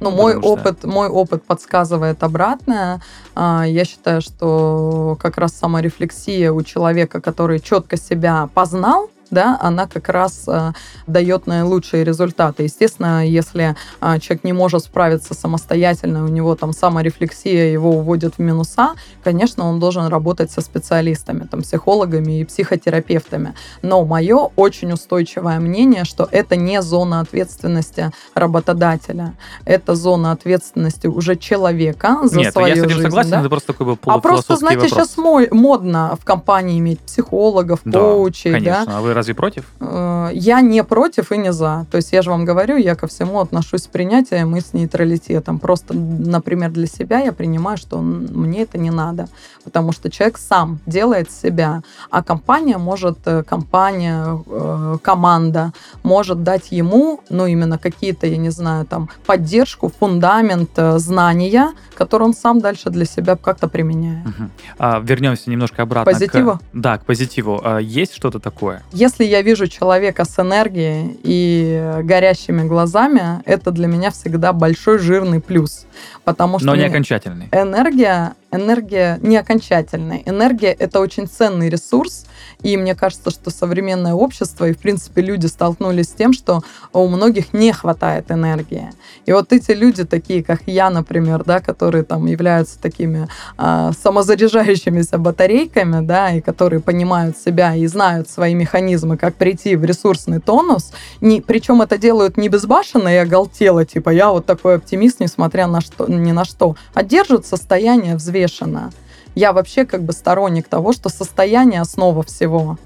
ну, 0.00 0.10
мой 0.10 0.32
что... 0.32 0.40
опыт, 0.40 0.84
мой 0.84 1.08
опыт 1.08 1.44
подсказывает 1.44 2.22
обратное. 2.22 3.00
А, 3.34 3.64
я 3.66 3.84
считаю, 3.84 4.20
что 4.20 5.16
как 5.20 5.38
раз 5.38 5.54
саморефлексия 5.54 6.52
у 6.52 6.62
человека, 6.62 7.20
который 7.20 7.60
четко 7.60 7.96
себя 7.96 8.48
познал, 8.52 9.10
да, 9.30 9.58
она 9.60 9.86
как 9.86 10.08
раз 10.08 10.44
э, 10.48 10.72
дает 11.06 11.46
наилучшие 11.46 12.04
результаты. 12.04 12.64
Естественно, 12.64 13.26
если 13.26 13.76
э, 14.00 14.18
человек 14.20 14.44
не 14.44 14.52
может 14.52 14.84
справиться 14.84 15.34
самостоятельно, 15.34 16.24
у 16.24 16.28
него 16.28 16.54
там 16.54 16.72
саморефлексия 16.72 17.72
его 17.72 17.90
уводит 17.98 18.34
в 18.36 18.38
минуса, 18.38 18.94
конечно, 19.24 19.64
он 19.68 19.80
должен 19.80 20.06
работать 20.06 20.50
со 20.50 20.60
специалистами, 20.60 21.46
там, 21.50 21.62
психологами 21.62 22.40
и 22.40 22.44
психотерапевтами. 22.44 23.54
Но 23.82 24.04
мое 24.04 24.50
очень 24.56 24.92
устойчивое 24.92 25.58
мнение, 25.60 26.04
что 26.04 26.28
это 26.30 26.56
не 26.56 26.82
зона 26.82 27.20
ответственности 27.20 28.10
работодателя, 28.34 29.34
это 29.64 29.94
зона 29.94 30.32
ответственности 30.32 31.06
уже 31.06 31.36
человека 31.36 32.18
за 32.24 32.38
Нет, 32.38 32.52
свою 32.52 32.68
я 32.68 32.74
с 32.74 32.78
этим 32.78 32.90
жизнь, 32.90 33.02
согласен, 33.02 33.30
да? 33.30 33.40
это 33.40 33.48
просто 33.48 33.72
такой 33.72 33.86
был 33.86 33.98
А 34.06 34.18
просто, 34.18 34.56
знаете, 34.56 34.88
вопрос. 34.88 35.08
сейчас 35.08 35.16
модно 35.50 36.16
в 36.20 36.24
компании 36.24 36.78
иметь 36.78 37.00
психологов, 37.00 37.80
да, 37.84 38.00
коучей, 38.00 38.52
конечно. 38.52 38.86
да? 38.86 39.00
Разве 39.16 39.34
против? 39.34 39.64
Э, 39.80 40.28
я 40.34 40.60
не 40.60 40.84
против 40.84 41.32
и 41.32 41.38
не 41.38 41.52
за. 41.52 41.86
То 41.90 41.96
есть 41.96 42.12
я 42.12 42.20
же 42.22 42.30
вам 42.30 42.44
говорю, 42.44 42.76
я 42.76 42.94
ко 42.94 43.06
всему 43.06 43.40
отношусь 43.40 43.84
с 43.84 43.86
принятием 43.86 44.54
и 44.56 44.60
с 44.60 44.74
нейтралитетом. 44.74 45.58
Просто, 45.58 45.94
например, 45.94 46.70
для 46.70 46.86
себя 46.86 47.20
я 47.20 47.32
принимаю, 47.32 47.78
что 47.78 47.98
мне 47.98 48.62
это 48.62 48.76
не 48.76 48.90
надо. 48.90 49.28
Потому 49.64 49.92
что 49.92 50.10
человек 50.10 50.38
сам 50.38 50.80
делает 50.86 51.30
себя. 51.30 51.82
А 52.10 52.22
компания 52.22 52.76
может, 52.78 53.18
э, 53.24 53.42
компания, 53.42 54.38
э, 54.46 54.98
команда 55.02 55.72
может 56.02 56.42
дать 56.42 56.72
ему, 56.72 57.20
ну, 57.30 57.46
именно 57.46 57.78
какие-то, 57.78 58.26
я 58.26 58.36
не 58.36 58.50
знаю, 58.50 58.84
там, 58.84 59.08
поддержку, 59.26 59.90
фундамент, 60.00 60.70
знания, 60.96 61.72
который 61.94 62.24
он 62.24 62.34
сам 62.34 62.60
дальше 62.60 62.90
для 62.90 63.06
себя 63.06 63.36
как-то 63.36 63.68
применяет. 63.68 64.26
Угу. 64.26 64.50
А, 64.78 65.00
вернемся 65.00 65.50
немножко 65.50 65.82
обратно. 65.82 66.12
Позитива? 66.12 66.58
К, 66.58 66.60
да, 66.74 66.98
к 66.98 67.06
позитиву. 67.06 67.60
А, 67.64 67.78
есть 67.78 68.14
что-то 68.14 68.40
такое? 68.40 68.82
Если 69.06 69.22
я 69.22 69.40
вижу 69.40 69.68
человека 69.68 70.24
с 70.24 70.36
энергией 70.36 71.16
и 71.22 72.00
горящими 72.02 72.66
глазами, 72.66 73.40
это 73.44 73.70
для 73.70 73.86
меня 73.86 74.10
всегда 74.10 74.52
большой 74.52 74.98
жирный 74.98 75.40
плюс. 75.40 75.86
Потому 76.24 76.58
что 76.58 76.66
Но 76.66 76.74
не 76.74 76.86
окончательный. 76.86 77.48
Энергия, 77.52 78.34
энергия 78.56 79.18
не 79.22 79.36
окончательная. 79.36 80.22
Энергия— 80.26 80.72
это 80.78 81.00
очень 81.00 81.26
ценный 81.26 81.68
ресурс, 81.68 82.26
и 82.62 82.76
мне 82.76 82.94
кажется, 82.94 83.30
что 83.30 83.50
современное 83.50 84.14
общество 84.14 84.66
и, 84.66 84.72
в 84.72 84.78
принципе, 84.78 85.22
люди 85.22 85.46
столкнулись 85.46 86.06
с 86.08 86.12
тем, 86.12 86.32
что 86.32 86.62
у 86.92 87.06
многих 87.08 87.52
не 87.52 87.72
хватает 87.72 88.30
энергии. 88.30 88.90
И 89.26 89.32
вот 89.32 89.52
эти 89.52 89.72
люди, 89.72 90.04
такие 90.04 90.42
как 90.42 90.62
я, 90.66 90.90
например, 90.90 91.44
да, 91.44 91.60
которые 91.60 92.04
там 92.04 92.26
являются 92.26 92.78
такими 92.80 93.28
а, 93.56 93.92
самозаряжающимися 93.92 95.18
батарейками, 95.18 96.04
да, 96.04 96.32
и 96.32 96.40
которые 96.40 96.80
понимают 96.80 97.36
себя 97.38 97.74
и 97.74 97.86
знают 97.86 98.28
свои 98.28 98.54
механизмы, 98.54 99.16
как 99.16 99.34
прийти 99.34 99.76
в 99.76 99.84
ресурсный 99.84 100.40
тонус, 100.40 100.92
не, 101.20 101.40
причем 101.40 101.82
это 101.82 101.98
делают 101.98 102.36
не 102.36 102.48
безбашенно 102.48 103.08
и 103.08 103.16
оголтело, 103.16 103.84
типа 103.84 104.10
я 104.10 104.30
вот 104.30 104.46
такой 104.46 104.76
оптимист, 104.76 105.20
несмотря 105.20 105.66
на 105.66 105.80
что, 105.80 106.06
ни 106.06 106.32
на 106.32 106.44
что, 106.44 106.76
а 106.94 107.02
держат 107.02 107.46
состояние 107.46 108.16
взвешенно. 108.46 108.92
Я 109.34 109.52
вообще 109.52 109.84
как 109.84 110.02
бы 110.02 110.12
сторонник 110.12 110.66
того, 110.68 110.92
что 110.92 111.08
состояние 111.08 111.80
основа 111.80 112.22
всего. 112.22 112.78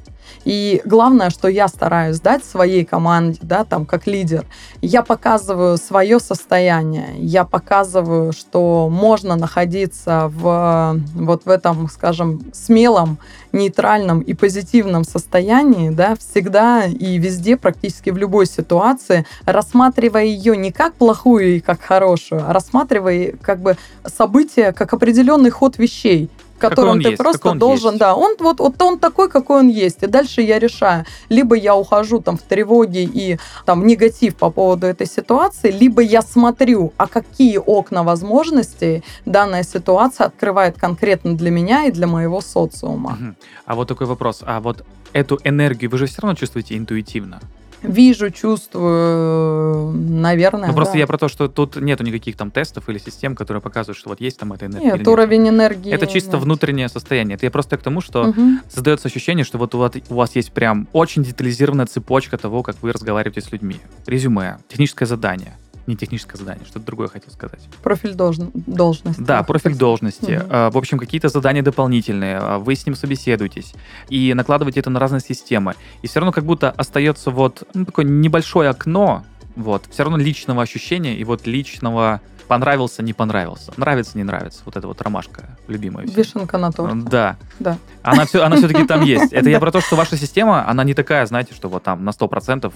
И 0.45 0.81
главное, 0.85 1.31
что 1.31 1.49
я 1.49 1.69
стараюсь 1.69 2.21
дать 2.21 2.45
своей 2.45 2.85
команде, 2.85 3.39
да, 3.43 3.65
там, 3.65 3.85
как 3.85 4.07
лидер, 4.07 4.47
я 4.81 5.03
показываю 5.03 5.77
свое 5.77 6.19
состояние, 6.19 7.15
я 7.19 7.45
показываю, 7.45 8.33
что 8.33 8.89
можно 8.91 9.37
находиться 9.37 10.31
в 10.35 11.01
вот 11.15 11.45
в 11.45 11.51
этом, 11.51 11.89
скажем, 11.89 12.41
смелом, 12.53 13.19
нейтральном 13.53 14.21
и 14.21 14.35
позитивном 14.35 15.05
состоянии, 15.05 15.91
да, 15.91 16.17
всегда 16.17 16.85
и 16.87 17.19
везде, 17.19 17.57
практически 17.57 18.11
в 18.11 18.17
любой 18.17 18.47
ситуации, 18.47 19.27
рассматривая 19.45 20.25
ее 20.25 20.57
не 20.57 20.73
как 20.73 20.95
плохую 20.95 21.57
и 21.57 21.61
как 21.61 21.81
хорошую, 21.81 22.45
а 22.49 22.53
рассматривая 22.53 23.35
как 23.43 23.61
бы 23.61 23.77
события 24.07 24.73
как 24.73 24.93
определенный 24.93 25.51
ход 25.51 25.79
вещей 25.79 26.31
которым 26.61 27.03
ты 27.03 27.11
есть, 27.11 27.19
просто 27.19 27.55
должен, 27.55 27.91
есть. 27.91 27.99
да, 27.99 28.15
он 28.15 28.37
вот, 28.39 28.61
вот 28.61 28.81
он 28.83 28.99
такой, 28.99 29.29
какой 29.29 29.61
он 29.61 29.69
есть, 29.69 30.03
и 30.03 30.07
дальше 30.07 30.43
я 30.43 30.59
решаю, 30.59 31.05
либо 31.29 31.57
я 31.57 31.75
ухожу 31.75 32.21
там 32.21 32.37
в 32.37 32.43
тревоге 32.43 33.05
и 33.05 33.39
там 33.65 33.87
негатив 33.87 34.37
по 34.37 34.51
поводу 34.51 34.87
этой 34.87 35.07
ситуации, 35.07 35.71
либо 35.71 36.03
я 36.03 36.23
смотрю, 36.23 36.93
а 36.97 37.07
какие 37.07 37.59
окна 37.59 38.03
возможностей 38.03 39.03
данная 39.25 39.63
ситуация 39.63 40.27
открывает 40.27 40.79
конкретно 40.79 41.37
для 41.37 41.51
меня 41.51 41.87
и 41.87 41.91
для 41.91 42.07
моего 42.07 42.41
социума. 42.41 43.19
А 43.67 43.75
вот 43.75 43.89
такой 43.89 44.07
вопрос, 44.07 44.43
а 44.47 44.61
вот 44.61 44.85
эту 45.13 45.39
энергию 45.45 45.91
вы 45.91 45.99
же 45.99 46.07
все 46.07 46.23
равно 46.23 46.37
чувствуете 46.37 46.77
интуитивно? 46.77 47.41
Вижу, 47.83 48.31
чувствую, 48.31 49.93
наверное. 49.93 50.69
Ну, 50.69 50.75
просто 50.75 50.95
да. 50.95 50.99
я 51.01 51.07
про 51.07 51.19
то, 51.19 51.29
что 51.29 51.49
тут 51.49 51.77
нету 51.77 52.05
никаких 52.05 52.37
там 52.37 52.51
тестов 52.51 52.89
или 52.89 52.99
систем, 52.99 53.35
которые 53.35 53.63
показывают, 53.63 53.99
что 53.99 54.09
вот 54.11 54.21
есть 54.21 54.39
там 54.39 54.53
эта 54.53 54.67
энергия. 54.67 54.99
Нет, 54.99 55.09
уровень 55.09 55.43
нет. 55.43 55.55
энергии. 55.55 55.93
Это 55.93 56.07
чисто 56.07 56.37
нет. 56.37 56.45
внутреннее 56.45 56.89
состояние. 56.89 57.37
Это 57.37 57.47
я 57.47 57.51
просто 57.51 57.77
к 57.77 57.83
тому, 57.83 58.01
что 58.01 58.29
угу. 58.29 58.43
создается 58.69 59.09
ощущение, 59.09 59.45
что 59.45 59.59
вот 59.59 59.75
у 59.75 59.79
вас, 59.79 59.93
у 60.09 60.15
вас 60.15 60.37
есть 60.37 60.53
прям 60.53 60.89
очень 60.93 61.23
детализированная 61.23 61.87
цепочка 61.87 62.37
того, 62.39 62.63
как 62.63 62.77
вы 62.83 62.93
разговариваете 62.93 63.41
с 63.41 63.53
людьми. 63.53 63.77
Резюме, 64.07 64.59
техническое 64.69 65.07
задание 65.07 65.55
не 65.87 65.97
техническое 65.97 66.37
задание, 66.37 66.65
что-то 66.65 66.87
другое 66.87 67.09
хотел 67.09 67.33
сказать. 67.33 67.61
Профиль 67.83 68.15
должен, 68.15 68.51
должности. 68.55 69.21
Да, 69.21 69.43
профиль 69.43 69.75
должности. 69.75 70.39
Угу. 70.39 70.73
В 70.73 70.79
общем, 70.79 70.99
какие-то 70.99 71.29
задания 71.29 71.63
дополнительные, 71.63 72.39
а, 72.39 72.59
вы 72.59 72.75
с 72.75 72.87
ним 72.87 72.95
собеседуетесь 72.95 73.75
и 74.09 74.33
накладываете 74.35 74.81
это 74.81 74.91
на 74.91 75.01
разные 75.01 75.21
системы. 75.21 75.75
И 76.03 76.07
все 76.07 76.21
равно 76.21 76.33
как 76.33 76.45
будто 76.45 76.71
остается 76.71 77.31
вот 77.31 77.67
ну, 77.75 77.85
такое 77.85 78.05
небольшое 78.05 78.71
окно, 78.71 79.25
вот, 79.57 79.85
все 79.91 80.05
равно 80.05 80.19
личного 80.19 80.63
ощущения 80.63 81.17
и 81.17 81.25
вот 81.25 81.47
личного 81.47 82.21
понравился, 82.51 83.01
не 83.05 83.13
понравился, 83.13 83.73
нравится, 83.77 84.19
не 84.19 84.25
нравится. 84.25 84.63
Вот 84.65 84.77
эта 84.77 84.89
вот 84.89 85.01
ромашка 85.03 85.57
любимая. 85.69 86.05
Вишенка 86.05 86.59
на 86.59 86.73
торте. 86.73 86.97
Да. 87.09 87.37
Да. 87.61 87.79
Она, 88.03 88.27
все, 88.27 88.43
она 88.43 88.57
все-таки 88.57 88.85
там 88.85 89.03
есть. 89.03 89.33
Это 89.33 89.49
я 89.49 89.61
про 89.61 89.71
то, 89.71 89.81
что 89.81 89.95
ваша 89.95 90.17
система, 90.17 90.69
она 90.69 90.83
не 90.83 90.95
такая, 90.95 91.25
знаете, 91.27 91.55
что 91.55 91.69
вот 91.69 91.85
там 91.85 92.05
на 92.05 92.11
100% 92.11 92.73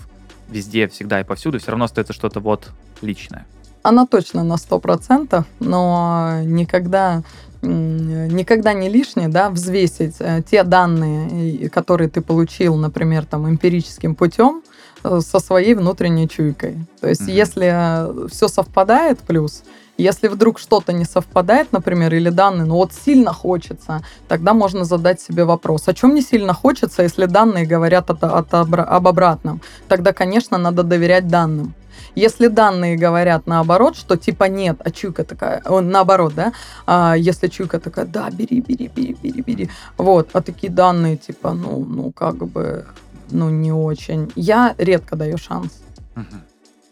везде, 0.48 0.88
всегда 0.88 1.20
и 1.20 1.24
повсюду, 1.24 1.58
все 1.58 1.70
равно 1.70 1.84
остается 1.86 2.12
что-то 2.12 2.40
вот 2.40 2.70
личное. 3.02 3.46
Она 3.82 4.06
точно 4.06 4.44
на 4.44 4.54
100%, 4.54 5.44
но 5.60 6.40
никогда 6.44 7.22
никогда 7.66 8.74
не 8.74 8.88
лишнее, 8.90 9.28
да, 9.28 9.48
взвесить 9.48 10.16
э, 10.18 10.42
те 10.46 10.64
данные, 10.64 11.70
которые 11.70 12.10
ты 12.10 12.20
получил, 12.20 12.76
например, 12.76 13.24
там, 13.24 13.48
эмпирическим 13.48 14.14
путем, 14.14 14.62
э, 15.02 15.20
со 15.20 15.38
своей 15.38 15.74
внутренней 15.74 16.28
чуйкой. 16.28 16.86
То 17.00 17.08
есть, 17.08 17.22
Мгм. 17.22 17.30
если 17.30 18.28
все 18.28 18.48
совпадает, 18.48 19.20
плюс, 19.20 19.62
если 19.98 20.28
вдруг 20.28 20.58
что-то 20.58 20.92
не 20.92 21.04
совпадает, 21.04 21.72
например, 21.72 22.14
или 22.14 22.30
данные, 22.30 22.64
ну 22.66 22.74
вот 22.74 22.92
сильно 22.92 23.32
хочется, 23.32 24.02
тогда 24.28 24.52
можно 24.54 24.84
задать 24.84 25.20
себе 25.20 25.44
вопрос, 25.44 25.88
о 25.88 25.94
чем 25.94 26.14
не 26.14 26.22
сильно 26.22 26.52
хочется, 26.54 27.02
если 27.02 27.26
данные 27.26 27.66
говорят 27.66 28.10
от- 28.10 28.24
от 28.24 28.54
об 28.54 29.06
обратном? 29.08 29.60
Тогда, 29.88 30.12
конечно, 30.12 30.58
надо 30.58 30.82
доверять 30.82 31.28
данным. 31.28 31.74
Если 32.16 32.48
данные 32.48 32.96
говорят 32.96 33.46
наоборот, 33.46 33.96
что 33.96 34.16
типа 34.16 34.44
нет, 34.44 34.76
а 34.84 34.90
чуйка 34.90 35.24
такая, 35.24 35.62
наоборот, 35.68 36.34
да, 36.34 36.52
а 36.86 37.14
если 37.16 37.48
чуйка 37.48 37.78
такая, 37.80 38.06
да, 38.06 38.30
бери, 38.30 38.60
бери, 38.60 38.88
бери, 38.96 39.16
бери, 39.22 39.42
бери, 39.42 39.70
вот, 39.96 40.28
а 40.32 40.40
такие 40.40 40.72
данные 40.72 41.16
типа, 41.16 41.52
ну, 41.52 41.84
ну, 41.84 42.12
как 42.12 42.36
бы, 42.36 42.84
ну, 43.30 43.50
не 43.50 43.72
очень. 43.72 44.30
Я 44.36 44.74
редко 44.78 45.16
даю 45.16 45.38
шанс. 45.38 45.82
Мгм. 46.14 46.42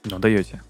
Ну, 0.04 0.18
даете. 0.18 0.60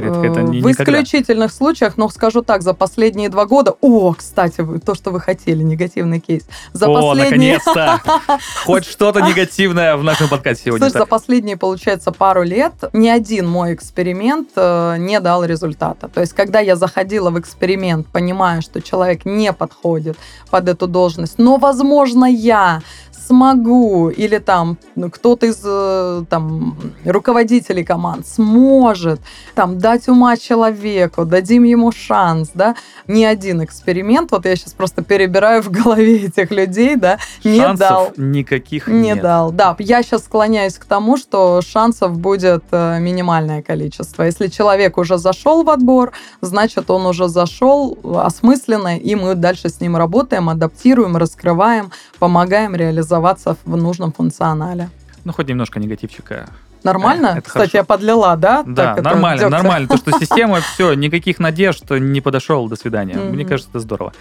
Редко 0.00 0.26
это 0.26 0.38
Э, 0.38 0.42
не 0.42 0.62
В 0.62 0.70
исключительных 0.70 1.52
случаях, 1.52 1.96
но 1.96 2.08
скажу 2.08 2.42
так, 2.42 2.62
за 2.62 2.74
последние 2.74 3.28
два 3.28 3.46
года... 3.46 3.74
О, 3.80 4.14
кстати, 4.14 4.64
то, 4.84 4.94
что 4.94 5.10
вы 5.10 5.20
хотели, 5.20 5.62
негативный 5.62 6.20
кейс. 6.20 6.44
За 6.72 6.86
О, 6.86 6.94
последние... 6.94 7.58
наконец-то! 7.64 8.00
Хоть 8.64 8.84
что-то 8.84 9.20
негативное 9.20 9.96
в 9.96 10.04
нашем 10.04 10.28
подкасте 10.28 10.64
сегодня. 10.66 10.88
Слушай, 10.88 11.00
за 11.00 11.06
последние, 11.06 11.56
получается, 11.56 12.12
пару 12.12 12.42
лет 12.42 12.72
ни 12.92 13.08
один 13.08 13.48
мой 13.48 13.74
эксперимент 13.74 14.50
э, 14.56 14.96
не 14.98 15.20
дал 15.20 15.44
результата. 15.44 16.08
То 16.08 16.20
есть, 16.20 16.32
когда 16.32 16.60
я 16.60 16.76
заходила 16.76 17.30
в 17.30 17.38
эксперимент, 17.38 18.06
понимая, 18.06 18.60
что 18.60 18.80
человек 18.80 19.24
не 19.24 19.52
подходит 19.52 20.16
под 20.50 20.68
эту 20.68 20.86
должность, 20.86 21.38
но, 21.38 21.56
возможно, 21.56 22.24
я 22.24 22.82
смогу, 23.28 24.08
или 24.08 24.38
там 24.38 24.78
ну, 24.96 25.10
кто-то 25.10 25.46
из 25.46 25.60
э, 25.64 26.24
там, 26.28 26.76
руководителей 27.04 27.84
команд 27.84 28.26
сможет 28.26 29.20
там, 29.54 29.78
дать 29.78 30.08
ума 30.08 30.36
человеку, 30.36 31.24
дадим 31.24 31.64
ему 31.64 31.92
шанс, 31.92 32.50
да, 32.54 32.74
ни 33.06 33.24
один 33.24 33.62
эксперимент, 33.62 34.30
вот 34.32 34.46
я 34.46 34.56
сейчас 34.56 34.72
просто 34.72 35.02
перебираю 35.02 35.62
в 35.62 35.70
голове 35.70 36.24
этих 36.26 36.50
людей, 36.50 36.96
да, 36.96 37.18
не 37.44 37.60
Шансов 37.60 37.78
дал. 37.78 38.12
никаких 38.16 38.88
Не 38.88 39.08
нет. 39.08 39.20
дал. 39.22 39.52
Да, 39.52 39.76
я 39.78 40.02
сейчас 40.02 40.24
склоняюсь 40.24 40.78
к 40.78 40.84
тому, 40.84 41.16
что 41.16 41.60
шансов 41.62 42.18
будет 42.18 42.64
э, 42.70 42.98
минимальное 43.00 43.62
количество. 43.62 44.22
Если 44.22 44.48
человек 44.48 44.98
уже 44.98 45.18
зашел 45.18 45.64
в 45.64 45.70
отбор, 45.70 46.12
значит, 46.40 46.90
он 46.90 47.06
уже 47.06 47.28
зашел 47.28 47.98
осмысленно, 48.24 48.98
и 48.98 49.14
мы 49.14 49.34
дальше 49.34 49.68
с 49.68 49.80
ним 49.80 49.96
работаем, 49.96 50.48
адаптируем, 50.48 51.16
раскрываем, 51.16 51.90
помогаем 52.18 52.74
реализоваться 53.18 53.56
в 53.64 53.76
нужном 53.76 54.12
функционале. 54.12 54.88
Ну, 55.24 55.32
хоть 55.32 55.48
немножко 55.48 55.80
негативчика. 55.80 56.48
Нормально? 56.84 57.26
это 57.38 57.40
Кстати, 57.42 57.72
хорошо. 57.72 57.78
я 57.78 57.84
подлила, 57.84 58.36
да? 58.36 58.62
Да, 58.64 58.84
Так 58.84 58.98
это 58.98 59.02
нормально, 59.10 59.40
дёгтя? 59.40 59.56
нормально. 59.56 59.88
То, 59.88 59.96
что 59.96 60.12
система, 60.20 60.60
все, 60.60 60.94
никаких 60.94 61.40
надежд, 61.40 61.90
не 61.90 62.20
подошел, 62.20 62.68
до 62.68 62.76
свидания. 62.76 63.16
Мгм. 63.16 63.32
Мне 63.34 63.44
кажется, 63.44 63.70
это 63.70 63.80
здорово. 63.80 64.12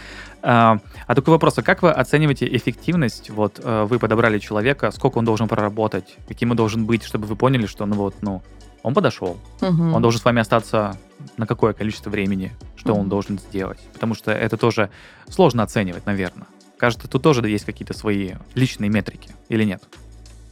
А, 0.42 0.78
а 1.06 1.16
такой 1.16 1.32
вопрос, 1.34 1.58
а 1.60 1.62
как 1.62 1.84
вы 1.84 1.92
оцениваете 1.92 2.48
эффективность? 2.58 3.30
Вот 3.30 3.60
э, 3.64 3.86
вы 3.88 4.00
подобрали 4.00 4.40
человека, 4.40 4.92
сколько 4.92 5.20
он 5.20 5.26
должен 5.26 5.48
проработать, 5.48 6.16
каким 6.28 6.50
он 6.52 6.58
должен 6.58 6.86
быть, 6.86 7.04
чтобы 7.04 7.28
вы 7.28 7.36
поняли, 7.36 7.68
что, 7.68 7.86
ну 7.86 7.96
вот, 7.96 8.16
ну, 8.22 8.42
он 8.82 8.94
подошел, 8.96 9.38
Мгм. 9.62 9.94
он 9.94 10.02
должен 10.02 10.20
с 10.20 10.26
вами 10.26 10.42
остаться 10.42 10.98
на 11.38 11.46
какое 11.46 11.74
количество 11.74 12.10
времени, 12.10 12.52
что 12.76 12.94
он 12.94 13.02
Мгм. 13.02 13.10
должен 13.10 13.40
сделать? 13.40 13.80
Потому 13.94 14.16
что 14.16 14.32
это 14.32 14.58
тоже 14.58 14.90
сложно 15.30 15.62
оценивать, 15.64 16.06
наверное. 16.08 16.48
Кажется, 16.78 17.08
тут 17.08 17.24
тоже 17.24 17.48
есть 17.50 17.66
какие-то 17.66 17.94
свои 17.98 18.34
личные 18.56 18.90
метрики, 18.90 19.32
или 19.50 19.64
нет? 19.64 19.82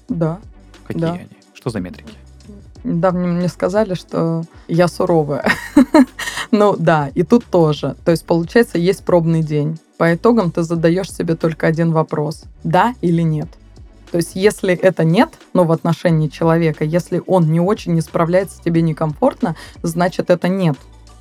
Да. 0.10 0.40
Какие 0.88 1.02
Да. 1.02 1.14
они? 1.14 1.28
Что 1.54 1.70
за 1.70 1.80
метрики? 1.80 2.14
Недавно 2.84 3.28
мне 3.28 3.48
сказали, 3.48 3.94
что 3.96 4.44
я 4.68 4.88
суровая. 4.88 5.46
Ну 6.52 6.76
да, 6.78 7.10
и 7.16 7.24
тут 7.24 7.44
тоже. 7.46 7.96
То 8.06 8.12
есть, 8.12 8.24
получается, 8.26 8.78
есть 8.78 9.04
пробный 9.04 9.42
день. 9.42 9.80
По 9.98 10.14
итогам 10.14 10.52
ты 10.52 10.62
задаешь 10.62 11.12
себе 11.12 11.36
только 11.36 11.66
один 11.68 11.92
вопрос. 11.92 12.44
Да 12.64 12.94
или 13.02 13.24
нет? 13.24 13.48
То 14.12 14.18
есть, 14.18 14.36
если 14.36 14.74
это 14.74 15.04
нет, 15.04 15.34
ну, 15.54 15.64
в 15.66 15.72
отношении 15.72 16.28
человека, 16.28 16.86
если 16.86 17.22
он 17.26 17.52
не 17.52 17.60
очень 17.60 17.94
не 17.94 18.02
справляется, 18.02 18.62
тебе 18.64 18.82
некомфортно, 18.84 19.56
значит, 19.82 20.30
это 20.30 20.48
нет. 20.48 20.78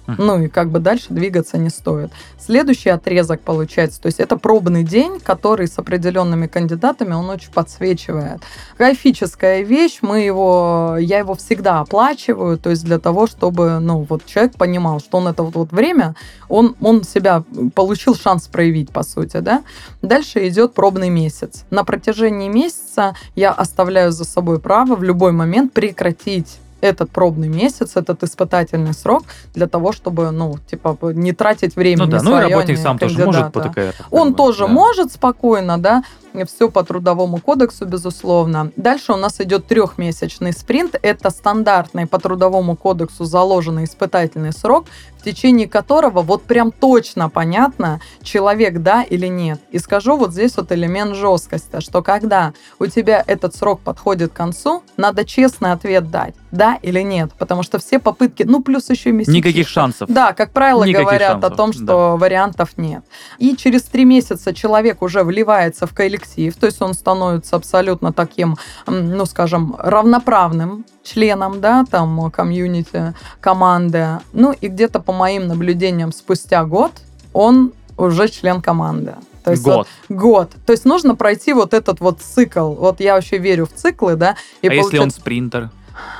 Ну 0.06 0.42
и 0.42 0.48
как 0.48 0.70
бы 0.70 0.80
дальше 0.80 1.06
двигаться 1.10 1.58
не 1.58 1.70
стоит. 1.70 2.10
Следующий 2.38 2.90
отрезок 2.90 3.40
получается, 3.40 4.00
то 4.00 4.06
есть 4.06 4.20
это 4.20 4.36
пробный 4.36 4.84
день, 4.84 5.18
который 5.20 5.66
с 5.66 5.78
определенными 5.78 6.46
кандидатами 6.46 7.14
он 7.14 7.30
очень 7.30 7.50
подсвечивает. 7.50 8.42
Кайфическая 8.76 9.62
вещь, 9.62 9.98
мы 10.02 10.20
его, 10.20 10.96
я 10.98 11.18
его 11.18 11.34
всегда 11.34 11.80
оплачиваю, 11.80 12.58
то 12.58 12.70
есть 12.70 12.84
для 12.84 12.98
того, 12.98 13.26
чтобы, 13.26 13.78
ну 13.80 14.06
вот 14.08 14.26
человек 14.26 14.56
понимал, 14.56 15.00
что 15.00 15.18
он 15.18 15.28
это 15.28 15.42
вот, 15.42 15.54
вот 15.54 15.72
время, 15.72 16.14
он, 16.48 16.76
он 16.80 17.02
себя 17.04 17.42
получил 17.74 18.14
шанс 18.14 18.46
проявить, 18.46 18.90
по 18.90 19.02
сути, 19.02 19.38
да. 19.38 19.64
Дальше 20.02 20.46
идет 20.48 20.74
пробный 20.74 21.08
месяц. 21.08 21.64
На 21.70 21.84
протяжении 21.84 22.48
месяца 22.48 23.14
я 23.34 23.52
оставляю 23.52 24.12
за 24.12 24.24
собой 24.24 24.60
право 24.60 24.96
в 24.96 25.02
любой 25.02 25.32
момент 25.32 25.72
прекратить 25.72 26.58
этот 26.84 27.10
пробный 27.10 27.48
месяц, 27.48 27.96
этот 27.96 28.22
испытательный 28.22 28.92
срок 28.92 29.24
для 29.54 29.66
того, 29.66 29.92
чтобы, 29.92 30.30
ну, 30.30 30.56
типа, 30.70 30.98
не 31.14 31.32
тратить 31.32 31.76
время 31.76 32.04
Ну 32.04 32.10
да, 32.10 32.22
ну 32.22 32.38
и 32.38 32.42
работник 32.42 32.78
ни 32.78 32.82
сам 32.82 32.98
тоже 32.98 33.24
может 33.24 33.52
по 33.52 33.60
ТКР. 33.60 33.94
Он 34.10 34.34
тоже 34.34 34.66
да. 34.66 34.72
может 34.72 35.12
спокойно, 35.12 35.78
да, 35.78 36.02
все 36.42 36.68
по 36.68 36.82
трудовому 36.82 37.38
кодексу, 37.38 37.86
безусловно. 37.86 38.72
Дальше 38.74 39.12
у 39.12 39.16
нас 39.16 39.40
идет 39.40 39.68
трехмесячный 39.68 40.52
спринт. 40.52 40.96
Это 41.00 41.30
стандартный 41.30 42.08
по 42.08 42.18
трудовому 42.18 42.74
кодексу 42.74 43.24
заложенный 43.24 43.84
испытательный 43.84 44.52
срок, 44.52 44.86
в 45.18 45.24
течение 45.24 45.68
которого 45.68 46.20
вот 46.20 46.42
прям 46.42 46.72
точно 46.72 47.30
понятно, 47.30 48.00
человек 48.22 48.80
да 48.80 49.02
или 49.02 49.26
нет. 49.28 49.60
И 49.70 49.78
скажу 49.78 50.16
вот 50.16 50.32
здесь 50.32 50.56
вот 50.56 50.72
элемент 50.72 51.14
жесткости, 51.14 51.80
что 51.80 52.02
когда 52.02 52.52
у 52.78 52.86
тебя 52.86 53.22
этот 53.26 53.54
срок 53.54 53.80
подходит 53.80 54.32
к 54.32 54.36
концу, 54.36 54.82
надо 54.96 55.24
честный 55.24 55.72
ответ 55.72 56.10
дать, 56.10 56.34
да 56.50 56.78
или 56.82 57.00
нет, 57.00 57.30
потому 57.38 57.62
что 57.62 57.78
все 57.78 57.98
попытки, 57.98 58.42
ну 58.42 58.62
плюс 58.62 58.90
еще 58.90 59.12
месячишка. 59.12 59.36
Никаких 59.38 59.68
шансов. 59.68 60.10
Да, 60.10 60.32
как 60.32 60.50
правило, 60.50 60.84
Никаких 60.84 61.06
говорят 61.06 61.32
шансов, 61.32 61.52
о 61.52 61.56
том, 61.56 61.72
что 61.72 62.16
вариантов 62.18 62.76
нет. 62.76 63.04
И 63.38 63.56
через 63.56 63.84
три 63.84 64.04
месяца 64.04 64.52
человек 64.52 65.00
уже 65.00 65.22
вливается 65.22 65.86
в 65.86 65.94
коллектив, 65.94 66.23
то 66.26 66.66
есть 66.66 66.82
он 66.82 66.94
становится 66.94 67.56
абсолютно 67.56 68.12
таким, 68.12 68.56
ну, 68.86 69.26
скажем, 69.26 69.76
равноправным 69.78 70.84
членом, 71.02 71.60
да, 71.60 71.84
там, 71.90 72.30
комьюнити, 72.30 73.14
команды. 73.40 74.20
Ну, 74.32 74.52
и 74.52 74.68
где-то 74.68 75.00
по 75.00 75.12
моим 75.12 75.46
наблюдениям 75.46 76.12
спустя 76.12 76.64
год 76.64 76.92
он 77.32 77.72
уже 77.96 78.28
член 78.28 78.60
команды. 78.62 79.14
То 79.44 79.50
есть 79.50 79.62
Год. 79.62 79.86
вот 80.08 80.18
год. 80.18 80.50
То 80.64 80.72
есть 80.72 80.86
нужно 80.86 81.14
пройти 81.14 81.52
вот 81.52 81.74
этот 81.74 82.00
вот 82.00 82.20
цикл. 82.20 82.72
Вот 82.72 83.00
я 83.00 83.14
вообще 83.14 83.36
верю 83.36 83.66
в 83.66 83.72
циклы, 83.74 84.16
да. 84.16 84.36
И 84.62 84.68
а 84.68 84.72
если 84.72 84.84
он 84.84 84.90
получается- 84.90 85.20
спринтер? 85.20 85.70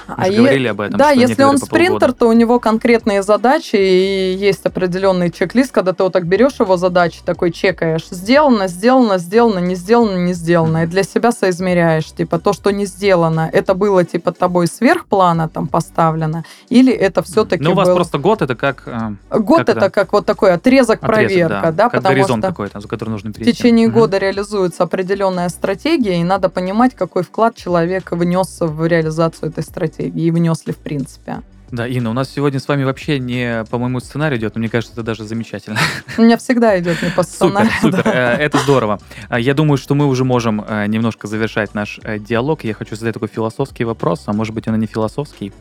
Мы 0.06 0.14
а 0.16 0.30
говорили 0.30 0.68
об 0.68 0.80
этом. 0.80 0.98
да, 0.98 1.12
что 1.12 1.20
если 1.20 1.42
он 1.44 1.58
по 1.58 1.66
полгода. 1.66 1.84
спринтер, 1.86 2.12
то 2.12 2.28
у 2.28 2.32
него 2.32 2.60
конкретные 2.60 3.22
задачи 3.22 3.76
и 3.76 4.34
есть 4.34 4.64
определенный 4.66 5.30
чек-лист, 5.30 5.72
когда 5.72 5.92
ты 5.92 6.02
вот 6.02 6.12
так 6.12 6.26
берешь 6.26 6.60
его 6.60 6.76
задачи, 6.76 7.20
такой 7.24 7.52
чекаешь, 7.52 8.06
сделано, 8.10 8.68
сделано, 8.68 9.18
сделано, 9.18 9.58
не 9.60 9.74
сделано, 9.74 10.16
не 10.18 10.32
сделано, 10.34 10.84
и 10.84 10.86
для 10.86 11.02
себя 11.02 11.32
соизмеряешь, 11.32 12.06
типа 12.12 12.38
то, 12.38 12.52
что 12.52 12.70
не 12.70 12.86
сделано, 12.86 13.48
это 13.52 13.74
было 13.74 14.04
типа 14.04 14.32
тобой 14.32 14.66
сверх 14.66 15.06
плана 15.06 15.48
там 15.48 15.66
поставлено, 15.68 16.44
или 16.68 16.92
это 16.92 17.22
все-таки 17.22 17.62
Ну, 17.64 17.72
у 17.72 17.74
вас 17.74 17.88
был... 17.88 17.94
просто 17.96 18.18
год 18.18 18.42
это 18.42 18.54
как... 18.54 18.82
э, 18.86 19.38
Год 19.38 19.58
как 19.60 19.68
это 19.70 19.86
это? 19.86 19.90
как 19.90 20.12
вот 20.12 20.26
такой 20.26 20.52
отрезок, 20.52 21.02
отрезок, 21.02 21.28
проверка, 21.28 21.72
да, 21.72 21.84
как 21.84 22.02
потому 22.02 22.14
горизонт 22.14 22.44
что 22.44 22.50
какой-то, 22.52 22.80
за 22.80 22.88
который 22.88 23.10
нужно 23.10 23.30
в 23.30 23.34
перейти. 23.34 23.52
течение 23.52 23.88
Мгм. 23.88 23.98
года 23.98 24.18
реализуется 24.18 24.82
определенная 24.84 25.48
стратегия, 25.48 26.20
и 26.20 26.24
надо 26.24 26.48
понимать, 26.48 26.94
какой 26.94 27.22
вклад 27.22 27.56
человек 27.56 28.12
внес 28.12 28.58
в 28.60 28.86
реализацию 28.86 29.50
этой 29.50 29.63
стратегии, 29.64 30.24
и 30.26 30.30
внес 30.30 30.66
ли 30.66 30.72
в 30.72 30.78
принципе. 30.78 31.42
Да, 31.70 31.88
Инна, 31.88 32.10
у 32.10 32.12
нас 32.12 32.30
сегодня 32.30 32.60
с 32.60 32.68
вами 32.68 32.84
вообще 32.84 33.18
не 33.18 33.64
по 33.68 33.78
моему 33.78 33.98
сценарию 33.98 34.38
идет, 34.38 34.54
но 34.54 34.60
мне 34.60 34.68
кажется, 34.68 34.92
это 34.92 35.02
даже 35.02 35.24
замечательно. 35.24 35.78
У 36.18 36.22
меня 36.22 36.36
всегда 36.36 36.78
идет 36.78 37.02
не 37.02 37.10
по 37.10 37.22
Супер, 37.24 37.66
сценарию. 37.66 37.72
супер, 37.80 38.02
э, 38.06 38.36
это 38.36 38.58
здорово. 38.58 39.00
А, 39.28 39.40
Я 39.40 39.54
думаю, 39.54 39.76
что 39.76 39.94
мы 39.96 40.06
уже 40.06 40.24
можем 40.24 40.64
э, 40.66 40.86
немножко 40.86 41.26
завершать 41.26 41.74
наш 41.74 41.98
э, 42.04 42.18
диалог. 42.20 42.62
Я 42.62 42.74
хочу 42.74 42.94
задать 42.94 43.14
такой 43.14 43.28
философский 43.28 43.82
вопрос, 43.84 44.22
а 44.26 44.32
может 44.32 44.54
быть 44.54 44.68
он 44.68 44.76
и 44.76 44.78
не 44.78 44.86
философский. 44.86 45.52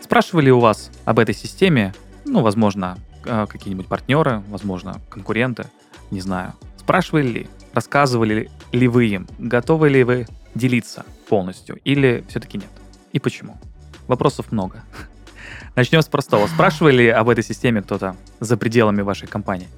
Спрашивали 0.00 0.48
у 0.48 0.60
вас 0.60 0.90
об 1.04 1.18
этой 1.18 1.34
системе, 1.34 1.92
ну, 2.24 2.40
возможно, 2.40 2.96
какие-нибудь 3.24 3.88
партнеры, 3.88 4.42
возможно, 4.48 5.02
конкуренты, 5.10 5.66
не 6.10 6.20
знаю. 6.22 6.54
Спрашивали 6.78 7.26
ли, 7.26 7.48
рассказывали 7.74 8.48
ли 8.72 8.88
вы 8.88 9.06
им, 9.08 9.26
готовы 9.38 9.90
ли 9.90 10.02
вы 10.02 10.26
делиться 10.54 11.04
полностью 11.28 11.78
или 11.84 12.24
все-таки 12.28 12.56
нет? 12.56 12.68
И 13.12 13.18
почему? 13.18 13.58
Вопросов 14.06 14.52
много. 14.52 14.82
Начнем 15.76 16.02
с 16.02 16.06
простого. 16.06 16.46
Спрашивали 16.46 16.96
ли 16.96 17.08
об 17.08 17.28
этой 17.28 17.44
системе 17.44 17.82
кто-то 17.82 18.16
за 18.40 18.56
пределами 18.56 19.02
вашей 19.02 19.28
компании? 19.28 19.68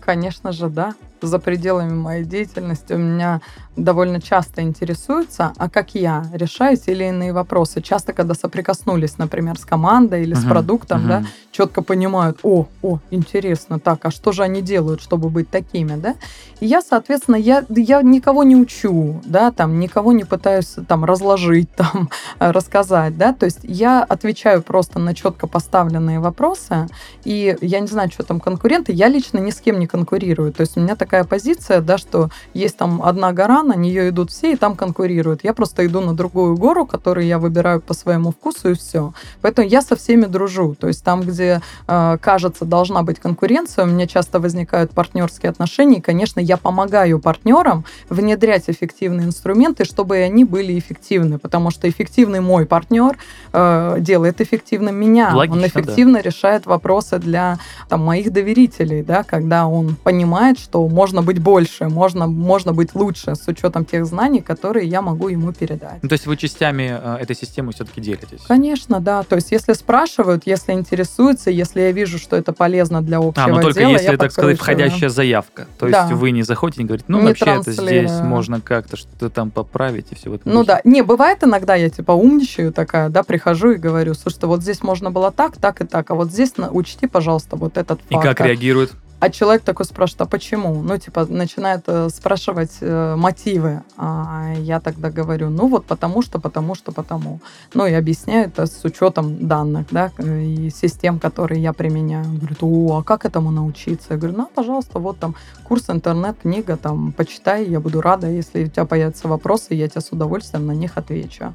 Конечно 0.00 0.52
же, 0.52 0.68
да. 0.68 0.94
За 1.20 1.38
пределами 1.38 1.94
моей 1.94 2.24
деятельности 2.24 2.92
у 2.92 2.98
меня 2.98 3.40
довольно 3.76 4.20
часто 4.20 4.62
интересуются, 4.62 5.52
а 5.56 5.68
как 5.68 5.94
я 5.94 6.26
решаю 6.32 6.76
те 6.76 6.92
или 6.92 7.04
иные 7.04 7.32
вопросы. 7.32 7.82
Часто, 7.82 8.12
когда 8.12 8.34
соприкоснулись, 8.34 9.18
например, 9.18 9.58
с 9.58 9.64
командой 9.64 10.22
или 10.22 10.34
uh-huh, 10.34 10.40
с 10.40 10.48
продуктом, 10.48 11.04
uh-huh. 11.04 11.08
да, 11.08 11.24
четко 11.52 11.82
понимают, 11.82 12.40
о, 12.42 12.66
о, 12.82 12.98
интересно, 13.10 13.78
так, 13.78 14.04
а 14.04 14.10
что 14.10 14.32
же 14.32 14.42
они 14.42 14.62
делают, 14.62 15.02
чтобы 15.02 15.28
быть 15.28 15.50
такими, 15.50 15.96
да? 15.96 16.14
И 16.60 16.66
я, 16.66 16.80
соответственно, 16.80 17.36
я, 17.36 17.64
я 17.68 18.02
никого 18.02 18.44
не 18.44 18.56
учу, 18.56 19.20
да, 19.24 19.50
там, 19.52 19.78
никого 19.78 20.12
не 20.12 20.24
пытаюсь 20.24 20.76
там 20.88 21.04
разложить, 21.04 21.70
там, 21.76 22.08
рассказать, 22.38 23.16
да, 23.18 23.32
то 23.32 23.46
есть 23.46 23.60
я 23.62 24.02
отвечаю 24.02 24.62
просто 24.62 24.98
на 24.98 25.14
четко 25.14 25.46
поставленные 25.46 26.20
вопросы, 26.20 26.86
и 27.24 27.56
я 27.60 27.80
не 27.80 27.86
знаю, 27.86 28.10
что 28.10 28.22
там 28.22 28.40
конкуренты, 28.40 28.92
я 28.92 29.08
лично 29.08 29.38
ни 29.38 29.50
с 29.50 29.60
кем 29.60 29.78
не 29.78 29.86
конкурирую, 29.86 30.52
то 30.52 30.62
есть 30.62 30.76
у 30.76 30.80
меня 30.80 30.96
такая 31.06 31.22
позиция, 31.22 31.80
да, 31.80 31.98
что 31.98 32.30
есть 32.52 32.76
там 32.76 33.00
одна 33.00 33.32
гора, 33.32 33.62
на 33.62 33.74
нее 33.74 34.08
идут 34.08 34.32
все, 34.32 34.52
и 34.52 34.56
там 34.56 34.74
конкурируют. 34.74 35.44
Я 35.44 35.54
просто 35.54 35.86
иду 35.86 36.00
на 36.00 36.14
другую 36.14 36.56
гору, 36.56 36.84
которую 36.84 37.26
я 37.26 37.38
выбираю 37.38 37.80
по 37.80 37.94
своему 37.94 38.32
вкусу, 38.32 38.70
и 38.70 38.74
все. 38.74 39.12
Поэтому 39.40 39.68
я 39.68 39.82
со 39.82 39.94
всеми 39.94 40.24
дружу. 40.24 40.74
То 40.74 40.88
есть 40.88 41.04
там, 41.04 41.20
где, 41.20 41.60
э, 41.86 42.18
кажется, 42.20 42.64
должна 42.64 43.02
быть 43.02 43.20
конкуренция, 43.20 43.84
у 43.84 43.88
меня 43.88 44.08
часто 44.08 44.40
возникают 44.40 44.90
партнерские 44.90 45.50
отношения, 45.50 45.98
и, 45.98 46.00
конечно, 46.00 46.40
я 46.40 46.56
помогаю 46.56 47.20
партнерам 47.20 47.84
внедрять 48.08 48.64
эффективные 48.66 49.26
инструменты, 49.26 49.84
чтобы 49.84 50.16
они 50.16 50.44
были 50.44 50.76
эффективны, 50.76 51.38
потому 51.38 51.70
что 51.70 51.88
эффективный 51.88 52.40
мой 52.40 52.66
партнер 52.66 53.16
э, 53.52 53.96
делает 54.00 54.40
эффективным 54.40 54.96
меня. 54.96 55.32
Логично, 55.34 55.56
он 55.56 55.66
эффективно 55.66 56.14
да. 56.14 56.22
решает 56.22 56.66
вопросы 56.66 57.18
для 57.18 57.58
там, 57.88 58.04
моих 58.04 58.32
доверителей, 58.32 59.02
да, 59.04 59.22
когда 59.22 59.68
он 59.68 59.94
понимает, 60.02 60.58
что 60.58 60.86
можно 60.96 61.22
быть 61.22 61.38
больше, 61.38 61.88
можно, 61.90 62.26
можно 62.26 62.72
быть 62.72 62.94
лучше 62.94 63.34
с 63.34 63.46
учетом 63.48 63.84
тех 63.84 64.06
знаний, 64.06 64.40
которые 64.40 64.88
я 64.88 65.02
могу 65.02 65.28
ему 65.28 65.52
передать. 65.52 66.02
Ну, 66.02 66.08
то 66.08 66.14
есть 66.14 66.26
вы 66.26 66.38
частями 66.38 66.88
э, 66.90 67.18
этой 67.20 67.36
системы 67.36 67.72
все-таки 67.72 68.00
делитесь? 68.00 68.40
Конечно, 68.48 68.98
да. 69.00 69.22
То 69.22 69.36
есть 69.36 69.52
если 69.52 69.74
спрашивают, 69.74 70.44
если 70.46 70.72
интересуются, 70.72 71.50
если 71.50 71.82
я 71.82 71.92
вижу, 71.92 72.18
что 72.18 72.34
это 72.34 72.54
полезно 72.54 73.02
для 73.02 73.18
общего 73.18 73.44
а, 73.44 73.48
но 73.48 73.60
только 73.60 73.80
дела, 73.80 73.90
если, 73.90 74.16
так 74.16 74.32
сказать, 74.32 74.58
входящая 74.58 75.10
заявка. 75.10 75.66
То 75.78 75.86
есть 75.86 76.08
да. 76.08 76.14
вы 76.14 76.30
не 76.30 76.42
заходите 76.42 76.82
и 76.82 76.86
говорите, 76.86 77.04
ну, 77.08 77.22
вообще 77.22 77.60
это 77.60 77.72
здесь 77.72 78.12
можно 78.22 78.62
как-то 78.62 78.96
что-то 78.96 79.28
там 79.28 79.50
поправить 79.50 80.06
и 80.12 80.14
все 80.14 80.30
в 80.30 80.32
этом. 80.32 80.50
Ну 80.50 80.64
да. 80.64 80.80
Не, 80.84 81.02
бывает 81.02 81.44
иногда 81.44 81.74
я 81.74 81.90
типа 81.90 82.12
умничаю 82.12 82.72
такая, 82.72 83.10
да, 83.10 83.22
прихожу 83.22 83.72
и 83.72 83.76
говорю, 83.76 84.14
слушай, 84.14 84.44
вот 84.44 84.62
здесь 84.62 84.82
можно 84.82 85.10
было 85.10 85.30
так, 85.30 85.58
так 85.58 85.82
и 85.82 85.84
так, 85.84 86.10
а 86.10 86.14
вот 86.14 86.30
здесь 86.30 86.54
учти, 86.70 87.06
пожалуйста, 87.06 87.56
вот 87.56 87.76
этот 87.76 88.00
факт. 88.08 88.24
И 88.24 88.26
как 88.26 88.40
реагируют? 88.40 88.94
А 89.18 89.30
человек 89.30 89.62
такой 89.62 89.86
спрашивает, 89.86 90.20
а 90.20 90.26
почему? 90.26 90.82
Ну, 90.82 90.98
типа, 90.98 91.24
начинает 91.26 91.84
э, 91.86 92.10
спрашивать 92.10 92.76
э, 92.80 93.16
мотивы. 93.16 93.82
А 93.96 94.52
я 94.58 94.78
тогда 94.78 95.10
говорю, 95.10 95.48
ну 95.48 95.68
вот 95.68 95.86
потому 95.86 96.20
что, 96.20 96.38
потому 96.38 96.74
что, 96.74 96.92
потому. 96.92 97.40
Ну, 97.72 97.86
и 97.86 97.92
объясняю 97.92 98.48
это 98.48 98.66
с 98.66 98.84
учетом 98.84 99.48
данных, 99.48 99.86
да, 99.90 100.10
и 100.18 100.68
систем, 100.68 101.18
которые 101.18 101.62
я 101.62 101.72
применяю. 101.72 102.26
Говорит, 102.26 102.58
о, 102.60 102.98
а 102.98 103.02
как 103.02 103.24
этому 103.24 103.50
научиться? 103.50 104.08
Я 104.10 104.16
говорю, 104.18 104.36
ну, 104.36 104.50
пожалуйста, 104.54 104.98
вот 104.98 105.18
там 105.18 105.34
курс 105.64 105.88
интернет, 105.88 106.36
книга, 106.42 106.76
там, 106.76 107.12
почитай, 107.12 107.66
я 107.66 107.80
буду 107.80 108.02
рада, 108.02 108.28
если 108.28 108.64
у 108.64 108.68
тебя 108.68 108.84
появятся 108.84 109.28
вопросы, 109.28 109.72
я 109.72 109.88
тебе 109.88 110.02
с 110.02 110.12
удовольствием 110.12 110.66
на 110.66 110.72
них 110.72 110.92
отвечу. 110.96 111.54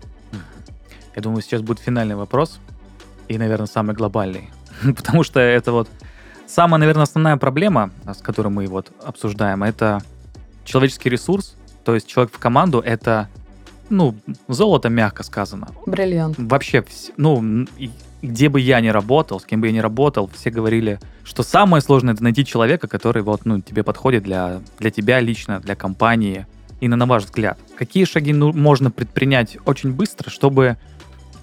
Я 1.15 1.21
думаю, 1.21 1.43
сейчас 1.43 1.61
будет 1.61 1.79
финальный 1.79 2.15
вопрос, 2.15 2.59
и, 3.27 3.37
наверное, 3.37 3.67
самый 3.67 3.95
глобальный. 3.95 4.49
Потому 4.83 5.23
что 5.23 5.39
это 5.39 5.71
вот 5.71 5.87
Самая, 6.51 6.79
наверное, 6.79 7.03
основная 7.03 7.37
проблема, 7.37 7.91
с 8.05 8.17
которой 8.17 8.49
мы 8.49 8.67
вот 8.67 8.91
обсуждаем, 9.05 9.63
это 9.63 10.01
человеческий 10.65 11.09
ресурс. 11.09 11.55
То 11.85 11.95
есть 11.95 12.07
человек 12.07 12.33
в 12.33 12.39
команду— 12.39 12.79
это, 12.85 13.29
ну, 13.89 14.15
золото, 14.49 14.89
мягко 14.89 15.23
сказано. 15.23 15.69
Бриллиант. 15.85 16.35
Вообще, 16.37 16.83
ну, 17.15 17.65
где 18.21 18.49
бы 18.49 18.59
я 18.59 18.81
ни 18.81 18.89
работал, 18.89 19.39
с 19.39 19.45
кем 19.45 19.61
бы 19.61 19.67
я 19.67 19.73
ни 19.73 19.79
работал, 19.79 20.29
все 20.35 20.49
говорили, 20.49 20.99
что 21.23 21.41
самое 21.41 21.81
сложное— 21.81 22.13
это 22.15 22.23
найти 22.23 22.43
человека, 22.43 22.89
который 22.89 23.23
вот, 23.23 23.45
ну, 23.45 23.61
тебе 23.61 23.83
подходит 23.83 24.23
для, 24.23 24.59
для 24.77 24.91
тебя 24.91 25.21
лично, 25.21 25.61
для 25.61 25.75
компании. 25.77 26.47
И 26.81 26.89
на, 26.89 26.97
на 26.97 27.05
ваш 27.05 27.23
взгляд, 27.23 27.59
какие 27.77 28.03
шаги 28.03 28.33
ну, 28.33 28.51
можно 28.51 28.91
предпринять 28.91 29.57
очень 29.63 29.93
быстро, 29.93 30.29
чтобы 30.29 30.75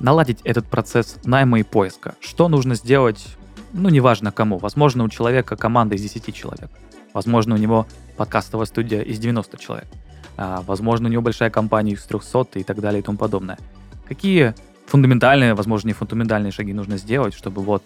наладить 0.01 0.41
этот 0.45 0.67
процесс 0.67 1.17
найма 1.25 1.61
и 1.61 1.63
поиска? 1.63 2.15
Что 2.21 2.49
нужно 2.49 2.75
сделать 2.75 3.27
ну, 3.73 3.89
неважно 3.89 4.33
кому. 4.33 4.59
Возможно, 4.59 5.05
у 5.05 5.09
человека 5.09 5.57
команда 5.57 5.95
из 5.97 6.03
10 6.03 6.35
человек. 6.35 6.71
Возможно, 7.15 7.55
у 7.55 7.59
него 7.59 7.87
подкастовая 8.17 8.67
студия 8.67 9.03
из 9.03 9.19
90 9.19 9.59
человек. 9.59 9.89
А, 10.37 10.63
возможно, 10.67 11.09
у 11.09 11.11
него 11.11 11.23
большая 11.23 11.51
компания 11.51 11.93
из 11.93 12.05
300 12.05 12.61
и 12.61 12.63
так 12.63 12.81
далее 12.81 13.01
и 13.01 13.03
тому 13.03 13.19
подобное. 13.19 13.59
Какие 14.07 14.55
фундаментальные, 14.87 15.55
возможно, 15.55 15.89
не 15.89 15.95
фундаментальные 15.95 16.53
шаги 16.53 16.73
нужно 16.73 16.97
сделать, 16.97 17.35
чтобы 17.35 17.63
вот 17.63 17.83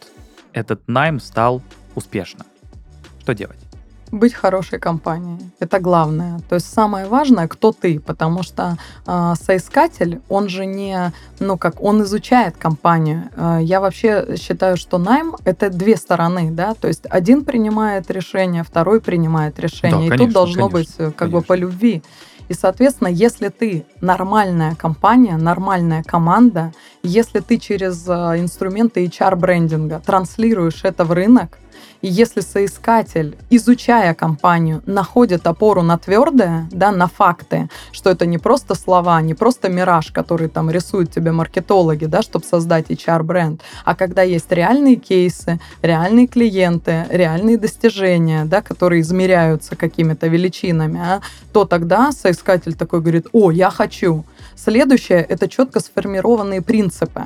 этот 0.52 0.86
найм 0.86 1.18
стал 1.20 1.62
успешным? 1.94 2.46
Что 3.20 3.34
делать? 3.34 3.58
Быть 4.12 4.34
хорошей 4.34 4.78
компанией. 4.78 5.38
Это 5.58 5.80
главное. 5.80 6.38
То 6.48 6.56
есть 6.56 6.72
самое 6.72 7.06
важное, 7.06 7.48
кто 7.48 7.72
ты, 7.72 7.98
потому 7.98 8.42
что 8.42 8.76
э, 9.06 9.34
соискатель, 9.40 10.20
он 10.28 10.48
же 10.48 10.66
не, 10.66 11.12
ну 11.40 11.56
как, 11.56 11.82
он 11.82 12.02
изучает 12.02 12.56
компанию. 12.56 13.30
Э, 13.34 13.58
я 13.62 13.80
вообще 13.80 14.36
считаю, 14.36 14.76
что 14.76 14.98
найм 14.98 15.34
это 15.44 15.70
две 15.70 15.96
стороны, 15.96 16.50
да, 16.50 16.74
то 16.74 16.88
есть 16.88 17.04
один 17.08 17.44
принимает 17.44 18.10
решение, 18.10 18.62
второй 18.62 19.00
принимает 19.00 19.58
решение, 19.58 19.98
да, 19.98 20.04
и 20.04 20.08
конечно, 20.10 20.26
тут 20.26 20.34
должно 20.34 20.68
конечно, 20.68 20.78
быть 20.78 20.94
э, 20.98 21.04
как 21.06 21.16
конечно. 21.16 21.40
бы 21.40 21.46
по 21.46 21.54
любви. 21.54 22.02
И, 22.48 22.54
соответственно, 22.54 23.08
если 23.08 23.48
ты 23.48 23.86
нормальная 24.02 24.74
компания, 24.74 25.38
нормальная 25.38 26.02
команда, 26.02 26.72
если 27.02 27.40
ты 27.40 27.56
через 27.56 28.06
э, 28.06 28.12
инструменты 28.40 29.06
HR-брендинга 29.06 30.02
транслируешь 30.04 30.84
это 30.84 31.06
в 31.06 31.12
рынок, 31.12 31.58
и 32.02 32.08
если 32.08 32.40
соискатель, 32.40 33.36
изучая 33.48 34.12
компанию, 34.14 34.82
находит 34.86 35.46
опору 35.46 35.82
на 35.82 35.96
твердое, 35.98 36.68
да, 36.72 36.90
на 36.90 37.06
факты, 37.06 37.68
что 37.92 38.10
это 38.10 38.26
не 38.26 38.38
просто 38.38 38.74
слова, 38.74 39.22
не 39.22 39.34
просто 39.34 39.68
мираж, 39.68 40.10
который 40.10 40.48
там 40.48 40.70
рисуют 40.70 41.12
тебе 41.12 41.30
маркетологи, 41.30 42.06
да, 42.06 42.22
чтобы 42.22 42.44
создать 42.44 42.90
HR-бренд, 42.90 43.62
а 43.84 43.94
когда 43.94 44.22
есть 44.22 44.50
реальные 44.50 44.96
кейсы, 44.96 45.60
реальные 45.80 46.26
клиенты, 46.26 47.06
реальные 47.08 47.56
достижения, 47.56 48.44
да, 48.44 48.62
которые 48.62 49.00
измеряются 49.00 49.76
какими-то 49.76 50.26
величинами, 50.26 51.00
а, 51.00 51.20
то 51.52 51.64
тогда 51.64 52.10
соискатель 52.10 52.74
такой 52.74 53.00
говорит, 53.00 53.28
о, 53.32 53.50
я 53.50 53.70
хочу. 53.70 54.24
Следующее– 54.54 55.20
это 55.28 55.48
четко 55.48 55.80
сформированные 55.80 56.62
принципы. 56.62 57.22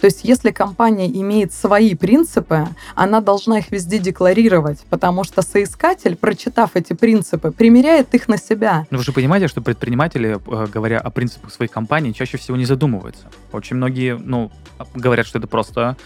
То 0.00 0.06
есть 0.06 0.24
если 0.24 0.50
компания 0.50 1.08
имеет 1.08 1.52
свои 1.52 1.94
принципы, 1.94 2.68
она 2.94 3.20
должна 3.20 3.58
их 3.58 3.70
везде 3.70 3.98
декларировать, 3.98 4.80
потому 4.90 5.24
что 5.24 5.42
соискатель, 5.42 6.16
прочитав 6.16 6.74
эти 6.74 6.92
принципы, 6.92 7.50
примеряет 7.50 8.14
их 8.14 8.28
на 8.28 8.38
себя. 8.38 8.86
Но 8.90 8.98
вы 8.98 9.04
же 9.04 9.12
понимаете, 9.12 9.48
что 9.48 9.60
предприниматели, 9.60 10.38
э, 10.38 10.66
говоря 10.66 10.98
о 10.98 11.10
принципах 11.10 11.52
своей 11.52 11.70
компании, 11.70 12.12
чаще 12.12 12.38
всего 12.38 12.56
не 12.56 12.64
задумываются. 12.64 13.26
Очень 13.52 13.76
многие, 13.76 14.16
ну, 14.18 14.50
говорят, 14.94 15.26
что 15.26 15.38
это 15.38 15.46
просто, 15.46 15.96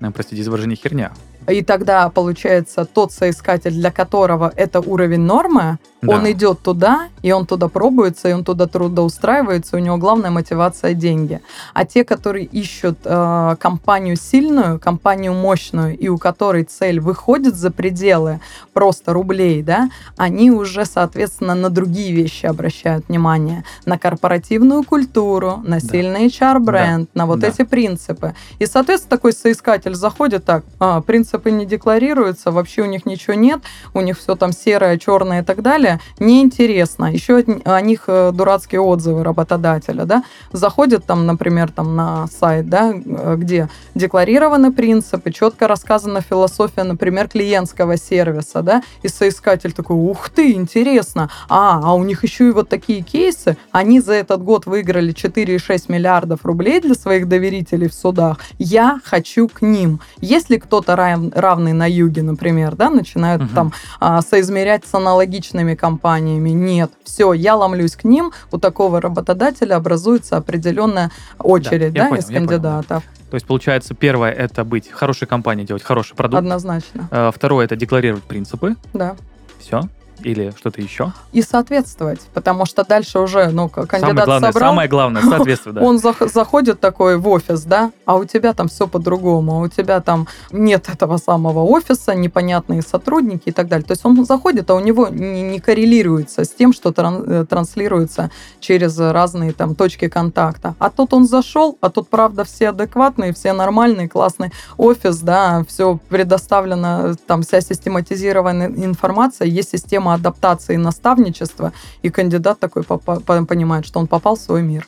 э, 0.00 0.10
простите 0.10 0.42
за 0.42 0.50
выражение, 0.50 0.76
херня. 0.76 1.12
И 1.48 1.62
тогда, 1.62 2.08
получается, 2.10 2.84
тот 2.84 3.12
соискатель, 3.12 3.72
для 3.72 3.90
которого 3.90 4.52
это 4.56 4.80
уровень 4.80 5.20
нормы, 5.20 5.78
да. 6.02 6.16
он 6.16 6.30
идет 6.30 6.60
туда, 6.60 7.08
и 7.22 7.32
он 7.32 7.46
туда 7.46 7.68
пробуется, 7.68 8.28
и 8.28 8.32
он 8.32 8.44
туда 8.44 8.66
трудоустраивается, 8.66 9.76
у 9.76 9.78
него 9.78 9.96
главная 9.96 10.30
мотивация– 10.30 10.94
деньги. 11.00 11.40
А 11.74 11.84
те, 11.84 12.04
которые 12.04 12.44
ищут 12.44 12.98
э, 13.04 13.56
компанию 13.58 14.16
сильную, 14.16 14.78
компанию 14.78 15.34
мощную, 15.34 15.96
и 15.96 16.08
у 16.08 16.18
которой 16.18 16.64
цель 16.64 17.00
выходит 17.00 17.56
за 17.56 17.70
пределы 17.70 18.40
просто 18.72 19.12
рублей, 19.12 19.62
да, 19.62 19.90
они 20.16 20.50
уже, 20.50 20.84
соответственно, 20.84 21.54
на 21.54 21.70
другие 21.70 22.12
вещи 22.12 22.46
обращают 22.46 23.08
внимание. 23.08 23.64
На 23.84 23.98
корпоративную 23.98 24.84
культуру, 24.84 25.60
на 25.64 25.80
да. 25.80 25.88
сильный 25.88 26.26
HR-бренд, 26.26 27.10
да. 27.14 27.20
на 27.22 27.26
вот 27.26 27.40
да. 27.40 27.48
эти 27.48 27.62
принципы. 27.62 28.34
И, 28.58 28.66
соответственно, 28.66 29.16
такой 29.16 29.32
соискатель 29.32 29.94
заходит 29.94 30.44
так, 30.44 30.64
а, 30.78 31.00
принцип 31.00 31.29
принципы 31.30 31.50
не 31.50 31.64
декларируются, 31.64 32.50
вообще 32.50 32.82
у 32.82 32.86
них 32.86 33.06
ничего 33.06 33.34
нет, 33.34 33.60
у 33.94 34.00
них 34.00 34.18
все 34.18 34.34
там 34.34 34.52
серое, 34.52 34.98
черное 34.98 35.42
и 35.42 35.44
так 35.44 35.62
далее, 35.62 36.00
неинтересно. 36.18 37.12
Еще 37.12 37.44
о 37.64 37.80
них 37.80 38.04
э, 38.08 38.32
дурацкие 38.32 38.80
отзывы 38.80 39.22
работодателя, 39.22 40.04
да, 40.04 40.24
заходят 40.52 41.04
там, 41.04 41.26
например, 41.26 41.70
там 41.70 41.94
на 41.94 42.26
сайт, 42.26 42.68
да, 42.68 42.92
э, 42.92 43.36
где 43.36 43.68
декларированы 43.94 44.72
принципы, 44.72 45.30
четко 45.30 45.68
рассказана 45.68 46.20
философия, 46.20 46.82
например, 46.82 47.28
клиентского 47.28 47.96
сервиса, 47.96 48.62
да, 48.62 48.82
и 49.02 49.08
соискатель 49.08 49.72
такой, 49.72 49.96
ух 49.96 50.30
ты, 50.30 50.52
интересно, 50.52 51.30
а, 51.48 51.80
а 51.84 51.94
у 51.94 52.02
них 52.02 52.24
еще 52.24 52.48
и 52.48 52.52
вот 52.52 52.68
такие 52.68 53.02
кейсы, 53.02 53.56
они 53.70 54.00
за 54.00 54.14
этот 54.14 54.42
год 54.42 54.66
выиграли 54.66 55.14
4,6 55.14 55.84
миллиардов 55.88 56.44
рублей 56.44 56.80
для 56.80 56.94
своих 56.94 57.28
доверителей 57.28 57.88
в 57.88 57.94
судах, 57.94 58.38
я 58.58 58.98
хочу 59.04 59.46
к 59.46 59.62
ним. 59.62 60.00
Если 60.20 60.56
кто-то 60.56 60.96
Ryan 61.20 61.32
равный 61.38 61.72
на 61.72 61.86
юге, 61.88 62.22
например, 62.22 62.76
да, 62.76 62.90
начинают 62.90 63.42
Мгм. 63.42 63.54
там 63.54 63.72
а, 64.00 64.22
соизмерять 64.22 64.84
с 64.86 64.94
аналогичными 64.94 65.74
компаниями. 65.74 66.50
Нет, 66.50 66.90
все, 67.04 67.32
я 67.32 67.54
ломлюсь 67.56 67.96
к 67.96 68.04
ним, 68.04 68.32
у 68.52 68.58
такого 68.58 69.00
работодателя 69.00 69.76
образуется 69.76 70.36
определенная 70.36 71.10
очередь, 71.38 71.94
я 71.94 72.02
да, 72.04 72.08
понял, 72.08 72.20
из 72.20 72.26
понял, 72.26 72.40
да. 72.40 72.46
кандидатов. 72.46 73.02
То 73.30 73.34
есть, 73.36 73.46
получается, 73.46 73.94
первое 73.94 74.30
это 74.32 74.64
быть 74.64 74.90
хорошей 74.90 75.28
компанией, 75.28 75.66
делать 75.66 75.82
хороший 75.84 76.16
продукт. 76.16 76.38
Однозначно, 76.38 77.08
Э, 77.10 77.30
Второе 77.34 77.64
это 77.64 77.76
декларировать 77.76 78.24
принципы. 78.24 78.76
да. 78.92 79.14
Все. 79.60 79.82
Или 80.24 80.52
что-то 80.56 80.80
еще. 80.80 81.12
И 81.32 81.42
соответствовать, 81.42 82.20
потому 82.34 82.66
что 82.66 82.84
дальше 82.84 83.18
уже, 83.18 83.48
ну, 83.50 83.68
к- 83.68 83.74
Самое 83.74 83.88
кандидат 83.88 84.24
главное, 84.26 84.52
собрал, 84.52 84.70
самое 84.70 84.88
главное, 84.88 85.22
соответственно, 85.22 85.74
да. 85.80 85.86
Он 85.86 85.96
зах- 85.96 86.28
заходит 86.32 86.80
такой 86.80 87.16
в 87.18 87.28
офис, 87.28 87.62
да, 87.62 87.90
а 88.04 88.16
у 88.16 88.24
тебя 88.24 88.52
там 88.52 88.68
все 88.68 88.86
по-другому, 88.86 89.54
а 89.56 89.58
у 89.64 89.68
тебя 89.68 90.00
там 90.00 90.26
нет 90.52 90.88
этого 90.88 91.16
самого 91.18 91.60
офиса, 91.64 92.14
непонятные 92.14 92.82
сотрудники 92.82 93.48
и 93.48 93.52
так 93.52 93.68
далее. 93.68 93.84
То 93.86 93.92
есть 93.92 94.04
он 94.04 94.24
заходит, 94.24 94.70
а 94.70 94.74
у 94.74 94.80
него 94.80 95.08
не, 95.08 95.42
не 95.42 95.60
коррелируется 95.60 96.44
с 96.44 96.48
тем, 96.50 96.72
что 96.72 96.90
тран- 96.90 97.24
э, 97.26 97.44
транслируется 97.46 98.30
через 98.60 98.98
разные 98.98 99.52
там 99.52 99.74
точки 99.74 100.08
контакта. 100.08 100.74
А 100.78 100.90
тут 100.90 101.12
он 101.14 101.26
зашел, 101.26 101.76
а 101.80 101.90
тут 101.90 102.08
правда 102.08 102.44
все 102.44 102.68
адекватные, 102.70 103.32
все 103.32 103.52
нормальные, 103.52 104.08
классный 104.08 104.52
офис, 104.76 105.18
да, 105.20 105.64
все 105.68 105.98
предоставлено, 106.08 107.14
там 107.26 107.42
вся 107.42 107.60
систематизированная 107.60 108.68
информация, 108.68 109.46
есть 109.46 109.70
система 109.70 110.09
адаптации 110.14 110.74
и 110.74 110.78
наставничества, 110.78 111.72
и 112.02 112.10
кандидат 112.10 112.58
такой 112.60 112.82
понимает, 112.84 113.86
что 113.86 114.00
он 114.00 114.06
попал 114.06 114.36
в 114.36 114.40
свой 114.40 114.62
мир. 114.62 114.86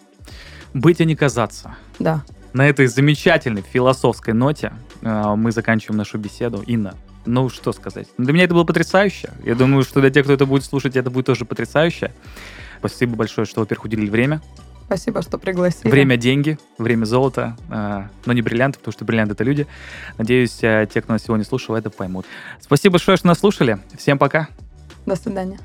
Быть, 0.75 1.01
а 1.01 1.05
не 1.05 1.17
казаться. 1.17 1.77
Да. 1.99 2.23
На 2.53 2.69
этой 2.69 2.87
замечательной 2.87 3.63
философской 3.63 4.35
ноте 4.35 4.73
э, 5.01 5.35
мы 5.37 5.53
заканчиваем 5.53 5.99
нашу 5.99 6.19
беседу. 6.19 6.63
Инна, 6.67 6.95
ну 7.25 7.49
что 7.49 7.73
сказать? 7.73 8.09
Для 8.19 8.33
меня 8.33 8.45
это 8.45 8.55
было 8.55 8.65
потрясающе. 8.65 9.31
Я 9.45 9.55
думаю, 9.55 9.85
что 9.85 10.01
для 10.01 10.11
тех, 10.11 10.25
кто 10.25 10.33
это 10.33 10.47
будет 10.47 10.65
слушать, 10.65 10.97
это 10.97 11.11
будет 11.11 11.27
тоже 11.27 11.45
потрясающе. 11.45 12.13
Спасибо 12.79 13.17
большое, 13.17 13.47
что, 13.47 13.61
во-первых, 13.61 13.87
уделили 13.87 14.11
время. 14.11 14.43
Спасибо, 14.87 15.23
что 15.23 15.39
пригласили. 15.39 15.91
Время– 15.91 16.17
деньги, 16.19 16.59
время– 16.77 17.05
золото, 17.07 17.57
э, 17.71 18.03
но 18.27 18.33
не 18.33 18.43
бриллианты, 18.43 18.79
потому 18.79 18.93
что 18.93 19.05
бриллианты– 19.05 19.33
это 19.35 19.45
люди. 19.45 19.67
Надеюсь, 20.19 20.59
э, 20.63 20.87
те, 20.93 21.01
кто 21.01 21.15
нас 21.15 21.23
сегодня 21.23 21.47
слушал, 21.47 21.77
это 21.77 21.89
поймут. 21.89 22.27
Спасибо 22.61 22.95
большое, 22.95 23.17
что 23.17 23.29
нас 23.29 23.39
слушали. 23.39 23.79
Всем 23.97 24.19
пока. 24.19 24.49
До 25.07 25.17
свидания. 25.17 25.59